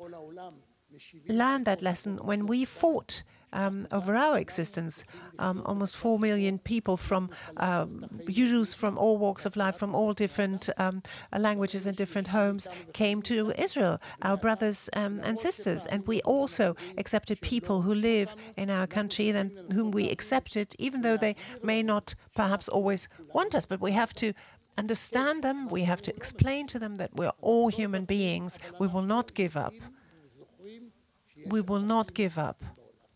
learned 1.28 1.66
that 1.66 1.82
lesson 1.82 2.18
when 2.18 2.48
we 2.48 2.66
fought 2.66 3.24
um, 3.54 3.88
over 3.92 4.16
our 4.16 4.38
existence. 4.38 5.04
Um, 5.40 5.62
almost 5.66 5.96
four 5.96 6.20
million 6.20 6.58
people 6.60 6.98
from 6.98 7.30
um, 7.58 8.10
Jews 8.28 8.74
from 8.74 8.98
all 8.98 9.18
walks 9.18 9.46
of 9.46 9.56
life, 9.56 9.78
from 9.78 9.94
all 9.94 10.13
different 10.13 10.70
um, 10.78 11.04
languages 11.38 11.86
and 11.88 11.96
different 11.96 12.30
homes, 12.30 12.68
came 12.94 13.22
to 13.24 13.54
Israel, 13.58 14.00
our 14.22 14.38
brothers 14.38 14.90
um, 14.94 15.22
and 15.24 15.38
sisters. 15.38 15.86
And 15.86 16.06
we 16.08 16.22
also 16.22 16.76
accepted 16.98 17.40
people 17.42 17.82
who 17.82 17.94
live 17.94 18.36
in 18.56 18.70
our 18.70 18.88
country 18.88 19.30
and 19.30 19.52
whom 19.72 19.92
we 19.92 20.10
accepted, 20.10 20.76
even 20.80 21.02
though 21.02 21.18
they 21.18 21.36
may 21.63 21.84
not 21.84 22.16
perhaps 22.36 22.68
always 22.68 23.08
want 23.34 23.54
us. 23.54 23.66
But 23.66 23.80
we 23.80 23.92
have 23.92 24.13
to 24.16 24.34
understand 24.78 25.44
them, 25.44 25.68
we 25.70 25.84
have 25.84 26.02
to 26.04 26.16
explain 26.16 26.68
to 26.68 26.80
them 26.80 26.96
that 26.96 27.16
we're 27.16 27.32
all 27.42 27.68
human 27.70 28.06
beings. 28.06 28.60
We 28.80 28.88
will 28.88 29.02
not 29.02 29.34
give 29.34 29.58
up. 29.58 29.74
We 31.46 31.62
will 31.62 31.80
not 31.82 32.13
give 32.13 32.38
up. 32.38 32.63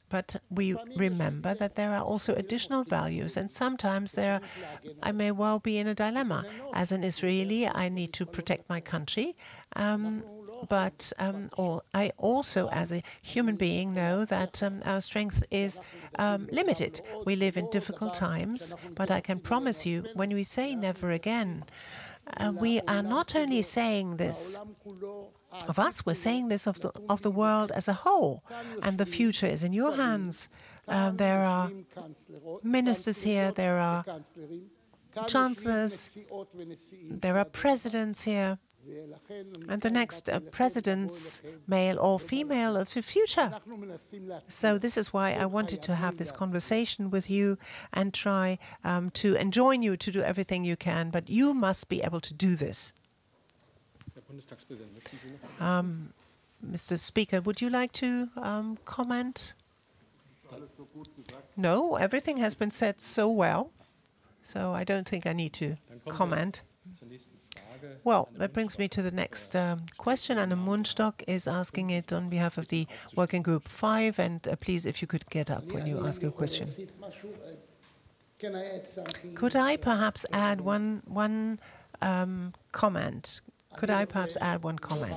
But 0.09 0.35
we 0.49 0.75
remember 0.97 1.53
that 1.53 1.75
there 1.75 1.91
are 1.95 2.03
also 2.03 2.35
additional 2.35 2.83
values, 2.83 3.37
and 3.37 3.49
sometimes 3.49 4.11
there, 4.11 4.41
I 5.01 5.13
may 5.13 5.31
well 5.31 5.59
be 5.59 5.77
in 5.77 5.87
a 5.87 5.95
dilemma. 5.95 6.43
As 6.73 6.91
an 6.91 7.03
Israeli, 7.05 7.65
I 7.65 7.87
need 7.87 8.11
to 8.13 8.25
protect 8.25 8.69
my 8.69 8.81
country, 8.81 9.37
um, 9.77 10.21
but 10.69 11.11
um, 11.19 11.49
I 11.93 12.11
also, 12.17 12.69
as 12.69 12.91
a 12.91 13.03
human 13.21 13.55
being, 13.55 13.93
know 13.93 14.25
that 14.25 14.61
um, 14.63 14.81
our 14.85 15.01
strength 15.01 15.43
is 15.51 15.79
um, 16.17 16.47
limited. 16.51 17.01
We 17.25 17.35
live 17.35 17.57
in 17.57 17.69
difficult 17.69 18.13
times, 18.13 18.73
but 18.95 19.11
I 19.11 19.21
can 19.21 19.39
promise 19.39 19.85
you, 19.85 20.05
when 20.13 20.29
we 20.29 20.43
say 20.43 20.75
never 20.75 21.11
again, 21.11 21.65
uh, 22.37 22.53
we 22.55 22.79
are 22.81 23.03
not 23.03 23.35
only 23.35 23.61
saying 23.61 24.17
this 24.17 24.59
of 25.67 25.77
us, 25.79 26.05
we're 26.05 26.13
saying 26.13 26.47
this 26.47 26.65
of 26.65 26.79
the, 26.81 26.91
of 27.09 27.21
the 27.21 27.31
world 27.31 27.71
as 27.75 27.87
a 27.87 27.93
whole, 27.93 28.43
and 28.81 28.97
the 28.97 29.05
future 29.05 29.47
is 29.47 29.63
in 29.63 29.73
your 29.73 29.95
hands. 29.95 30.47
Uh, 30.87 31.11
there 31.11 31.41
are 31.41 31.69
ministers 32.63 33.23
here, 33.23 33.51
there 33.51 33.77
are 33.77 34.03
chancellors, 35.27 36.17
there 37.09 37.37
are 37.37 37.45
presidents 37.45 38.23
here. 38.23 38.57
And 39.69 39.81
the 39.81 39.89
next 39.89 40.29
uh, 40.29 40.39
presidents, 40.39 41.41
male 41.67 41.99
or 41.99 42.19
female, 42.19 42.75
of 42.75 42.93
the 42.93 43.01
future. 43.01 43.53
So, 44.47 44.77
this 44.77 44.97
is 44.97 45.13
why 45.13 45.33
I 45.33 45.45
wanted 45.45 45.81
to 45.83 45.95
have 45.95 46.17
this 46.17 46.31
conversation 46.31 47.09
with 47.09 47.29
you 47.29 47.57
and 47.93 48.13
try 48.13 48.57
um, 48.83 49.09
to 49.11 49.35
enjoin 49.35 49.81
you 49.81 49.97
to 49.97 50.11
do 50.11 50.21
everything 50.21 50.65
you 50.65 50.75
can, 50.75 51.09
but 51.09 51.29
you 51.29 51.53
must 51.53 51.89
be 51.89 52.01
able 52.03 52.21
to 52.21 52.33
do 52.33 52.55
this. 52.55 52.93
Um, 55.59 56.13
Mr. 56.65 56.97
Speaker, 56.97 57.41
would 57.41 57.61
you 57.61 57.69
like 57.69 57.91
to 57.93 58.29
um, 58.37 58.77
comment? 58.85 59.53
No, 61.55 61.95
everything 61.95 62.37
has 62.37 62.55
been 62.55 62.71
said 62.71 63.01
so 63.01 63.29
well, 63.29 63.71
so 64.41 64.73
I 64.73 64.83
don't 64.83 65.07
think 65.07 65.25
I 65.25 65.33
need 65.33 65.53
to 65.53 65.77
comment. 66.09 66.61
Well, 68.03 68.29
that 68.35 68.53
brings 68.53 68.77
me 68.77 68.87
to 68.89 69.01
the 69.01 69.11
next 69.11 69.55
um, 69.55 69.85
question. 69.97 70.37
Anna 70.37 70.55
Mundstock 70.55 71.23
is 71.27 71.47
asking 71.47 71.89
it 71.89 72.11
on 72.11 72.29
behalf 72.29 72.57
of 72.57 72.67
the 72.67 72.87
Working 73.15 73.41
Group 73.41 73.67
5. 73.67 74.19
And 74.19 74.47
uh, 74.47 74.55
please, 74.55 74.85
if 74.85 75.01
you 75.01 75.07
could 75.07 75.29
get 75.29 75.49
up 75.49 75.71
when 75.71 75.85
you 75.85 76.05
ask 76.05 76.21
your 76.21 76.31
question. 76.31 76.67
Could 79.35 79.55
I 79.55 79.77
perhaps 79.77 80.25
add 80.31 80.61
one, 80.61 81.03
one 81.05 81.59
um, 82.01 82.53
comment? 82.71 83.41
Could 83.77 83.89
I 83.89 84.05
perhaps 84.05 84.37
add 84.41 84.63
one 84.63 84.79
comment? 84.79 85.15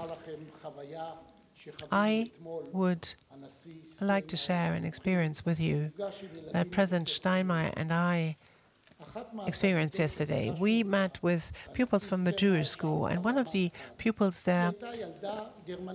I 1.91 2.31
would 2.73 3.15
like 4.01 4.29
to 4.29 4.37
share 4.37 4.75
an 4.75 4.85
experience 4.85 5.45
with 5.45 5.59
you 5.61 5.93
that 6.53 6.71
President 6.71 7.09
Steinmeier 7.09 7.73
and 7.77 7.93
I 7.93 8.37
experience 9.47 9.99
yesterday. 9.99 10.55
We 10.59 10.83
met 10.83 11.19
with 11.23 11.53
pupils 11.73 12.05
from 12.05 12.25
the 12.25 12.33
Jewish 12.33 12.69
school, 12.69 13.07
and 13.07 13.25
one 13.25 13.39
of 13.39 13.53
the 13.53 13.71
pupils 13.99 14.43
there 14.43 14.73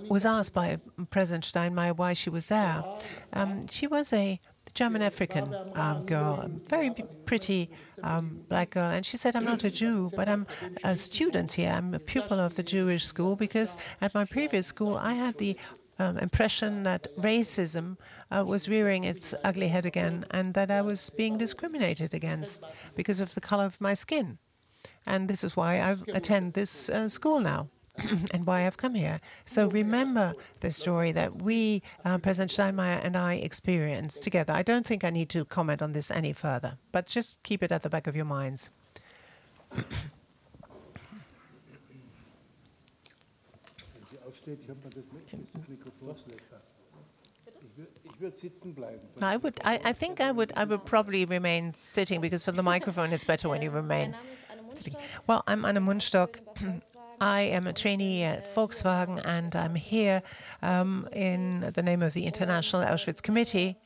was 0.08 0.24
asked 0.26 0.54
by 0.54 0.78
President 1.10 1.44
Steinmeier 1.44 1.96
why 1.96 2.12
she 2.12 2.30
was 2.30 2.48
there. 2.48 2.84
Um, 3.32 3.66
she 3.68 3.86
was 3.86 4.12
a 4.12 4.40
German 4.74 5.02
African 5.02 5.54
um, 5.74 6.06
girl, 6.06 6.40
a 6.40 6.48
very 6.68 6.90
pretty 7.26 7.70
um, 8.02 8.42
black 8.48 8.70
girl, 8.70 8.90
and 8.90 9.04
she 9.04 9.16
said, 9.16 9.34
I'm 9.34 9.44
not 9.44 9.64
a 9.64 9.70
Jew, 9.70 10.10
but 10.14 10.28
I'm 10.28 10.46
a 10.84 10.96
student 10.96 11.52
here. 11.52 11.70
I'm 11.70 11.94
a 11.94 11.98
pupil 11.98 12.38
of 12.38 12.54
the 12.54 12.62
Jewish 12.62 13.04
school 13.04 13.36
because 13.36 13.76
at 14.00 14.14
my 14.14 14.24
previous 14.24 14.66
school 14.66 14.96
I 14.96 15.14
had 15.14 15.38
the 15.38 15.56
um, 16.00 16.16
impression 16.18 16.82
that 16.84 17.14
racism 17.16 17.96
uh, 18.30 18.42
was 18.44 18.68
rearing 18.68 19.04
its 19.04 19.34
ugly 19.44 19.68
head 19.68 19.84
again 19.84 20.24
and 20.30 20.54
that 20.54 20.70
I 20.70 20.80
was 20.80 21.10
being 21.10 21.36
discriminated 21.36 22.14
against 22.14 22.64
because 22.96 23.20
of 23.20 23.34
the 23.34 23.40
color 23.40 23.66
of 23.66 23.80
my 23.80 23.94
skin. 23.94 24.38
And 25.06 25.28
this 25.28 25.44
is 25.44 25.56
why 25.56 25.80
I 25.80 25.96
attend 26.14 26.54
this 26.54 26.88
uh, 26.88 27.08
school 27.08 27.40
now. 27.40 27.68
and 28.32 28.46
why 28.46 28.66
I've 28.66 28.78
come 28.78 28.94
here. 28.94 29.20
So 29.44 29.68
remember 29.68 30.32
the 30.60 30.70
story 30.70 31.12
that 31.12 31.36
we, 31.36 31.82
uh, 32.04 32.16
President 32.18 32.50
Steinmeier 32.50 33.04
and 33.04 33.14
I, 33.16 33.34
experienced 33.34 34.22
together. 34.22 34.54
I 34.54 34.62
don't 34.62 34.86
think 34.86 35.04
I 35.04 35.10
need 35.10 35.28
to 35.30 35.44
comment 35.44 35.82
on 35.82 35.92
this 35.92 36.10
any 36.10 36.32
further, 36.32 36.78
but 36.92 37.06
just 37.06 37.42
keep 37.42 37.62
it 37.62 37.72
at 37.72 37.82
the 37.82 37.90
back 37.90 38.06
of 38.06 38.16
your 38.16 38.24
minds. 38.24 38.70
I 49.22 49.36
would. 49.36 49.60
I, 49.64 49.80
I, 49.84 49.92
think 49.92 50.20
I 50.20 50.30
would. 50.32 50.52
I 50.56 50.64
would 50.64 50.84
probably 50.84 51.24
remain 51.24 51.74
sitting 51.74 52.20
because 52.20 52.44
for 52.44 52.52
the 52.52 52.62
microphone, 52.62 53.12
it's 53.12 53.24
better 53.24 53.48
when 53.48 53.62
you 53.62 53.70
remain 53.70 54.16
sitting. 54.72 54.96
Well, 55.26 55.42
I'm 55.46 55.64
Anna 55.64 55.80
Mundstock. 55.80 56.36
I 57.20 57.40
am 57.42 57.66
a 57.66 57.72
trainee 57.72 58.22
at 58.22 58.46
Volkswagen, 58.46 59.20
and 59.24 59.54
I'm 59.54 59.74
here 59.74 60.22
um, 60.62 61.06
in 61.12 61.70
the 61.74 61.82
name 61.82 62.02
of 62.02 62.14
the 62.14 62.24
International 62.24 62.82
Auschwitz 62.82 63.22
Committee, 63.22 63.76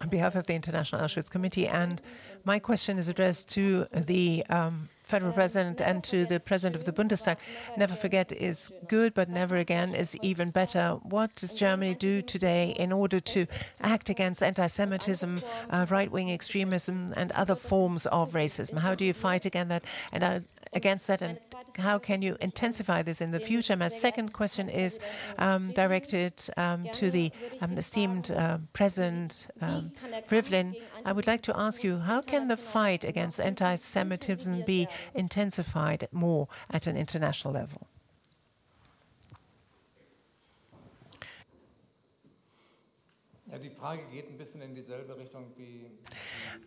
on 0.00 0.08
behalf 0.08 0.36
of 0.36 0.46
the 0.46 0.54
International 0.54 1.02
Auschwitz 1.02 1.30
Committee. 1.30 1.66
And 1.66 2.00
my 2.44 2.58
question 2.60 2.98
is 2.98 3.08
addressed 3.08 3.48
to 3.50 3.86
the 3.92 4.44
um, 4.48 4.88
federal 5.02 5.32
president 5.32 5.80
and 5.80 6.02
to 6.04 6.24
the 6.24 6.40
president 6.40 6.76
of 6.76 6.84
the 6.84 6.92
Bundestag. 6.92 7.36
Never 7.76 7.94
forget 7.94 8.32
is 8.32 8.70
good, 8.88 9.14
but 9.14 9.28
never 9.28 9.56
again 9.56 9.94
is 9.94 10.16
even 10.22 10.50
better. 10.50 10.98
What 11.02 11.34
does 11.34 11.54
Germany 11.54 11.94
do 11.94 12.22
today 12.22 12.74
in 12.78 12.92
order 12.92 13.20
to 13.20 13.46
act 13.80 14.08
against 14.08 14.42
anti 14.42 14.66
Semitism, 14.66 15.40
uh, 15.70 15.86
right 15.90 16.10
wing 16.10 16.30
extremism, 16.30 17.12
and 17.16 17.32
other 17.32 17.56
forms 17.56 18.06
of 18.06 18.32
racism? 18.32 18.78
How 18.78 18.94
do 18.94 19.04
you 19.04 19.12
fight 19.12 19.44
against 19.44 19.68
that? 19.68 19.84
And 20.12 20.24
I, 20.24 20.40
against 20.72 21.06
that, 21.06 21.22
and 21.22 21.38
how 21.78 21.98
can 21.98 22.22
you 22.22 22.36
intensify 22.40 23.02
this 23.02 23.20
in 23.20 23.30
the 23.30 23.40
future? 23.40 23.76
My 23.76 23.88
second 23.88 24.32
question 24.32 24.68
is 24.68 24.98
um, 25.38 25.72
directed 25.72 26.34
um, 26.56 26.86
to 26.92 27.10
the 27.10 27.30
um, 27.60 27.76
esteemed 27.76 28.30
uh, 28.30 28.58
President 28.72 29.48
um, 29.60 29.92
Rivlin. 30.30 30.74
I 31.04 31.12
would 31.12 31.26
like 31.26 31.42
to 31.42 31.58
ask 31.58 31.84
you, 31.84 31.98
how 31.98 32.20
can 32.22 32.48
the 32.48 32.56
fight 32.56 33.04
against 33.04 33.40
anti-Semitism 33.40 34.62
be 34.66 34.88
intensified 35.14 36.08
more 36.12 36.48
at 36.70 36.86
an 36.86 36.96
international 36.96 37.54
level? 37.54 37.88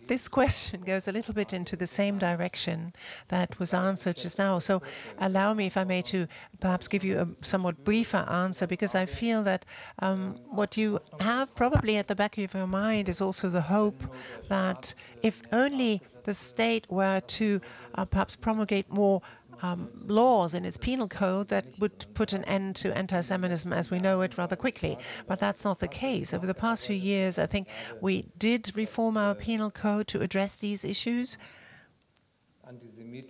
This 0.07 0.27
question 0.27 0.81
goes 0.81 1.07
a 1.07 1.11
little 1.11 1.33
bit 1.33 1.51
into 1.51 1.75
the 1.75 1.87
same 1.87 2.17
direction 2.19 2.93
that 3.29 3.57
was 3.59 3.73
answered 3.73 4.17
just 4.17 4.37
now. 4.37 4.59
So 4.59 4.81
allow 5.17 5.53
me, 5.55 5.65
if 5.65 5.77
I 5.77 5.83
may, 5.83 6.01
to 6.03 6.27
perhaps 6.59 6.87
give 6.87 7.03
you 7.03 7.19
a 7.19 7.45
somewhat 7.45 7.83
briefer 7.83 8.25
answer, 8.29 8.67
because 8.67 8.93
I 8.93 9.07
feel 9.07 9.43
that 9.43 9.65
um, 9.99 10.39
what 10.51 10.77
you 10.77 10.99
have 11.19 11.55
probably 11.55 11.97
at 11.97 12.07
the 12.07 12.15
back 12.15 12.37
of 12.37 12.53
your 12.53 12.67
mind 12.67 13.09
is 13.09 13.19
also 13.19 13.49
the 13.49 13.61
hope 13.61 14.03
that 14.47 14.93
if 15.23 15.41
only 15.51 16.01
the 16.25 16.33
state 16.33 16.85
were 16.89 17.19
to 17.21 17.61
uh, 17.95 18.05
perhaps 18.05 18.35
promulgate 18.35 18.89
more 18.89 19.21
um, 19.61 19.89
laws 20.05 20.53
in 20.53 20.65
its 20.65 20.77
penal 20.77 21.07
code 21.07 21.47
that 21.47 21.65
would 21.79 22.05
put 22.13 22.33
an 22.33 22.43
end 22.45 22.75
to 22.77 22.95
anti 22.97 23.21
Semitism 23.21 23.71
as 23.71 23.89
we 23.89 23.99
know 23.99 24.21
it 24.21 24.37
rather 24.37 24.55
quickly. 24.55 24.97
But 25.27 25.39
that's 25.39 25.63
not 25.63 25.79
the 25.79 25.87
case. 25.87 26.33
Over 26.33 26.45
the 26.45 26.53
past 26.53 26.87
few 26.87 26.95
years, 26.95 27.37
I 27.39 27.45
think 27.45 27.67
we 28.01 28.25
did 28.37 28.75
reform 28.75 29.17
our 29.17 29.35
penal 29.35 29.71
code 29.71 30.07
to 30.07 30.21
address 30.21 30.57
these 30.57 30.83
issues. 30.83 31.37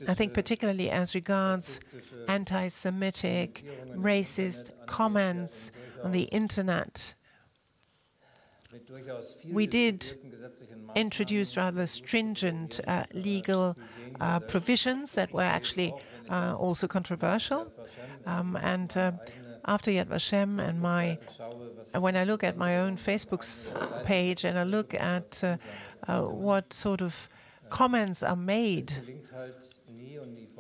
I 0.08 0.14
think, 0.14 0.34
particularly 0.34 0.90
as 0.90 1.14
regards 1.14 1.80
anti 2.28 2.70
Semitic, 2.70 3.66
racist 3.96 4.72
comments 4.86 5.72
on 6.04 6.12
the 6.12 6.24
internet. 6.24 7.16
We 9.50 9.68
did 9.68 10.18
introduce 10.96 11.58
rather 11.58 11.88
stringent 11.88 12.80
uh, 12.88 13.04
legal 13.14 13.78
uh, 14.20 14.40
provisions 14.42 15.16
that 15.16 15.32
were 15.32 15.42
actually 15.42 15.94
uh, 16.30 16.56
also 16.58 16.88
controversial. 16.88 17.72
Um, 18.26 18.58
and 18.62 18.96
uh, 18.98 19.12
after 19.66 19.92
Yad 19.92 20.08
Vashem 20.08 20.60
and 20.60 20.82
my, 20.82 21.18
when 21.98 22.16
I 22.16 22.24
look 22.24 22.44
at 22.44 22.58
my 22.58 22.78
own 22.78 22.98
Facebook 22.98 23.44
page 24.06 24.44
and 24.44 24.58
I 24.58 24.64
look 24.64 24.94
at 24.94 25.44
uh, 25.44 25.58
uh, 26.08 26.22
what 26.22 26.74
sort 26.74 27.02
of 27.02 27.28
comments 27.70 28.22
are 28.24 28.36
made 28.36 28.94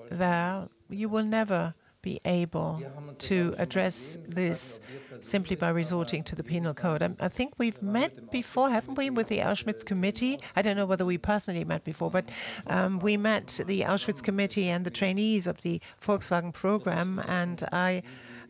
there, 0.10 0.68
you 0.90 1.10
will 1.10 1.26
never 1.26 1.74
be 2.06 2.22
able 2.24 2.80
to 3.18 3.56
address 3.58 4.18
this 4.28 4.80
simply 5.22 5.56
by 5.56 5.70
resorting 5.70 6.24
to 6.24 6.36
the 6.36 6.44
penal 6.44 6.74
code. 6.74 7.02
I, 7.02 7.10
I, 7.20 7.30
think 7.30 7.54
we've 7.58 7.82
met 7.82 8.30
before, 8.32 8.70
haven't 8.70 8.96
we, 8.96 9.10
with 9.10 9.28
the 9.28 9.40
Auschwitz 9.40 9.84
Committee? 9.84 10.40
I 10.56 10.62
don't 10.62 10.78
know 10.78 10.86
whether 10.86 11.04
we 11.04 11.18
personally 11.18 11.66
met 11.66 11.84
before, 11.84 12.12
but 12.12 12.26
um, 12.68 13.00
we 13.00 13.18
met 13.18 13.60
the 13.66 13.82
Auschwitz 13.82 14.22
Committee 14.22 14.70
and 14.70 14.86
the 14.86 14.92
trainees 14.92 15.48
of 15.48 15.58
the 15.64 15.82
Volkswagen 16.00 16.54
program, 16.54 17.24
and 17.28 17.64
I 17.72 18.04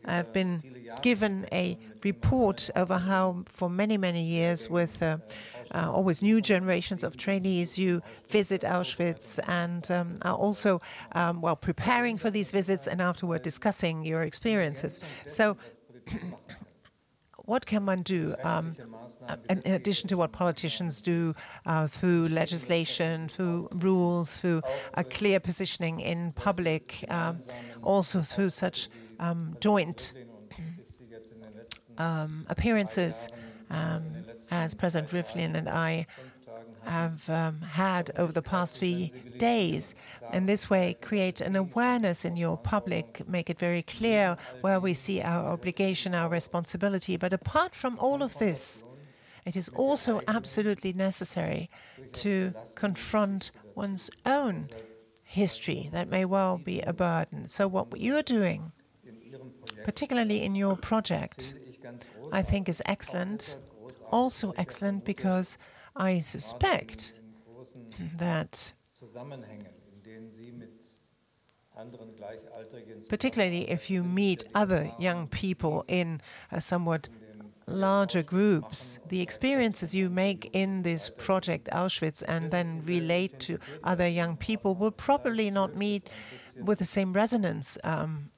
have 0.04 0.34
been 0.34 0.62
given 1.00 1.46
a 1.50 1.78
report 2.04 2.68
over 2.76 2.98
how, 2.98 3.44
for 3.46 3.70
many, 3.70 3.96
many 3.96 4.22
years, 4.22 4.68
with 4.68 5.02
uh, 5.02 5.16
uh, 5.72 5.90
always 5.90 6.22
new 6.22 6.40
generations 6.40 7.02
of 7.04 7.16
trainees. 7.16 7.78
You 7.78 8.02
visit 8.28 8.62
Auschwitz 8.62 9.38
and 9.48 9.88
um, 9.90 10.18
are 10.22 10.34
also, 10.34 10.80
um, 11.12 11.40
well, 11.40 11.56
preparing 11.56 12.18
for 12.18 12.30
these 12.30 12.50
visits 12.50 12.86
and 12.86 13.00
afterward 13.00 13.42
discussing 13.42 14.04
your 14.04 14.22
experiences. 14.22 15.00
So, 15.26 15.56
what 17.44 17.64
can 17.64 17.86
one 17.86 18.02
do 18.02 18.34
um, 18.42 18.74
in 19.48 19.72
addition 19.72 20.08
to 20.08 20.16
what 20.16 20.32
politicians 20.32 21.00
do 21.00 21.34
uh, 21.64 21.86
through 21.86 22.28
legislation, 22.28 23.28
through 23.28 23.68
rules, 23.72 24.36
through 24.36 24.62
a 24.94 25.04
clear 25.04 25.40
positioning 25.40 26.00
in 26.00 26.32
public, 26.32 27.04
um, 27.08 27.40
also 27.82 28.20
through 28.20 28.50
such 28.50 28.88
um, 29.18 29.56
joint 29.60 30.12
um, 31.98 32.46
appearances 32.48 33.28
um, 33.70 34.04
as 34.50 34.74
President 34.74 35.10
Rivlin 35.12 35.54
and 35.54 35.68
I 35.68 36.06
have 36.84 37.28
um, 37.28 37.60
had 37.62 38.10
over 38.16 38.32
the 38.32 38.42
past 38.42 38.78
few 38.78 39.08
days. 39.38 39.94
In 40.32 40.46
this 40.46 40.70
way, 40.70 40.96
create 41.00 41.40
an 41.40 41.56
awareness 41.56 42.24
in 42.24 42.36
your 42.36 42.56
public, 42.56 43.28
make 43.28 43.50
it 43.50 43.58
very 43.58 43.82
clear 43.82 44.36
where 44.60 44.78
we 44.78 44.94
see 44.94 45.20
our 45.20 45.46
obligation, 45.52 46.14
our 46.14 46.28
responsibility. 46.28 47.16
But 47.16 47.32
apart 47.32 47.74
from 47.74 47.98
all 47.98 48.22
of 48.22 48.38
this, 48.38 48.84
it 49.44 49.56
is 49.56 49.68
also 49.70 50.20
absolutely 50.26 50.92
necessary 50.92 51.70
to 52.12 52.52
confront 52.74 53.50
one's 53.74 54.10
own 54.24 54.68
history 55.22 55.88
that 55.92 56.08
may 56.08 56.24
well 56.24 56.58
be 56.58 56.80
a 56.80 56.92
burden. 56.92 57.48
So, 57.48 57.68
what 57.68 57.98
you 57.98 58.16
are 58.16 58.22
doing, 58.22 58.72
particularly 59.84 60.42
in 60.42 60.54
your 60.54 60.76
project, 60.76 61.54
I 62.32 62.42
think 62.42 62.68
is 62.68 62.82
excellent. 62.86 63.58
Also 64.10 64.52
excellent 64.56 65.04
because 65.04 65.58
I 65.94 66.20
suspect 66.20 67.14
that 68.18 68.72
particularly 73.08 73.70
if 73.70 73.90
you 73.90 74.02
meet 74.02 74.44
other 74.54 74.90
young 74.98 75.26
people 75.28 75.84
in 75.88 76.20
somewhat 76.58 77.08
larger 77.66 78.22
groups, 78.22 78.98
the 79.08 79.20
experiences 79.20 79.94
you 79.94 80.08
make 80.08 80.50
in 80.52 80.82
this 80.82 81.10
project 81.10 81.68
Auschwitz 81.72 82.22
and 82.26 82.50
then 82.50 82.82
relate 82.84 83.38
to 83.40 83.58
other 83.82 84.06
young 84.06 84.36
people 84.36 84.74
will 84.74 84.92
probably 84.92 85.50
not 85.50 85.76
meet 85.76 86.08
with 86.60 86.78
the 86.78 86.84
same 86.84 87.12
resonance 87.12 87.76
um, 87.84 88.30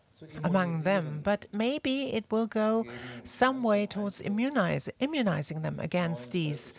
among 0.45 0.83
them, 0.83 1.21
but 1.23 1.47
maybe 1.53 2.13
it 2.13 2.25
will 2.31 2.47
go 2.47 2.87
some 3.25 3.63
way 3.63 3.87
towards 3.87 4.21
immunize, 4.21 4.89
immunizing 5.01 5.63
them 5.63 5.79
against 5.79 6.33
these 6.33 6.75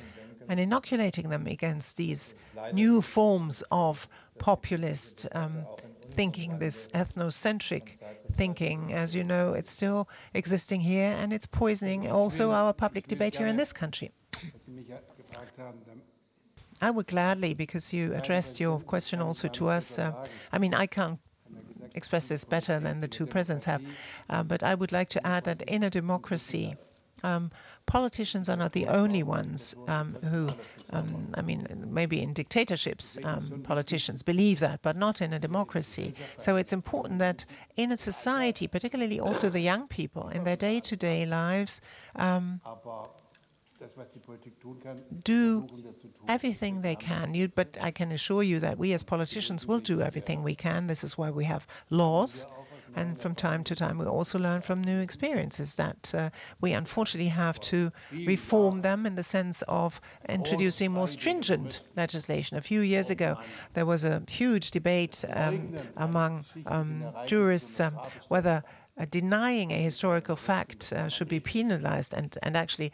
and 0.47 0.59
inoculating 0.59 1.29
them 1.29 1.45
against 1.45 1.97
these 1.97 2.33
new 2.73 3.01
forms 3.01 3.63
of 3.71 4.07
populist 4.39 5.27
um, 5.33 5.65
thinking, 6.09 6.59
this 6.59 6.87
ethnocentric 6.89 7.99
thinking. 8.33 8.91
As 8.91 9.13
you 9.15 9.23
know, 9.23 9.53
it's 9.53 9.69
still 9.69 10.09
existing 10.33 10.81
here 10.81 11.15
and 11.19 11.31
it's 11.31 11.45
poisoning 11.45 12.09
also 12.09 12.51
our 12.51 12.73
public 12.73 13.07
debate 13.07 13.35
here 13.35 13.47
in 13.47 13.57
this 13.57 13.71
country. 13.71 14.11
I 16.81 16.91
would 16.91 17.07
gladly, 17.07 17.53
because 17.53 17.93
you 17.93 18.13
addressed 18.15 18.59
your 18.59 18.79
question 18.79 19.21
also 19.21 19.49
to 19.49 19.67
us. 19.67 19.99
Uh, 19.99 20.13
I 20.51 20.57
mean, 20.57 20.73
I 20.73 20.87
can't 20.87 21.19
express 21.95 22.27
this 22.29 22.43
better 22.43 22.79
than 22.79 23.01
the 23.01 23.07
two 23.07 23.25
presidents 23.25 23.65
have. 23.65 23.81
Uh, 24.29 24.43
but 24.43 24.63
I 24.63 24.75
would 24.75 24.91
like 24.91 25.09
to 25.09 25.25
add 25.25 25.43
that 25.45 25.61
in 25.63 25.83
a 25.83 25.89
democracy, 25.89 26.75
um, 27.23 27.51
politicians 27.85 28.49
are 28.49 28.55
not 28.55 28.73
the 28.73 28.87
only 28.87 29.23
ones 29.23 29.75
um, 29.87 30.15
who, 30.23 30.47
um, 30.91 31.29
I 31.33 31.41
mean, 31.41 31.67
maybe 31.91 32.21
in 32.21 32.33
dictatorships, 32.33 33.17
um, 33.23 33.61
politicians 33.63 34.23
believe 34.23 34.59
that, 34.59 34.81
but 34.81 34.95
not 34.95 35.21
in 35.21 35.33
a 35.33 35.39
democracy. 35.39 36.13
So 36.37 36.55
it's 36.55 36.71
important 36.71 37.19
that 37.19 37.45
in 37.75 37.91
a 37.91 37.97
society, 37.97 38.67
particularly 38.67 39.19
also 39.19 39.49
the 39.49 39.59
young 39.59 39.87
people, 39.87 40.29
in 40.29 40.43
their 40.43 40.55
day 40.55 40.79
to 40.81 40.95
day 40.95 41.25
lives, 41.25 41.81
um, 42.15 42.61
do 45.23 45.67
everything 46.27 46.81
they 46.81 46.95
can. 46.95 47.33
You, 47.33 47.47
but 47.47 47.77
I 47.81 47.91
can 47.91 48.11
assure 48.11 48.43
you 48.43 48.59
that 48.59 48.77
we 48.77 48.93
as 48.93 49.03
politicians 49.03 49.65
will 49.65 49.79
do 49.79 50.01
everything 50.01 50.43
we 50.43 50.55
can. 50.55 50.87
This 50.87 51.03
is 51.03 51.17
why 51.17 51.29
we 51.29 51.45
have 51.45 51.67
laws. 51.89 52.45
And 52.95 53.21
from 53.21 53.35
time 53.35 53.63
to 53.65 53.75
time, 53.75 53.97
we 53.97 54.05
also 54.05 54.39
learn 54.39 54.61
from 54.61 54.83
new 54.83 54.99
experiences 54.99 55.75
that 55.75 56.11
uh, 56.13 56.29
we 56.59 56.73
unfortunately 56.73 57.29
have 57.29 57.59
to 57.61 57.91
reform 58.11 58.81
them 58.81 59.05
in 59.05 59.15
the 59.15 59.23
sense 59.23 59.61
of 59.67 60.01
introducing 60.27 60.91
more 60.91 61.07
stringent 61.07 61.87
legislation. 61.95 62.57
A 62.57 62.61
few 62.61 62.81
years 62.81 63.09
ago, 63.09 63.37
there 63.73 63.85
was 63.85 64.03
a 64.03 64.23
huge 64.27 64.71
debate 64.71 65.23
um, 65.33 65.75
among 65.97 66.45
um, 66.65 67.05
jurists 67.27 67.79
um, 67.79 67.99
whether 68.27 68.63
uh, 68.99 69.05
denying 69.09 69.71
a 69.71 69.81
historical 69.81 70.35
fact 70.35 70.93
uh, 70.93 71.07
should 71.07 71.27
be 71.27 71.39
penalized. 71.39 72.13
And, 72.13 72.37
and 72.43 72.55
actually, 72.55 72.91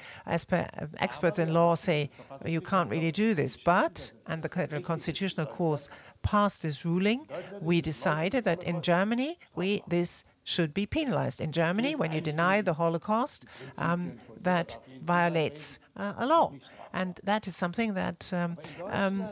per, 0.47 0.68
uh, 0.80 0.86
experts 0.99 1.39
in 1.39 1.53
law 1.53 1.76
say 1.76 2.10
you 2.45 2.62
can't 2.62 2.89
really 2.89 3.12
do 3.12 3.34
this. 3.34 3.58
But, 3.58 4.12
and 4.28 4.41
the 4.41 4.49
Constitutional 4.82 5.47
Court 5.47 5.88
passed 6.22 6.64
this 6.64 6.86
ruling, 6.86 7.28
we 7.62 7.82
decided 7.82 8.43
that 8.45 8.64
in 8.64 8.82
Germany, 8.82 9.38
we 9.56 9.84
this 9.88 10.24
should 10.43 10.74
be 10.74 10.86
penalized. 10.86 11.41
In 11.41 11.51
Germany, 11.51 11.95
when 11.95 12.12
you 12.12 12.22
deny 12.22 12.62
the 12.62 12.74
Holocaust, 12.74 13.45
um, 13.78 14.20
that 14.41 14.78
violates 15.03 15.80
uh, 15.97 16.14
a 16.18 16.26
law. 16.26 16.53
And 16.93 17.20
that 17.24 17.47
is 17.47 17.56
something 17.56 17.95
that 17.95 18.32
um, 18.34 18.58
um, 18.89 19.28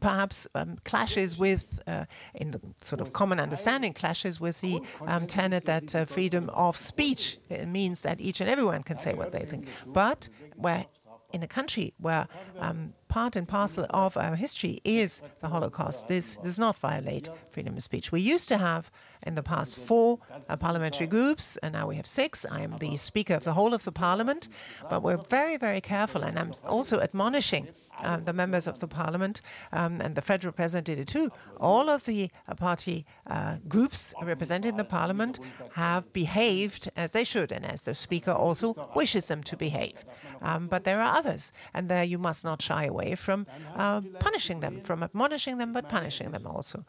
perhaps 0.00 0.46
um, 0.54 0.78
clashes 0.84 1.38
with, 1.38 1.80
uh, 1.86 2.04
in 2.34 2.50
the 2.50 2.60
sort 2.80 3.00
of 3.00 3.12
common 3.12 3.40
understanding, 3.40 3.92
clashes 3.92 4.40
with 4.40 4.60
the 4.60 4.80
um, 5.06 5.26
tenet 5.26 5.64
that 5.64 5.94
uh, 5.94 6.04
freedom 6.04 6.50
of 6.50 6.76
speech 6.76 7.38
means 7.66 8.02
that 8.02 8.20
each 8.20 8.40
and 8.40 8.50
everyone 8.50 8.82
can 8.82 8.96
say 8.96 9.14
what 9.14 9.32
they 9.32 9.44
think. 9.44 9.68
But 9.86 10.28
where 10.56 10.86
in 11.32 11.42
a 11.42 11.46
country 11.46 11.92
where 11.98 12.26
um, 12.58 12.94
part 13.08 13.36
and 13.36 13.46
parcel 13.46 13.86
of 13.90 14.16
our 14.16 14.34
history 14.34 14.80
is 14.84 15.22
the 15.40 15.48
Holocaust, 15.48 16.08
this 16.08 16.36
does 16.36 16.58
not 16.58 16.76
violate 16.78 17.28
freedom 17.50 17.76
of 17.76 17.82
speech. 17.82 18.10
We 18.10 18.20
used 18.20 18.48
to 18.48 18.58
have 18.58 18.90
in 19.26 19.34
the 19.34 19.42
past 19.42 19.76
four 19.76 20.18
uh, 20.48 20.56
parliamentary 20.56 21.06
groups, 21.06 21.56
and 21.58 21.72
now 21.72 21.86
we 21.86 21.96
have 21.96 22.06
six. 22.06 22.46
I 22.50 22.60
am 22.60 22.78
the 22.78 22.96
Speaker 22.96 23.34
of 23.34 23.44
the 23.44 23.54
whole 23.54 23.74
of 23.74 23.84
the 23.84 23.92
Parliament, 23.92 24.48
but 24.90 25.02
we're 25.02 25.22
very, 25.28 25.56
very 25.56 25.80
careful, 25.80 26.22
and 26.22 26.38
I'm 26.38 26.52
also 26.66 27.00
admonishing 27.00 27.68
um, 28.02 28.24
the 28.24 28.32
members 28.32 28.66
of 28.66 28.78
the 28.78 28.88
parliament, 28.88 29.40
um, 29.72 30.00
and 30.00 30.14
the 30.14 30.22
federal 30.22 30.52
president 30.52 30.86
did 30.86 30.98
it 30.98 31.08
too. 31.08 31.30
All 31.58 31.90
of 31.90 32.04
the 32.04 32.30
uh, 32.46 32.54
party 32.54 33.04
uh, 33.26 33.56
groups 33.66 34.14
represented 34.22 34.70
in 34.70 34.76
the 34.76 34.84
parliament 34.84 35.40
have 35.74 36.12
behaved 36.12 36.88
as 36.96 37.12
they 37.12 37.24
should, 37.24 37.52
and 37.52 37.64
as 37.64 37.82
the 37.82 37.94
speaker 37.94 38.32
also 38.32 38.90
wishes 38.94 39.28
them 39.28 39.42
to 39.44 39.56
behave. 39.56 40.04
Um, 40.42 40.68
but 40.68 40.84
there 40.84 41.00
are 41.00 41.16
others, 41.16 41.52
and 41.74 41.88
there 41.88 42.04
you 42.04 42.18
must 42.18 42.44
not 42.44 42.62
shy 42.62 42.84
away 42.84 43.14
from 43.14 43.46
uh, 43.74 44.00
punishing 44.20 44.60
them, 44.60 44.80
from 44.80 45.02
admonishing 45.02 45.58
them, 45.58 45.72
but 45.72 45.88
punishing 45.88 46.30
them 46.30 46.46
also. 46.46 46.84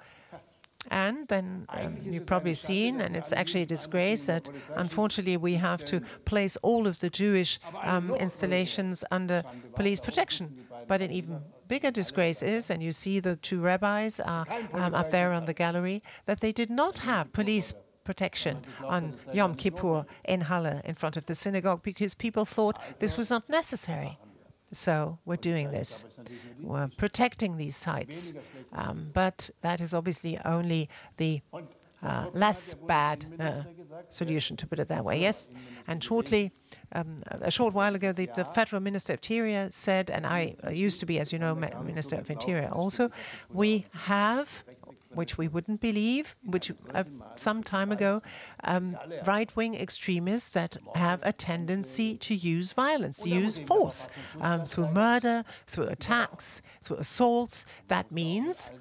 And 0.91 1.27
then 1.27 1.65
um, 1.69 1.97
you've 2.01 2.25
probably 2.25 2.55
seen, 2.55 3.01
and 3.01 3.15
it's 3.15 3.31
actually 3.31 3.63
a 3.63 3.65
disgrace 3.65 4.25
that 4.25 4.49
unfortunately 4.75 5.37
we 5.37 5.53
have 5.55 5.85
to 5.85 6.01
place 6.25 6.57
all 6.57 6.87
of 6.87 6.99
the 6.99 7.09
Jewish 7.09 7.59
um, 7.83 8.13
installations 8.15 9.03
under 9.11 9.43
police 9.75 9.99
protection. 9.99 10.65
But 10.87 11.01
an 11.01 11.11
even 11.11 11.41
bigger 11.67 11.91
disgrace 11.91 12.41
is, 12.41 12.69
and 12.69 12.81
you 12.81 12.91
see 12.91 13.19
the 13.19 13.35
two 13.35 13.61
rabbis 13.61 14.19
are 14.19 14.47
um, 14.73 14.95
up 14.95 15.11
there 15.11 15.31
on 15.31 15.45
the 15.45 15.53
gallery, 15.53 16.01
that 16.25 16.39
they 16.39 16.51
did 16.51 16.69
not 16.69 16.99
have 16.99 17.31
police 17.33 17.73
protection 18.03 18.63
on 18.83 19.13
Yom 19.33 19.53
Kippur 19.53 20.03
in 20.25 20.41
Halle 20.41 20.81
in 20.83 20.95
front 20.95 21.15
of 21.15 21.27
the 21.27 21.35
synagogue 21.35 21.83
because 21.83 22.15
people 22.15 22.43
thought 22.43 22.81
this 22.99 23.15
was 23.15 23.29
not 23.29 23.47
necessary. 23.47 24.17
So 24.71 25.19
we're 25.25 25.37
doing 25.37 25.71
this. 25.71 26.05
We're 26.61 26.89
protecting 26.97 27.57
these 27.57 27.75
sites. 27.75 28.33
Um, 28.73 29.09
but 29.13 29.49
that 29.61 29.81
is 29.81 29.93
obviously 29.93 30.37
only 30.45 30.89
the 31.17 31.41
uh, 32.01 32.27
less 32.33 32.75
bad 32.75 33.25
uh, 33.39 33.63
solution, 34.07 34.55
to 34.57 34.67
put 34.67 34.79
it 34.79 34.87
that 34.87 35.03
way. 35.03 35.19
Yes, 35.19 35.49
and 35.87 36.01
shortly, 36.01 36.51
um, 36.93 37.17
a 37.29 37.51
short 37.51 37.73
while 37.73 37.93
ago, 37.93 38.13
the, 38.13 38.29
the, 38.35 38.45
Federal 38.45 38.81
Minister 38.81 39.13
of 39.13 39.17
Interior 39.17 39.67
said, 39.71 40.09
and 40.09 40.25
I 40.25 40.55
used 40.71 41.01
to 41.01 41.05
be, 41.05 41.19
as 41.19 41.33
you 41.33 41.39
know, 41.39 41.55
Minister 41.55 42.15
of 42.15 42.29
Interior 42.29 42.69
also, 42.71 43.09
we 43.51 43.85
have 43.93 44.63
which 45.13 45.37
we 45.37 45.47
wouldn't 45.47 45.81
believe, 45.81 46.35
which 46.43 46.71
uh, 46.93 47.03
some 47.35 47.63
time 47.63 47.91
ago, 47.91 48.21
um, 48.63 48.97
right 49.25 49.53
wing 49.55 49.75
extremists 49.75 50.53
that 50.53 50.77
have 50.95 51.19
a 51.23 51.33
tendency 51.33 52.15
to 52.17 52.35
use 52.35 52.73
violence, 52.73 53.19
to 53.19 53.29
use 53.29 53.57
force 53.57 54.07
um, 54.41 54.65
through 54.65 54.91
murder, 54.91 55.43
through 55.67 55.85
attacks, 55.85 56.61
through 56.81 56.97
assaults. 56.97 57.65
That 57.87 58.11
means 58.11 58.71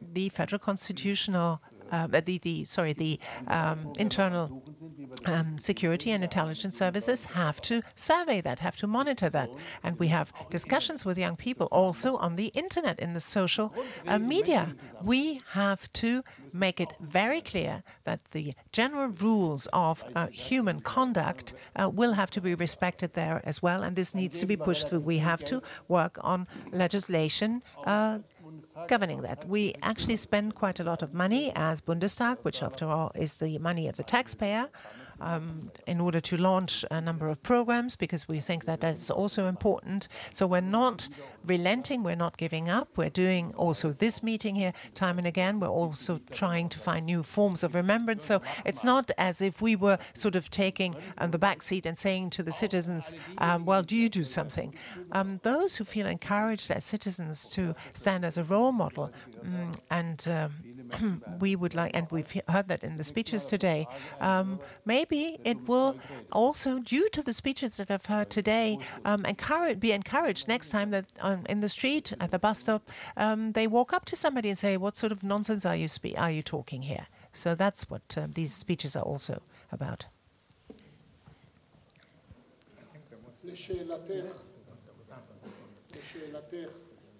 the 0.00 0.28
federal 0.28 0.58
constitutional 0.58 1.60
uh, 1.90 2.06
the, 2.06 2.38
the 2.38 2.64
sorry 2.64 2.92
the 2.92 3.18
um, 3.48 3.92
internal 3.96 4.62
um, 5.26 5.58
security 5.58 6.10
and 6.10 6.22
intelligence 6.24 6.76
services 6.76 7.26
have 7.26 7.60
to 7.62 7.82
survey 7.94 8.40
that, 8.40 8.58
have 8.58 8.76
to 8.76 8.86
monitor 8.86 9.28
that, 9.28 9.50
and 9.82 9.98
we 9.98 10.08
have 10.08 10.32
discussions 10.50 11.04
with 11.04 11.18
young 11.18 11.36
people 11.36 11.68
also 11.70 12.16
on 12.16 12.36
the 12.36 12.46
internet 12.48 12.98
in 12.98 13.14
the 13.14 13.20
social 13.20 13.74
uh, 14.06 14.18
media. 14.18 14.74
We 15.02 15.40
have 15.52 15.92
to 15.94 16.22
make 16.52 16.80
it 16.80 16.94
very 17.00 17.40
clear 17.40 17.82
that 18.04 18.20
the 18.30 18.54
general 18.72 19.08
rules 19.08 19.66
of 19.72 20.04
uh, 20.14 20.28
human 20.28 20.80
conduct 20.80 21.54
uh, 21.76 21.90
will 21.92 22.12
have 22.12 22.30
to 22.30 22.40
be 22.40 22.54
respected 22.54 23.12
there 23.14 23.40
as 23.44 23.62
well, 23.62 23.82
and 23.82 23.96
this 23.96 24.14
needs 24.14 24.38
to 24.40 24.46
be 24.46 24.56
pushed 24.56 24.88
through. 24.88 25.00
We 25.00 25.18
have 25.18 25.44
to 25.46 25.62
work 25.88 26.18
on 26.22 26.46
legislation 26.72 27.62
uh, 27.84 28.20
governing 28.88 29.22
that. 29.22 29.48
We 29.48 29.74
actually 29.82 30.16
spend 30.16 30.54
quite 30.54 30.80
a 30.80 30.84
lot 30.84 31.02
of 31.02 31.14
money 31.14 31.52
as 31.54 31.80
Bundestag, 31.80 32.38
which 32.42 32.62
after 32.62 32.86
all 32.86 33.12
is 33.14 33.36
the 33.38 33.58
money 33.58 33.88
of 33.88 33.96
the 33.96 34.04
taxpayer 34.04 34.68
in 35.86 36.00
order 36.00 36.20
to 36.20 36.36
launch 36.36 36.84
a 36.90 37.00
number 37.00 37.28
of 37.28 37.42
programs 37.42 37.96
because 37.96 38.28
we 38.28 38.40
think 38.40 38.64
that 38.64 38.80
that's 38.80 39.10
also 39.10 39.46
important. 39.46 40.08
So 40.32 40.46
we're 40.46 40.60
not 40.60 41.08
relenting, 41.44 42.02
we're 42.02 42.16
not 42.16 42.36
giving 42.36 42.68
up. 42.68 42.88
We're 42.96 43.10
doing 43.10 43.52
also 43.54 43.92
this 43.92 44.22
meeting 44.22 44.54
here 44.54 44.72
time 44.94 45.18
and 45.18 45.26
again. 45.26 45.60
We're 45.60 45.68
also 45.68 46.20
trying 46.30 46.68
to 46.70 46.78
find 46.78 47.06
new 47.06 47.22
forms 47.22 47.62
of 47.62 47.74
remembrance. 47.74 48.24
So 48.24 48.42
it's 48.64 48.84
not 48.84 49.10
as 49.18 49.40
if 49.40 49.60
we 49.60 49.76
were 49.76 49.98
sort 50.14 50.36
of 50.36 50.50
taking 50.50 50.96
um, 51.18 51.30
the 51.30 51.38
back 51.38 51.62
seat 51.62 51.86
and 51.86 51.96
saying 51.96 52.30
to 52.30 52.42
the 52.42 52.52
citizens, 52.52 53.14
um, 53.38 53.64
well, 53.64 53.82
do 53.82 53.96
you 53.96 54.08
do 54.08 54.24
something? 54.24 54.74
Um, 55.12 55.40
those 55.42 55.76
who 55.76 55.84
feel 55.84 56.06
encouraged 56.06 56.70
as 56.70 56.84
citizens 56.84 57.48
to 57.50 57.74
stand 57.92 58.24
as 58.24 58.38
a 58.38 58.44
role 58.44 58.72
model 58.72 59.12
um, 59.42 59.72
and 59.90 60.26
um, 60.28 60.52
we 61.40 61.56
would 61.56 61.74
like, 61.74 61.92
and 61.94 62.06
we've 62.10 62.32
heard 62.48 62.68
that 62.68 62.82
in 62.82 62.96
the 62.96 63.04
speeches 63.04 63.46
today, 63.46 63.86
um, 64.20 64.60
maybe 64.84 65.38
it 65.44 65.68
will 65.68 65.96
also, 66.32 66.78
due 66.78 67.08
to 67.10 67.22
the 67.22 67.32
speeches 67.32 67.76
that 67.76 67.90
I've 67.90 68.06
heard 68.06 68.30
today, 68.30 68.78
um, 69.04 69.24
encourage, 69.24 69.80
be 69.80 69.92
encouraged 69.92 70.48
next 70.48 70.70
time 70.70 70.90
that 70.90 71.06
um, 71.20 71.44
in 71.48 71.60
the 71.60 71.68
street, 71.68 72.12
at 72.20 72.30
the 72.30 72.38
bus 72.38 72.60
stop, 72.60 72.90
um, 73.16 73.52
they 73.52 73.66
walk 73.66 73.92
up 73.92 74.04
to 74.06 74.16
somebody 74.16 74.48
and 74.48 74.58
say, 74.58 74.76
what 74.76 74.96
sort 74.96 75.12
of 75.12 75.22
nonsense 75.22 75.64
are 75.64 75.76
you, 75.76 75.88
are 76.16 76.30
you 76.30 76.42
talking 76.42 76.82
here? 76.82 77.06
So 77.32 77.54
that's 77.54 77.90
what 77.90 78.02
um, 78.16 78.32
these 78.32 78.54
speeches 78.54 78.94
are 78.96 79.02
also 79.02 79.42
about. 79.72 80.06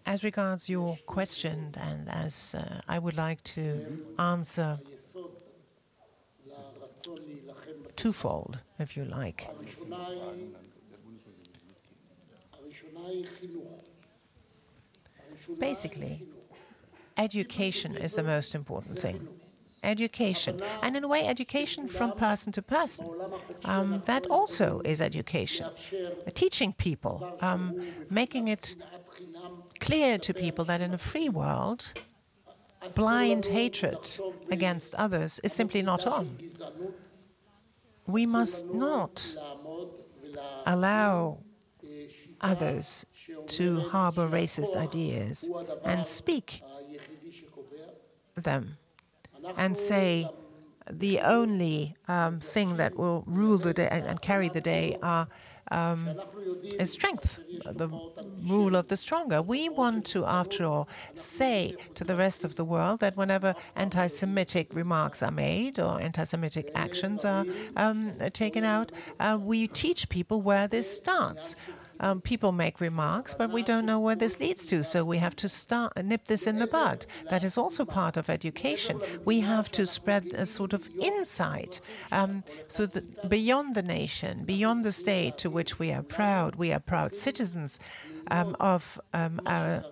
As 0.07 0.23
regards 0.25 0.69
your 0.69 0.99
question, 1.07 1.75
and 1.77 2.09
as 2.09 2.55
uh, 2.55 2.81
I 2.89 2.99
would 2.99 3.17
like 3.17 3.43
to 3.55 3.83
answer 4.19 4.81
twofold, 7.97 8.61
if 8.79 8.97
you 8.97 9.05
like. 9.05 9.51
Basically, 15.59 16.25
education 17.17 17.97
is 17.97 18.15
the 18.15 18.23
most 18.23 18.55
important 18.55 18.99
thing 18.99 19.27
education. 19.85 20.59
And 20.83 20.97
in 20.97 21.05
a 21.05 21.09
way, 21.09 21.27
education 21.27 21.89
from 21.89 22.13
person 22.13 22.53
to 22.53 22.63
person. 22.63 23.11
Um, 23.65 24.03
that 24.07 24.27
also 24.31 24.81
is 24.85 25.01
education. 25.01 25.71
Teaching 26.35 26.73
people, 26.73 27.27
um, 27.41 27.77
making 28.11 28.49
it 28.49 28.77
clear 29.81 30.19
to 30.19 30.35
people 30.35 30.65
that 30.65 30.81
in 30.81 30.95
a 30.95 30.99
free 30.99 31.29
world, 31.29 31.93
blind 32.95 33.47
hatred 33.47 33.99
against 34.51 34.95
others 34.95 35.41
is 35.43 35.53
simply 35.53 35.83
not 35.83 36.07
on. 36.07 36.39
We 38.07 38.27
must 38.27 38.67
not 38.67 39.37
allow 40.67 41.39
others 42.41 43.07
to 43.47 43.81
harbor 43.81 44.29
racist 44.29 44.77
ideas 44.77 45.51
and 45.85 46.07
speak 46.07 46.63
them 48.37 48.77
and 49.57 49.77
say 49.77 50.29
the 50.91 51.21
only 51.21 51.95
um, 52.09 52.41
thing 52.41 52.77
that 52.77 52.97
will 52.97 53.25
rule 53.27 53.59
the 53.59 53.73
day 53.73 53.89
and, 53.91 54.21
carry 54.21 54.49
the 54.49 54.61
day 54.61 54.97
are 55.03 55.29
um, 55.71 56.11
is 56.79 56.93
strength, 56.93 57.39
the 57.65 57.89
rule 58.47 58.77
of 58.77 58.89
the 58.89 58.97
stronger. 58.97 59.41
We 59.41 59.71
want 59.71 60.05
to, 60.07 60.27
after 60.27 60.65
all, 60.65 60.89
say 61.15 61.77
to 61.95 62.05
the 62.05 62.17
rest 62.17 62.45
of 62.45 62.57
the 62.57 62.65
world 62.65 63.01
that 63.01 63.17
whenever 63.17 63.55
anti 63.75 64.07
Semitic 64.09 64.75
remarks 64.75 65.23
are 65.23 65.31
made 65.31 65.79
or 65.79 66.01
anti 66.01 66.25
Semitic 66.25 66.71
actions 66.75 67.25
are 67.25 67.47
um, 67.77 68.13
taken 68.33 68.65
out, 68.65 68.93
uh, 69.21 69.39
we 69.41 69.67
teach 69.67 70.09
people 70.11 70.43
where 70.43 70.69
this 70.69 70.97
starts 70.97 71.57
um, 72.01 72.21
people 72.21 72.53
make 72.53 72.81
remarks, 72.81 73.35
but 73.35 73.51
we 73.51 73.63
don't 73.63 73.87
know 73.87 74.01
where 74.01 74.17
this 74.17 74.41
leads 74.41 74.67
to. 74.67 74.85
So 74.85 75.05
we 75.05 75.19
have 75.19 75.37
to 75.37 75.49
start 75.49 75.93
nip 76.03 76.25
this 76.27 76.47
in 76.47 76.59
the 76.59 76.67
bud. 76.67 77.07
That 77.31 77.45
is 77.45 77.57
also 77.57 77.85
part 77.85 78.17
of 78.17 78.29
education. 78.29 79.01
We 79.25 79.41
have 79.41 79.71
to 79.73 79.87
spread 79.87 80.27
a 80.35 80.47
sort 80.47 80.73
of 80.73 80.89
insight 81.01 81.81
um, 82.13 82.45
so 82.69 82.87
that 82.87 83.29
beyond 83.29 83.75
the 83.75 83.83
nation, 83.83 84.45
beyond 84.45 84.85
the 84.85 84.93
state 84.93 85.39
to 85.39 85.51
which 85.51 85.79
we 85.79 85.93
are 85.93 86.03
proud. 86.03 86.57
We 86.57 86.73
are 86.73 86.81
proud 86.81 87.15
citizens 87.17 87.79
um, 88.31 88.57
of 88.61 89.01
um, 89.13 89.41
our 89.47 89.85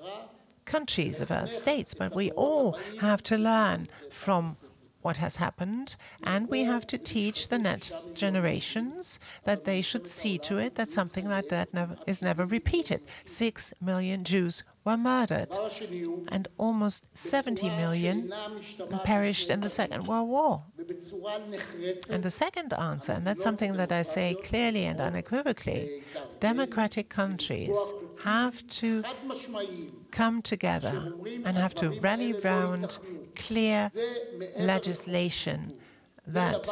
countries, 0.64 1.20
of 1.20 1.30
our 1.30 1.46
states, 1.46 1.94
but 1.94 2.14
we 2.14 2.30
all 2.32 2.78
have 3.00 3.22
to 3.24 3.36
learn 3.36 3.88
from 4.10 4.56
what 5.02 5.18
has 5.18 5.36
happened, 5.36 5.96
and 6.22 6.48
we 6.48 6.62
have 6.64 6.86
to 6.88 6.98
teach 6.98 7.48
the 7.48 7.58
next 7.58 8.14
generations 8.14 9.20
that 9.44 9.64
they 9.64 9.82
should 9.82 10.06
see 10.06 10.38
to 10.38 10.58
it 10.58 10.74
that 10.76 10.88
something 10.88 11.28
like 11.28 11.48
that 11.48 11.74
never, 11.74 11.96
is 12.06 12.22
never 12.22 12.46
repeated. 12.46 13.02
Six 13.24 13.74
million 13.80 14.24
Jews 14.24 14.64
were 14.84 14.96
murdered, 14.96 15.54
and 16.28 16.48
almost 16.58 17.06
70 17.16 17.70
million 17.70 18.32
perished 19.04 19.50
in 19.50 19.60
the 19.60 19.70
Second 19.70 20.06
World 20.06 20.28
War. 20.28 20.64
And 22.10 22.22
the 22.24 22.30
second 22.30 22.72
answer, 22.72 23.12
and 23.12 23.26
that's 23.26 23.42
something 23.42 23.76
that 23.76 23.92
I 23.92 24.02
say 24.02 24.34
clearly 24.42 24.84
and 24.86 25.00
unequivocally 25.00 26.02
democratic 26.40 27.08
countries 27.08 27.76
have 28.22 28.66
to 28.68 29.02
come 30.10 30.42
together 30.42 31.12
and 31.44 31.56
have 31.56 31.74
to 31.74 31.90
rally 32.00 32.32
round 32.32 32.98
clear 33.34 33.90
legislation 34.58 35.72
that 36.26 36.68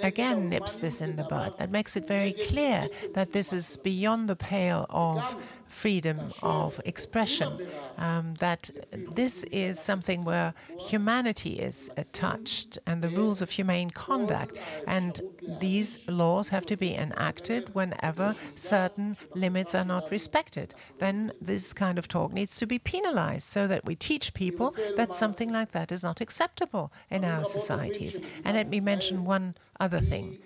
again 0.00 0.48
nips 0.48 0.80
this 0.80 1.00
in 1.00 1.14
the 1.16 1.22
bud, 1.24 1.56
that 1.58 1.70
makes 1.70 1.96
it 1.96 2.06
very 2.06 2.32
clear 2.32 2.88
that 3.14 3.32
this 3.32 3.52
is 3.52 3.76
beyond 3.76 4.28
the 4.28 4.36
pale 4.36 4.86
of 4.90 5.36
freedom 5.74 6.32
of 6.42 6.80
expression, 6.84 7.66
um, 7.98 8.34
that 8.38 8.70
this 8.92 9.44
is 9.44 9.78
something 9.80 10.24
where 10.24 10.54
humanity 10.78 11.54
is 11.54 11.90
uh, 11.96 12.04
touched 12.12 12.78
and 12.86 13.02
the 13.02 13.08
rules 13.08 13.42
of 13.42 13.50
humane 13.50 13.90
conduct. 13.90 14.58
And 14.86 15.20
these 15.60 15.98
laws 16.08 16.48
have 16.50 16.64
to 16.66 16.76
be 16.76 16.94
enacted 16.94 17.74
whenever 17.74 18.36
certain 18.54 19.16
limits 19.34 19.74
are 19.74 19.84
not 19.84 20.10
respected. 20.10 20.74
Then 20.98 21.32
this 21.40 21.72
kind 21.72 21.98
of 21.98 22.06
talk 22.08 22.32
needs 22.32 22.56
to 22.60 22.66
be 22.66 22.78
penalized 22.78 23.44
so 23.44 23.66
that 23.66 23.84
we 23.84 23.96
teach 23.96 24.32
people 24.32 24.74
that 24.96 25.12
something 25.12 25.52
like 25.52 25.72
that 25.72 25.90
is 25.90 26.02
not 26.02 26.20
acceptable 26.20 26.92
in 27.10 27.24
our 27.24 27.44
societies. 27.44 28.18
And 28.44 28.56
let 28.56 28.68
me 28.68 28.80
mention 28.80 29.24
one 29.24 29.56
other 29.80 30.00
thing. 30.00 30.38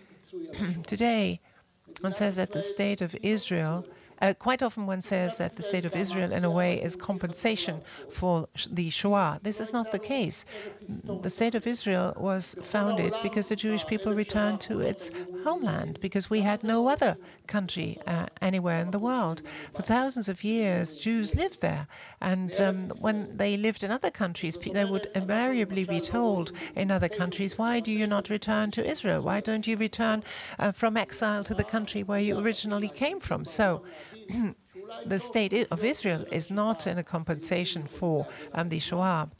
Today, 0.87 1.41
one 2.01 2.15
says 2.15 2.37
that 2.37 2.53
the 2.53 2.63
state 2.63 3.01
of 3.01 3.17
Israel, 3.23 3.87
uh, 4.21 4.35
quite 4.39 4.63
often 4.63 4.87
one 4.87 5.03
says 5.03 5.39
that 5.39 5.57
the 5.57 5.63
state 5.63 5.85
of 5.85 5.95
Israel, 5.95 6.33
in 6.33 6.45
a 6.45 6.51
way, 6.51 6.81
is 6.83 6.97
compensation 6.97 7.81
for 8.11 8.49
the 8.71 8.91
Shoah. 8.91 9.41
This 9.43 9.61
is 9.61 9.73
not 9.73 9.91
the 9.91 9.99
case. 9.99 10.45
The 11.23 11.31
state 11.31 11.55
of 11.55 11.67
Israel 11.67 12.13
was 12.17 12.57
founded 12.63 13.13
because 13.23 13.49
the 13.49 13.57
Jewish 13.57 13.87
people 13.87 14.13
returned 14.15 14.61
to 14.63 14.81
its 14.81 15.11
homeland, 15.45 15.99
because 16.01 16.31
we 16.31 16.41
had 16.41 16.63
no 16.63 16.89
other 16.89 17.17
country 17.47 17.99
uh, 18.07 18.27
anywhere 18.43 18.81
in 18.81 18.91
the 18.91 18.99
world. 18.99 19.43
For 19.75 19.83
thousands 19.83 20.29
of 20.29 20.45
years, 20.45 20.97
Jews 20.97 21.35
lived 21.35 21.61
there. 21.61 21.87
And 22.21 22.55
um, 22.61 22.91
when 23.01 23.37
they 23.37 23.57
lived 23.57 23.83
in 23.85 23.91
other 23.91 24.11
countries, 24.11 24.57
they 24.57 24.85
would 24.85 25.09
invariably 25.15 25.85
be 25.85 26.01
told 26.01 26.53
in 26.75 26.91
other 26.91 27.09
countries, 27.09 27.57
why 27.57 27.81
do 27.81 27.93
you 27.93 28.07
not 28.07 28.31
return 28.31 28.71
to 28.73 28.85
Israel? 28.85 29.23
Why 29.23 29.41
don't 29.41 29.67
you 29.67 29.77
return 29.77 30.25
uh, 30.59 30.73
from 30.73 30.97
exile 30.97 31.45
to 31.45 31.55
the 31.55 31.65
country 31.65 32.03
where 32.03 32.21
you 32.21 32.39
originally 32.39 32.89
came 32.89 33.21
from? 33.21 33.45
So, 33.45 33.83
the 35.07 35.19
state 35.19 35.67
of 35.71 35.85
Israel 35.85 36.25
is 36.33 36.51
not 36.51 36.87
in 36.87 36.99
a 36.99 37.03
compensation 37.03 37.87
for 37.87 38.27
um, 38.53 38.69
the 38.69 38.79
Shoah. 38.79 39.31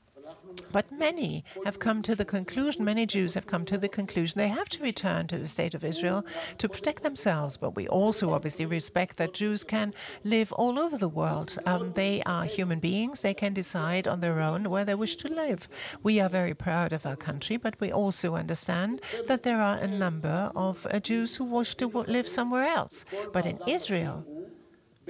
But 0.73 0.91
many 0.91 1.45
have 1.65 1.79
come 1.79 2.03
to 2.03 2.15
the 2.15 2.25
conclusion, 2.25 2.85
many 2.85 3.07
Jews 3.07 3.35
have 3.35 3.47
come 3.47 3.65
to 3.67 3.79
the 3.79 3.89
conclusion 3.89 4.39
they 4.39 4.49
have 4.49 4.69
to 4.71 4.83
return 4.83 5.27
to 5.29 5.39
the 5.39 5.47
state 5.47 5.75
of 5.75 5.85
Israel 5.85 6.25
to 6.59 6.69
protect 6.69 7.03
themselves. 7.03 7.57
But 7.57 7.77
we 7.77 7.87
also 7.89 8.33
obviously 8.33 8.67
respect 8.67 9.17
that 9.17 9.35
Jews 9.35 9.65
can 9.65 9.95
live 10.25 10.53
all 10.53 10.79
over 10.79 10.99
the 10.99 11.09
world. 11.09 11.59
Um, 11.65 11.93
they 11.93 12.23
are 12.27 12.45
human 12.45 12.81
beings, 12.81 13.23
they 13.23 13.35
can 13.35 13.55
decide 13.55 14.09
on 14.09 14.21
their 14.21 14.41
own 14.41 14.69
where 14.69 14.85
they 14.85 14.95
wish 14.95 15.17
to 15.17 15.29
live. 15.29 15.69
We 16.03 16.21
are 16.21 16.29
very 16.29 16.55
proud 16.55 16.93
of 16.93 17.07
our 17.07 17.17
country, 17.17 17.57
but 17.57 17.81
we 17.81 17.93
also 17.93 18.35
understand 18.35 19.01
that 19.27 19.43
there 19.43 19.61
are 19.61 19.79
a 19.79 19.89
number 19.89 20.51
of 20.55 20.87
uh, 20.91 21.01
Jews 21.01 21.37
who 21.37 21.45
wish 21.45 21.75
to 21.77 21.87
live 21.87 22.29
somewhere 22.29 22.65
else. 22.65 23.05
But 23.33 23.47
in 23.47 23.59
Israel, 23.67 24.27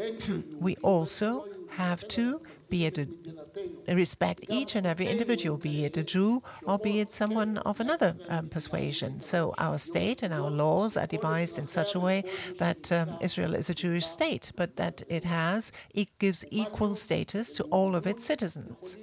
we 0.61 0.77
also 0.77 1.47
have 1.71 2.07
to 2.09 2.41
be 2.69 2.87
it 2.87 2.99
a, 2.99 3.95
respect 3.95 4.45
each 4.49 4.77
and 4.77 4.87
every 4.87 5.07
individual, 5.07 5.57
be 5.57 5.85
it 5.85 5.97
a 5.97 6.03
Jew 6.03 6.43
or 6.65 6.79
be 6.79 7.01
it 7.01 7.11
someone 7.11 7.59
of 7.59 7.81
another 7.81 8.15
um, 8.29 8.49
persuasion. 8.49 9.21
So 9.21 9.55
our 9.59 9.79
state 9.79 10.23
and 10.23 10.35
our 10.35 10.51
laws 10.51 10.97
are 10.97 11.07
devised 11.07 11.59
in 11.59 11.67
such 11.67 11.95
a 11.95 12.01
way 12.01 12.25
that 12.59 12.93
um, 12.93 13.17
Israel 13.21 13.55
is 13.55 13.71
a 13.71 13.75
Jewish 13.75 14.07
state, 14.07 14.53
but 14.57 14.77
that 14.77 15.03
it 15.09 15.25
has 15.25 15.73
it 15.95 16.09
gives 16.19 16.45
equal 16.51 16.95
status 16.95 17.55
to 17.55 17.65
all 17.65 17.97
of 17.97 18.07
its 18.07 18.25
citizens. 18.25 18.99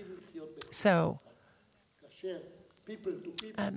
So 0.70 1.20
um, 3.58 3.74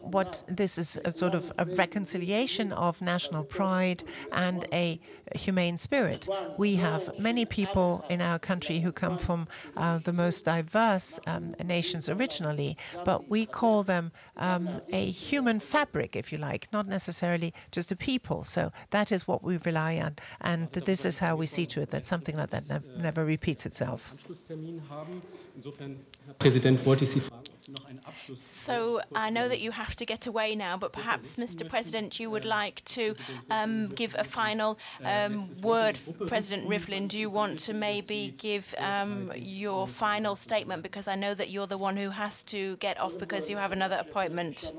what 0.00 0.44
this 0.48 0.78
is 0.78 1.00
a 1.04 1.12
sort 1.12 1.34
of 1.34 1.52
a 1.58 1.64
reconciliation 1.64 2.72
of 2.72 3.00
national 3.00 3.44
pride 3.44 4.02
and 4.32 4.66
a 4.72 5.00
humane 5.34 5.76
spirit. 5.76 6.28
We 6.56 6.76
have 6.76 7.18
many 7.18 7.44
people 7.44 8.04
in 8.08 8.20
our 8.20 8.38
country 8.38 8.80
who 8.80 8.92
come 8.92 9.18
from 9.18 9.46
uh, 9.76 9.98
the 9.98 10.12
most 10.12 10.44
diverse 10.44 11.20
um, 11.26 11.54
nations 11.64 12.08
originally, 12.08 12.76
but 13.04 13.28
we 13.28 13.46
call 13.46 13.82
them 13.82 14.12
um, 14.36 14.80
a 14.92 15.06
human 15.10 15.60
fabric, 15.60 16.16
if 16.16 16.32
you 16.32 16.38
like, 16.38 16.68
not 16.72 16.88
necessarily 16.88 17.52
just 17.70 17.92
a 17.92 17.96
people. 17.96 18.44
So 18.44 18.72
that 18.90 19.12
is 19.12 19.28
what 19.28 19.42
we 19.42 19.58
rely 19.58 19.98
on, 19.98 20.16
and 20.40 20.70
this 20.72 21.04
is 21.04 21.20
how 21.20 21.36
we 21.36 21.46
see 21.46 21.66
to 21.66 21.82
it 21.82 21.90
that 21.90 22.04
something 22.04 22.36
like 22.36 22.50
that 22.50 22.64
never 22.96 23.24
repeats 23.24 23.66
itself. 23.66 24.12
Anschlusstermin 27.68 27.94
haben. 27.94 27.98
Insofern, 27.98 27.98
Herr 27.98 28.14
Präsident, 28.14 28.18
wollte 28.18 28.34
ich 28.34 28.42
Sie 28.42 28.54
fragen, 28.54 28.58
ob 28.58 28.58
Sie 28.58 28.62
noch 28.62 28.64
einen 28.64 28.64
Abschluss 28.64 28.64
So 28.64 29.00
I 29.14 29.30
know 29.30 29.48
that 29.48 29.60
you 29.60 29.72
have 29.72 29.94
to 29.96 30.04
get 30.04 30.26
away 30.26 30.54
now, 30.54 30.76
but 30.76 30.92
perhaps, 30.92 31.36
Mr. 31.36 31.68
President, 31.68 32.18
you 32.18 32.30
would 32.30 32.44
like 32.44 32.84
to 32.84 33.14
um, 33.50 33.88
give 33.94 34.14
a 34.18 34.24
final 34.24 34.78
um, 35.04 35.44
word. 35.62 35.98
President 36.26 36.68
Rivlin, 36.68 37.08
do 37.08 37.18
you 37.18 37.30
want 37.30 37.58
to 37.60 37.72
maybe 37.72 38.34
give 38.38 38.74
um, 38.78 39.32
your 39.36 39.86
final 39.86 40.34
statement? 40.34 40.82
Because 40.82 41.08
I 41.08 41.14
know 41.14 41.34
that 41.34 41.50
you're 41.50 41.66
the 41.66 41.78
one 41.78 41.96
who 41.96 42.10
has 42.10 42.42
to 42.44 42.76
get 42.76 42.98
off 43.00 43.18
because 43.18 43.50
you 43.50 43.56
have 43.56 43.72
another 43.72 43.96
appointment. 43.96 44.72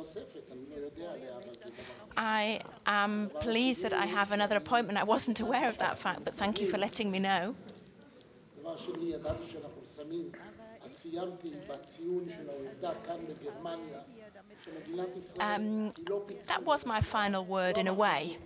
I 2.18 2.60
am 2.86 3.32
pleased 3.40 3.82
that 3.84 3.94
I 3.94 4.06
have 4.06 4.32
another 4.34 4.58
appointment. 4.58 4.98
I 5.00 5.04
wasn't 5.04 5.40
aware 5.40 5.70
of 5.70 5.78
that 5.78 5.98
fact, 5.98 6.26
but 6.26 6.34
thank 6.34 6.60
you 6.60 6.68
for 6.68 6.78
letting 6.78 7.12
me 7.12 7.20
know. 7.20 7.56
דבר 10.99 10.99
שני, 11.03 11.12
ידעתי 11.12 11.39
שאנחנו 11.39 11.39
שמים, 11.39 11.51
אז 11.51 11.51
סיימתי 11.51 11.51
בציון 11.68 12.24
של 12.28 12.51
העובדה 12.51 12.93
כאן 13.07 13.16
בגרמניה, 13.26 14.01
שמדינת 14.64 15.09
ישראל 15.16 15.41
Um, 15.41 15.93
היא 15.99 16.05
לא 16.09 16.22
פיצחה 16.26 16.55
that 16.55 16.64
was 16.64 16.87
my 16.87 17.01
final 17.01 17.45
word 17.45 17.78
in 17.78 17.87
a 17.87 17.95
way, 17.95 18.39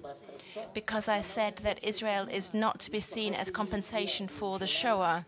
because 0.75 1.09
I 1.09 1.21
said 1.21 1.57
that 1.67 1.79
Israel 1.83 2.27
is 2.39 2.55
not 2.55 2.79
to 2.81 2.91
be 2.91 3.01
seen 3.01 3.35
as 3.35 3.51
compensation 3.51 4.29
for 4.29 4.59
the 4.59 4.67
Shoah. 4.67 5.25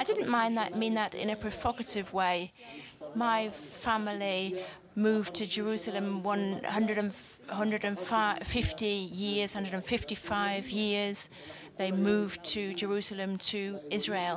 I 0.00 0.04
didn't 0.04 0.28
mind 0.28 0.56
that, 0.58 0.76
mean 0.76 0.94
that 0.94 1.14
in 1.14 1.30
a 1.30 1.36
provocative 1.36 2.12
way. 2.12 2.52
My 3.14 3.50
family 3.50 4.42
moved 4.96 5.34
to 5.34 5.44
Jerusalem 5.46 6.22
100 6.22 6.98
and 6.98 7.10
f- 7.10 7.38
150 7.48 8.86
years, 8.86 9.54
155 9.54 10.68
years. 10.70 11.28
They 11.76 11.90
moved 11.90 12.44
to 12.54 12.72
Jerusalem 12.74 13.36
to 13.52 13.80
Israel 13.90 14.36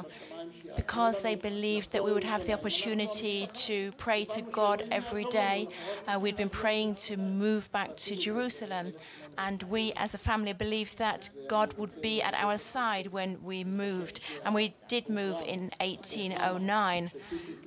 because 0.77 1.23
they 1.23 1.35
believed 1.35 1.93
that 1.93 2.03
we 2.05 2.13
would 2.13 2.25
have 2.25 2.47
the 2.47 2.53
opportunity 2.53 3.49
to 3.53 3.93
pray 3.93 4.25
to 4.25 4.43
God 4.43 4.85
every 4.91 5.25
day. 5.27 5.69
Uh, 6.07 6.19
we'd 6.19 6.37
been 6.37 6.49
praying 6.49 6.95
to 6.97 7.17
move 7.17 7.71
back 7.73 7.97
to 7.97 8.17
Jerusalem, 8.17 8.93
and 9.39 9.63
we 9.65 9.93
as 9.97 10.15
a 10.15 10.19
family 10.19 10.53
believed 10.53 10.99
that 10.99 11.31
God 11.49 11.75
would 11.75 12.01
be 12.03 12.23
at 12.23 12.35
our 12.35 12.59
side 12.59 13.09
when 13.09 13.43
we 13.43 13.65
moved, 13.65 14.21
and 14.45 14.55
we 14.55 14.75
did 14.89 15.09
move 15.09 15.41
in 15.47 15.71
1809. 15.81 17.11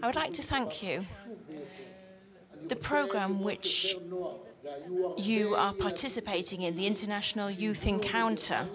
I 0.02 0.06
would 0.06 0.16
like 0.16 0.34
to 0.34 0.44
thank 0.44 0.84
you. 0.84 1.06
The 2.68 2.76
program 2.76 3.42
which 3.42 3.96
you 5.18 5.56
are 5.56 5.74
participating 5.74 6.62
in, 6.62 6.76
the 6.76 6.88
International 6.88 7.50
Youth 7.50 7.86
Encounter, 7.86 8.68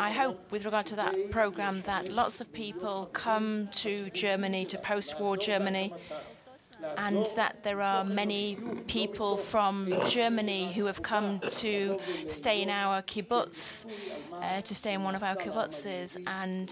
I 0.00 0.12
hope, 0.12 0.52
with 0.52 0.64
regard 0.64 0.86
to 0.86 0.96
that 0.96 1.30
program, 1.30 1.82
that 1.82 2.08
lots 2.10 2.40
of 2.40 2.52
people 2.52 3.10
come 3.12 3.68
to 3.72 4.10
Germany, 4.10 4.64
to 4.66 4.78
post 4.78 5.18
war 5.18 5.36
Germany, 5.36 5.92
and 6.96 7.26
that 7.34 7.64
there 7.64 7.80
are 7.80 8.04
many 8.04 8.56
people 8.86 9.36
from 9.36 9.92
Germany 10.06 10.72
who 10.72 10.86
have 10.86 11.02
come 11.02 11.40
to 11.40 11.98
stay 12.28 12.62
in 12.62 12.70
our 12.70 13.02
kibbutz, 13.02 13.86
uh, 14.32 14.60
to 14.60 14.74
stay 14.74 14.94
in 14.94 15.02
one 15.02 15.16
of 15.16 15.24
our 15.24 15.34
kibbutzes. 15.34 16.16
And 16.26 16.68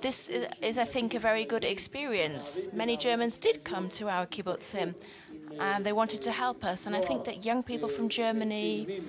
this 0.00 0.30
is, 0.30 0.46
is, 0.62 0.78
I 0.78 0.84
think, 0.84 1.14
a 1.14 1.18
very 1.18 1.44
good 1.44 1.64
experience. 1.64 2.68
Many 2.72 2.96
Germans 2.96 3.38
did 3.38 3.64
come 3.64 3.90
to 3.90 4.08
our 4.08 4.26
kibbutzim, 4.26 4.94
and 5.60 5.84
they 5.84 5.92
wanted 5.92 6.22
to 6.22 6.30
help 6.30 6.64
us. 6.64 6.86
And 6.86 6.96
I 6.96 7.00
think 7.00 7.24
that 7.24 7.44
young 7.44 7.62
people 7.62 7.88
from 7.88 8.08
Germany 8.08 9.02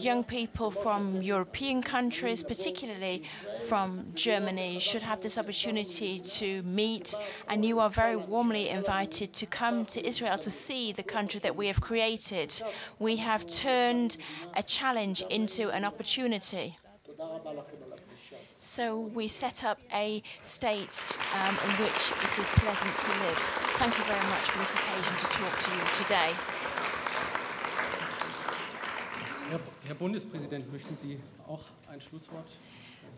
Young 0.00 0.24
people 0.24 0.70
from 0.70 1.22
European 1.22 1.82
countries, 1.82 2.42
particularly 2.42 3.22
from 3.66 4.06
Germany, 4.14 4.78
should 4.78 5.02
have 5.02 5.22
this 5.22 5.38
opportunity 5.38 6.20
to 6.20 6.62
meet, 6.62 7.14
and 7.48 7.64
you 7.64 7.80
are 7.80 7.90
very 7.90 8.16
warmly 8.16 8.68
invited 8.68 9.32
to 9.34 9.46
come 9.46 9.84
to 9.86 10.06
Israel 10.06 10.38
to 10.38 10.50
see 10.50 10.92
the 10.92 11.02
country 11.02 11.40
that 11.40 11.56
we 11.56 11.66
have 11.66 11.80
created. 11.80 12.52
We 12.98 13.16
have 13.16 13.46
turned 13.46 14.16
a 14.54 14.62
challenge 14.62 15.22
into 15.30 15.70
an 15.70 15.84
opportunity. 15.84 16.76
So 18.60 18.98
we 18.98 19.28
set 19.28 19.64
up 19.64 19.78
a 19.94 20.22
state 20.42 21.04
um, 21.34 21.54
in 21.64 21.70
which 21.82 22.12
it 22.24 22.38
is 22.38 22.48
pleasant 22.50 22.94
to 22.98 23.10
live. 23.24 23.38
Thank 23.78 23.96
you 23.96 24.04
very 24.04 24.26
much 24.28 24.50
for 24.50 24.58
this 24.58 24.74
occasion 24.74 25.14
to 25.16 25.26
talk 25.26 25.58
to 25.60 25.70
you 25.76 25.82
today. 25.94 26.57
Herr, 29.88 29.94
Bundespräsident, 29.94 30.70
möchten 30.70 30.98
Sie 30.98 31.18
auch 31.46 31.62
ein 31.90 31.98
Schlusswort? 32.02 32.44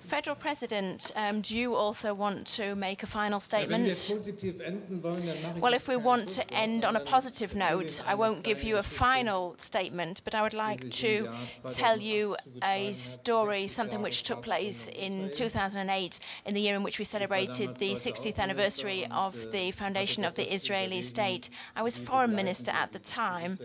Federal 0.01 0.35
President, 0.37 1.13
um, 1.15 1.41
do 1.41 1.57
you 1.57 1.75
also 1.75 2.15
want 2.15 2.47
to 2.47 2.75
make 2.75 3.03
a 3.03 3.07
final 3.07 3.39
statement? 3.41 3.87
positiv 3.87 4.61
enden 4.61 5.03
wollen, 5.03 5.27
dann 5.27 5.43
mache 5.43 5.57
ich 5.57 5.63
Well, 5.63 5.75
if 5.75 5.89
we 5.89 5.97
want 5.97 6.29
to 6.35 6.43
end 6.53 6.85
on 6.85 6.97
a 6.97 7.01
positive 7.01 7.55
note, 7.55 8.03
I 8.07 8.15
won't 8.15 8.43
give 8.43 8.63
you 8.63 8.79
a 8.79 8.83
final 8.83 9.55
statement, 9.59 10.23
but 10.25 10.35
I 10.35 10.43
would 10.43 10.55
like 10.55 10.91
to 11.03 11.29
tell 11.75 11.99
you 12.01 12.37
a 12.63 12.93
story, 12.93 13.69
something 13.69 14.03
which 14.03 14.23
took 14.23 14.43
place 14.43 14.89
in 14.89 15.31
2008, 15.33 16.19
in 16.47 16.55
the 16.55 16.61
year 16.61 16.75
in 16.77 16.83
which 16.83 16.99
we 16.99 17.05
celebrated 17.05 17.77
the 17.77 17.93
60th 17.93 18.39
anniversary 18.39 19.07
of 19.11 19.51
the 19.53 19.71
foundation 19.71 20.25
of 20.25 20.35
the 20.35 20.53
Israeli 20.53 21.03
state. 21.03 21.51
I 21.77 21.83
was 21.83 21.97
foreign 21.97 22.35
minister 22.35 22.73
at 22.73 22.93
the 22.93 22.99
time, 22.99 23.59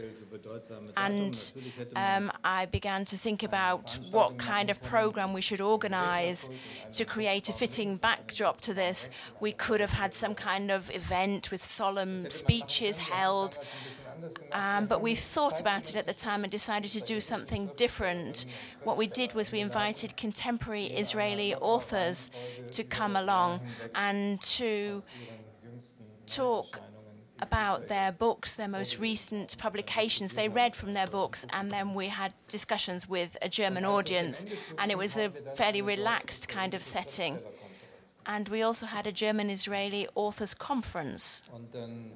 and 0.97 1.53
um, 1.95 2.31
I 2.43 2.65
began 2.65 3.05
to 3.05 3.17
think 3.17 3.43
about 3.43 3.99
what 4.11 4.37
kind 4.37 4.69
of 4.69 4.81
program 4.81 5.33
we 5.33 5.41
should 5.41 5.61
organize 5.61 6.24
to 6.93 7.05
create 7.05 7.49
a 7.49 7.53
fitting 7.53 7.97
backdrop 7.97 8.61
to 8.61 8.73
this. 8.73 9.09
We 9.39 9.51
could 9.51 9.81
have 9.81 9.93
had 9.93 10.13
some 10.13 10.35
kind 10.35 10.71
of 10.71 10.89
event 10.93 11.51
with 11.51 11.63
solemn 11.63 12.29
speeches 12.29 12.97
held. 12.97 13.57
Um, 14.53 14.85
but 14.87 15.01
we 15.01 15.13
thought 15.15 15.59
about 15.59 15.89
it 15.89 15.95
at 15.95 16.07
the 16.07 16.13
time 16.13 16.43
and 16.43 16.51
decided 16.51 16.91
to 16.91 17.01
do 17.01 17.19
something 17.19 17.69
different. 17.75 18.45
What 18.83 18.97
we 18.97 19.07
did 19.07 19.33
was 19.33 19.51
we 19.51 19.59
invited 19.59 20.15
contemporary 20.15 20.85
Israeli 20.85 21.53
authors 21.55 22.31
to 22.71 22.83
come 22.83 23.15
along 23.15 23.61
and 23.93 24.41
to 24.41 25.03
talk 26.25 26.79
about 27.41 27.87
their 27.87 28.11
books, 28.11 28.53
their 28.53 28.67
most 28.67 28.99
recent 28.99 29.57
publications. 29.57 30.33
They 30.33 30.49
read 30.49 30.75
from 30.75 30.93
their 30.93 31.07
books, 31.07 31.45
and 31.51 31.71
then 31.71 31.93
we 31.93 32.07
had 32.07 32.33
discussions 32.47 33.09
with 33.09 33.37
a 33.41 33.49
German 33.49 33.85
audience, 33.85 34.45
and 34.77 34.91
it 34.91 34.97
was 34.97 35.17
a 35.17 35.29
fairly 35.55 35.81
relaxed 35.81 36.47
kind 36.47 36.73
of 36.73 36.83
setting. 36.83 37.39
And 38.25 38.49
we 38.49 38.61
also 38.63 38.87
had 38.87 39.05
a 39.05 39.11
German 39.11 39.49
Israeli 39.49 40.07
authors 40.15 40.53
conference. 40.55 41.43
Und 41.51 41.73
dann 41.73 42.11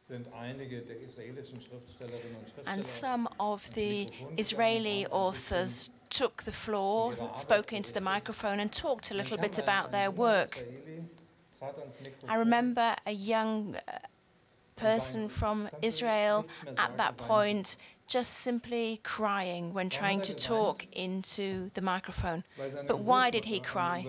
sind 0.00 0.32
einige 0.32 0.82
der 0.82 1.00
israelischen 1.00 1.60
Schriftstellerinnen 1.60 2.36
und 2.36 2.48
Schriftsteller 2.48 2.72
And 2.72 2.86
some 2.86 3.28
of 3.38 3.68
the 3.74 4.06
Israeli 4.36 5.06
authors 5.08 5.90
took 6.08 6.42
the 6.42 6.52
floor, 6.52 7.14
spoke 7.34 7.72
into 7.72 7.92
the 7.92 8.00
microphone, 8.00 8.60
and 8.60 8.72
talked 8.72 9.10
a 9.10 9.14
little 9.14 9.38
bit 9.38 9.58
about 9.58 9.92
their 9.92 10.10
work. 10.10 10.64
I 12.28 12.36
remember 12.36 12.96
a 13.06 13.12
young 13.12 13.76
uh, 13.76 13.98
person 14.76 15.28
from 15.28 15.68
Israel 15.80 16.46
at 16.76 16.96
that 16.96 17.16
point 17.16 17.76
just 18.08 18.30
simply 18.30 19.00
crying 19.02 19.72
when 19.72 19.88
trying 19.88 20.20
to 20.20 20.34
talk 20.34 20.86
into 20.92 21.70
the 21.72 21.80
microphone. 21.80 22.44
But 22.86 22.98
why 22.98 23.30
did 23.30 23.46
he 23.46 23.58
cry? 23.58 24.06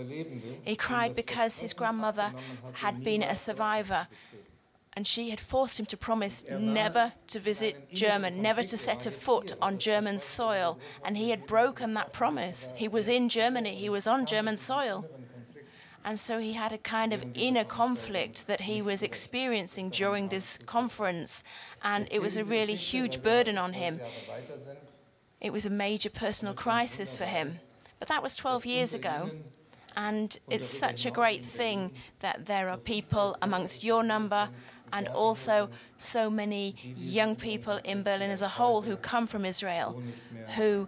He 0.65 0.75
cried 0.75 1.15
because 1.15 1.59
his 1.59 1.73
grandmother 1.73 2.33
had 2.73 3.03
been 3.03 3.23
a 3.23 3.35
survivor 3.35 4.07
and 4.95 5.07
she 5.07 5.29
had 5.29 5.39
forced 5.39 5.79
him 5.79 5.85
to 5.87 5.97
promise 5.97 6.43
never 6.59 7.13
to 7.27 7.39
visit 7.39 7.93
German, 7.93 8.41
never 8.41 8.61
to 8.63 8.77
set 8.77 9.05
a 9.05 9.11
foot 9.11 9.53
on 9.61 9.79
German 9.79 10.19
soil. 10.19 10.79
And 11.03 11.17
he 11.17 11.29
had 11.31 11.47
broken 11.47 11.93
that 11.95 12.13
promise. 12.13 12.73
He 12.75 12.87
was 12.87 13.07
in 13.07 13.29
Germany, 13.29 13.75
he 13.75 13.89
was 13.89 14.05
on 14.05 14.25
German 14.25 14.57
soil. 14.57 15.05
And 16.05 16.19
so 16.19 16.39
he 16.39 16.53
had 16.53 16.73
a 16.73 16.77
kind 16.77 17.13
of 17.13 17.23
inner 17.33 17.63
conflict 17.63 18.47
that 18.47 18.61
he 18.61 18.81
was 18.81 19.03
experiencing 19.03 19.89
during 19.89 20.27
this 20.27 20.59
conference, 20.65 21.43
and 21.81 22.07
it 22.11 22.21
was 22.21 22.35
a 22.35 22.43
really 22.43 22.75
huge 22.75 23.23
burden 23.23 23.57
on 23.57 23.73
him. 23.73 24.01
It 25.39 25.53
was 25.53 25.65
a 25.65 25.69
major 25.69 26.09
personal 26.09 26.53
crisis 26.53 27.15
for 27.15 27.25
him. 27.25 27.53
But 27.99 28.09
that 28.09 28.21
was 28.21 28.35
12 28.35 28.65
years 28.65 28.93
ago. 28.93 29.31
And 29.95 30.37
it's 30.49 30.67
such 30.67 31.05
a 31.05 31.11
great 31.11 31.45
thing 31.45 31.91
that 32.19 32.45
there 32.45 32.69
are 32.69 32.77
people 32.77 33.37
amongst 33.41 33.83
your 33.83 34.03
number 34.03 34.49
and 34.91 35.07
also 35.07 35.69
so 35.97 36.29
many 36.29 36.75
young 36.95 37.35
people 37.35 37.79
in 37.83 38.03
Berlin 38.03 38.29
as 38.29 38.43
a 38.43 38.47
whole 38.47 38.83
who 38.83 38.95
come 38.95 39.25
from 39.25 39.43
Israel, 39.43 40.01
who 40.55 40.87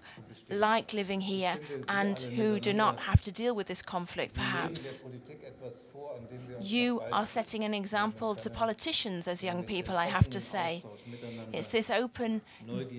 like 0.50 0.94
living 0.94 1.22
here 1.22 1.58
and 1.88 2.20
who 2.20 2.60
do 2.60 2.72
not 2.72 3.00
have 3.00 3.22
to 3.22 3.32
deal 3.32 3.56
with 3.56 3.66
this 3.68 3.82
conflict, 3.82 4.36
perhaps. 4.36 5.04
Politik 6.16 6.16
etwas 6.16 6.16
vor, 6.16 6.18
an 6.18 6.28
dem 6.30 6.48
wir 6.48 6.58
uns 6.58 6.72
You 6.72 7.02
are 7.12 7.26
setting 7.26 7.64
an 7.64 7.74
example 7.74 8.36
to 8.36 8.50
politicians 8.50 9.28
as 9.28 9.44
young 9.44 9.64
people, 9.64 9.96
I 9.96 10.08
have 10.08 10.30
to 10.30 10.40
say. 10.40 10.84
It's 11.52 11.68
this 11.68 11.90
open, 11.90 12.42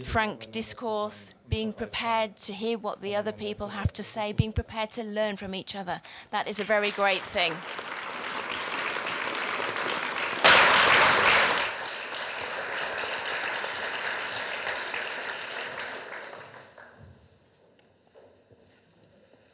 frank 0.03 0.51
discourse, 0.53 1.35
being 1.49 1.73
prepared 1.73 2.37
to 2.47 2.53
hear 2.53 2.79
what 2.79 3.01
the 3.01 3.17
other 3.17 3.33
people 3.33 3.69
have 3.69 3.93
to 3.95 4.03
say, 4.03 4.33
being 4.33 4.53
prepared 4.53 4.91
to 4.91 5.03
learn 5.03 5.37
from 5.37 5.55
each 5.55 5.75
other. 5.75 6.01
That 6.31 6.49
is 6.49 6.61
a 6.61 6.65
very 6.65 6.91
great 6.91 7.23
thing. 7.23 7.53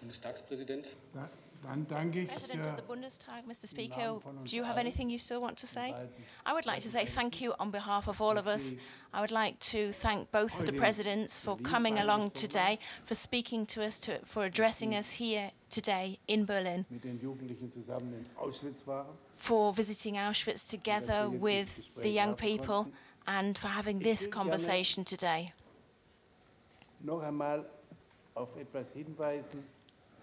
Bundestagspräsident. 0.01 0.89
Da- 1.63 1.69
Dann 1.69 1.87
danke 1.87 2.21
ich 2.23 2.29
President 2.29 2.67
of 2.67 2.77
the 2.77 2.83
Bundestag, 2.83 3.47
Mr. 3.47 3.67
Speaker, 3.69 4.21
do 4.45 4.57
you 4.57 4.65
have 4.65 4.79
anything 4.79 5.09
you 5.11 5.19
still 5.19 5.41
want 5.41 5.57
to 5.61 5.67
say? 5.67 5.95
I 6.45 6.53
would 6.53 6.67
like 6.67 6.81
to 6.83 6.89
say 6.89 7.07
thank 7.07 7.41
you 7.41 7.53
on 7.59 7.71
behalf 7.71 8.09
of 8.09 8.21
all 8.21 8.37
of 8.37 8.47
us. 8.47 8.75
I 9.15 9.21
would 9.21 9.31
like 9.31 9.59
to 9.71 9.93
thank 9.93 10.31
both 10.33 10.59
of 10.59 10.67
the 10.67 10.73
presidents 10.73 11.41
for 11.41 11.57
coming 11.59 11.99
along 12.01 12.33
today, 12.33 12.79
for 13.05 13.15
speaking 13.15 13.67
to 13.69 13.83
us, 13.83 14.01
to, 14.01 14.19
for 14.25 14.45
addressing 14.45 14.95
us 14.95 15.13
here 15.21 15.53
today 15.71 16.19
in 16.27 16.47
Berlin, 16.47 16.85
mit 16.91 17.05
den 17.05 17.21
Jugendlichen 17.21 17.71
zusammen 17.71 18.13
in 18.13 18.27
Auschwitz 18.37 18.85
waren. 18.87 19.07
for 19.33 19.73
visiting 19.73 20.17
Auschwitz 20.19 20.67
together 20.69 21.31
with 21.31 21.69
the 22.03 22.11
young 22.13 22.35
people, 22.35 22.87
and 23.27 23.57
for 23.57 23.69
having 23.69 24.01
this 24.01 24.27
conversation 24.29 25.05
today. 25.05 25.53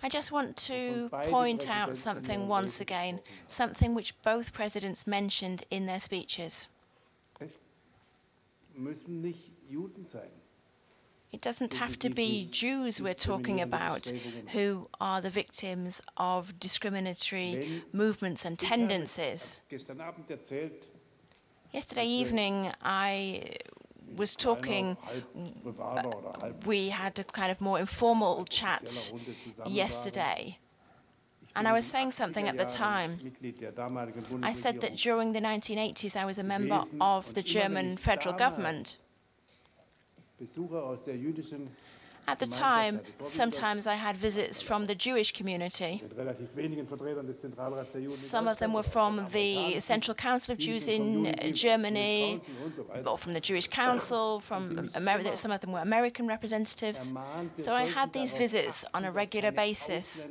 Noch 0.02 0.04
einmal 0.04 0.06
auf 0.06 0.06
etwas 0.06 0.06
hinweisen. 0.06 0.06
I 0.06 0.10
just 0.10 0.32
want 0.32 0.58
to 0.68 1.10
point 1.30 1.70
out 1.70 1.96
something 1.96 2.48
once 2.48 2.82
again, 2.82 3.20
something 3.48 3.96
which 3.96 4.14
both 4.22 4.54
presidents 4.54 5.06
mentioned 5.06 5.66
in 5.70 5.86
their 5.86 6.00
speeches. 6.00 6.70
Es 7.40 7.60
müssen 8.76 9.22
nicht 9.22 9.52
Juden 9.70 10.06
sein. 10.06 10.30
It 11.32 11.42
doesn't 11.42 11.76
have 11.76 12.00
to 12.00 12.10
be 12.10 12.48
Jews 12.52 13.00
we're 13.00 13.14
talking 13.14 13.62
about 13.62 14.12
who 14.54 14.90
are 15.00 15.22
the 15.22 15.30
victims 15.30 16.02
of 16.18 16.60
discriminatory 16.60 17.84
movements 17.94 18.46
and 18.46 18.58
tendencies. 18.58 19.62
Gestern 19.70 20.02
Abend 20.02 20.28
erzählt, 20.32 20.88
Yesterday 21.72 22.08
evening, 22.08 22.72
I 22.82 23.44
was 24.18 24.36
talking, 24.36 24.98
einer 24.98 24.98
halb 25.06 25.64
privater 25.64 26.18
oder 26.18 26.34
halb 26.42 26.66
we 26.66 26.92
had 26.92 27.20
a 27.20 27.24
kind 27.24 27.52
of 27.52 27.60
more 27.60 27.80
informal 27.80 28.46
chat 28.46 28.84
offizieller 28.84 29.14
Runde 29.14 29.36
zusammen 29.44 29.66
waren. 29.66 29.76
yesterday. 29.76 30.58
And 31.56 31.68
I 31.68 31.74
was 31.74 31.90
saying 31.90 32.12
something 32.12 32.48
at 32.48 32.58
the 32.58 32.66
time. 32.66 33.18
Jahren 33.18 33.24
Mitglied 33.24 33.60
der 33.60 33.72
damaligen 33.72 34.24
I 34.44 34.54
said 34.54 34.82
that 34.82 34.96
during 34.96 35.34
the 35.34 35.42
1980s, 35.42 36.16
I 36.16 36.26
was 36.26 36.38
a 36.38 36.44
member 36.44 36.84
of 37.00 37.34
the 37.34 37.42
German 37.42 37.98
federal 37.98 38.36
government. 38.36 39.00
Besucher 42.36 42.46
aus 42.46 42.60
der 42.60 42.92
jüdischen, 42.92 43.00
At 43.00 43.00
the 43.00 43.20
time, 43.20 43.28
sometimes 43.28 43.88
I 43.88 43.96
had 43.96 44.16
visits 44.18 44.62
from 44.62 44.86
the 44.86 44.96
Jewish 44.96 45.34
community. 45.34 46.02
mit 46.04 46.16
relativ 46.18 46.56
wenigen 46.56 46.88
Vertretern 46.88 47.28
des 47.28 47.40
Zentralrats 47.40 47.92
der 47.92 48.02
Juden. 48.02 48.14
in 48.14 48.30
Some 48.30 48.50
of 48.50 48.58
them 48.60 48.74
were 48.74 48.84
from 48.84 49.26
the 49.34 49.80
Central 49.80 50.16
Council 50.16 50.54
of 50.54 50.60
Jews 50.60 50.88
in 50.88 51.32
Germany, 51.54 52.40
uh, 52.42 52.46
Jewish 52.46 52.48
Council 52.48 52.66
und 52.66 52.76
so 52.76 52.88
weiter. 52.88 53.12
or 53.12 53.18
from 53.18 53.34
the 53.34 53.42
Jewish 53.42 53.68
Council, 53.70 54.40
from 54.40 54.90
America. 54.94 55.36
Some 55.38 55.52
of 55.54 55.62
them 55.62 55.72
were 55.72 55.82
American 55.82 56.28
representatives. 56.28 57.14
So 57.58 57.74
I 57.74 57.86
had 57.86 58.14
these 58.14 58.36
visits 58.36 58.86
on 58.94 59.06
a 59.06 59.12
regular 59.12 59.52
basis. 59.52 60.28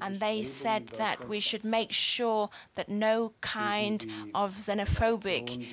And 0.00 0.18
they 0.20 0.42
said 0.42 0.88
that 0.98 1.28
we 1.28 1.40
should 1.40 1.64
make 1.64 1.92
sure 1.92 2.48
that 2.74 2.88
no 2.88 3.32
kind 3.40 4.06
of 4.34 4.56
xenophobic 4.56 5.66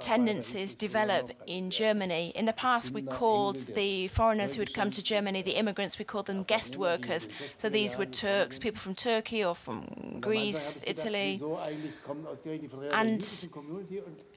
tendencies 0.00 0.74
develop 0.74 1.32
in 1.46 1.70
Germany. 1.70 2.32
In 2.34 2.44
the 2.44 2.52
past, 2.52 2.90
we 2.90 3.02
called 3.02 3.56
the 3.56 4.08
foreigners 4.08 4.54
who 4.54 4.60
had 4.60 4.74
come 4.74 4.90
to 4.90 5.02
Germany, 5.02 5.42
the 5.42 5.52
immigrants, 5.52 5.98
we 5.98 6.04
called 6.04 6.26
them 6.26 6.42
guest 6.42 6.76
workers. 6.76 7.28
So 7.56 7.68
these 7.68 7.96
were 7.96 8.06
Turks, 8.06 8.58
people 8.58 8.78
from 8.78 8.94
Turkey 8.94 9.44
or 9.44 9.54
from 9.54 10.18
Greece, 10.20 10.80
Italy. 10.86 11.40
And 12.92 13.48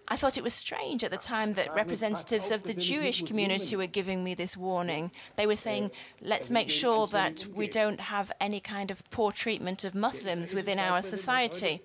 I 0.07 0.15
thought 0.15 0.37
it 0.37 0.43
was 0.43 0.53
strange 0.53 1.03
at 1.03 1.11
the 1.11 1.17
time 1.17 1.53
that 1.53 1.73
representatives 1.75 2.51
of 2.51 2.63
the 2.63 2.73
Jewish 2.73 3.23
community 3.23 3.75
were 3.75 3.87
giving 3.87 4.23
me 4.23 4.33
this 4.33 4.55
warning. 4.55 5.11
They 5.35 5.47
were 5.47 5.55
saying, 5.55 5.91
let's 6.21 6.49
make 6.49 6.69
sure 6.69 7.07
that 7.07 7.45
we 7.53 7.67
don't 7.67 7.99
have 7.99 8.31
any 8.39 8.59
kind 8.59 8.91
of 8.91 9.09
poor 9.09 9.31
treatment 9.31 9.83
of 9.83 9.93
Muslims 9.95 10.53
within 10.53 10.79
our 10.79 11.01
society. 11.01 11.81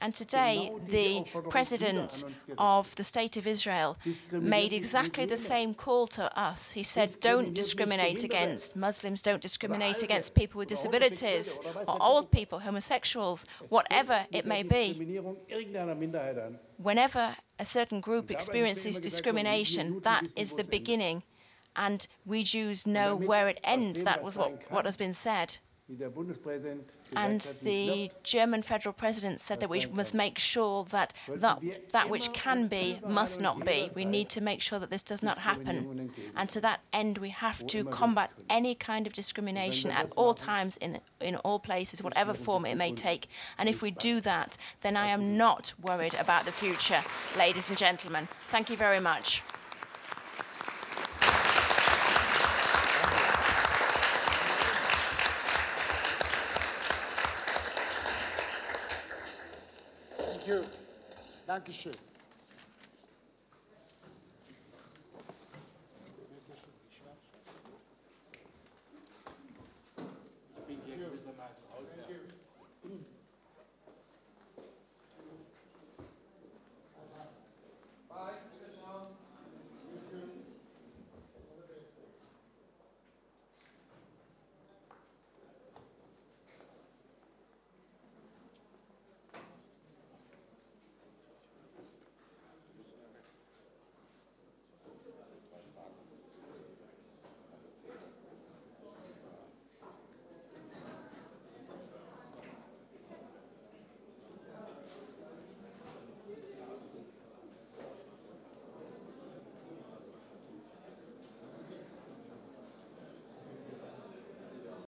And 0.00 0.14
today, 0.14 0.70
the 0.86 1.24
president 1.48 2.24
of 2.58 2.94
the 2.96 3.04
State 3.04 3.36
of 3.36 3.46
Israel 3.46 3.96
made 4.32 4.72
exactly 4.72 5.24
the 5.24 5.36
same 5.36 5.74
call 5.74 6.06
to 6.08 6.38
us. 6.38 6.72
He 6.72 6.82
said, 6.82 7.16
don't 7.20 7.54
discriminate 7.54 8.22
against 8.22 8.76
Muslims, 8.76 9.22
don't 9.22 9.40
discriminate 9.40 10.02
against 10.02 10.34
people 10.34 10.58
with 10.58 10.68
disabilities, 10.68 11.58
or 11.88 12.02
old 12.02 12.30
people, 12.30 12.60
homosexuals, 12.60 13.46
whatever 13.68 14.26
it 14.30 14.44
may 14.44 14.62
be. 14.62 14.92
Whenever 16.76 17.36
a 17.58 17.64
certain 17.64 18.00
group 18.00 18.30
experiences 18.30 19.00
discrimination, 19.00 20.00
that 20.00 20.26
is 20.36 20.52
the 20.54 20.64
beginning. 20.64 21.22
And 21.76 22.06
we 22.24 22.44
Jews 22.44 22.86
know 22.86 23.16
where 23.16 23.48
it 23.48 23.58
ends. 23.64 24.04
That 24.04 24.22
was 24.22 24.38
what, 24.38 24.70
what 24.70 24.84
has 24.84 24.96
been 24.96 25.14
said. 25.14 25.58
And 27.14 27.40
the 27.62 28.10
German 28.22 28.62
federal 28.62 28.94
president 28.94 29.40
said 29.40 29.60
that 29.60 29.68
we 29.68 29.84
must 29.86 30.14
make 30.14 30.38
sure 30.38 30.84
that, 30.84 31.12
that 31.28 31.60
that 31.92 32.08
which 32.08 32.32
can 32.32 32.68
be 32.68 33.00
must 33.06 33.38
not 33.38 33.64
be. 33.66 33.90
We 33.94 34.06
need 34.06 34.30
to 34.30 34.40
make 34.40 34.62
sure 34.62 34.78
that 34.78 34.88
this 34.88 35.02
does 35.02 35.22
not 35.22 35.38
happen. 35.38 36.10
And 36.34 36.48
to 36.50 36.60
that 36.62 36.80
end, 36.92 37.18
we 37.18 37.28
have 37.30 37.66
to 37.66 37.84
combat 37.84 38.30
any 38.48 38.74
kind 38.74 39.06
of 39.06 39.12
discrimination 39.12 39.90
at 39.90 40.10
all 40.16 40.32
times, 40.32 40.78
in, 40.78 41.00
in 41.20 41.36
all 41.36 41.58
places, 41.58 42.02
whatever 42.02 42.32
form 42.32 42.64
it 42.64 42.76
may 42.76 42.92
take. 42.92 43.28
And 43.58 43.68
if 43.68 43.82
we 43.82 43.90
do 43.90 44.22
that, 44.22 44.56
then 44.80 44.96
I 44.96 45.08
am 45.08 45.36
not 45.36 45.74
worried 45.82 46.14
about 46.14 46.46
the 46.46 46.52
future, 46.52 47.02
ladies 47.36 47.68
and 47.68 47.78
gentlemen. 47.78 48.28
Thank 48.48 48.70
you 48.70 48.76
very 48.76 49.00
much. 49.00 49.42
Dankeschön. 61.54 61.94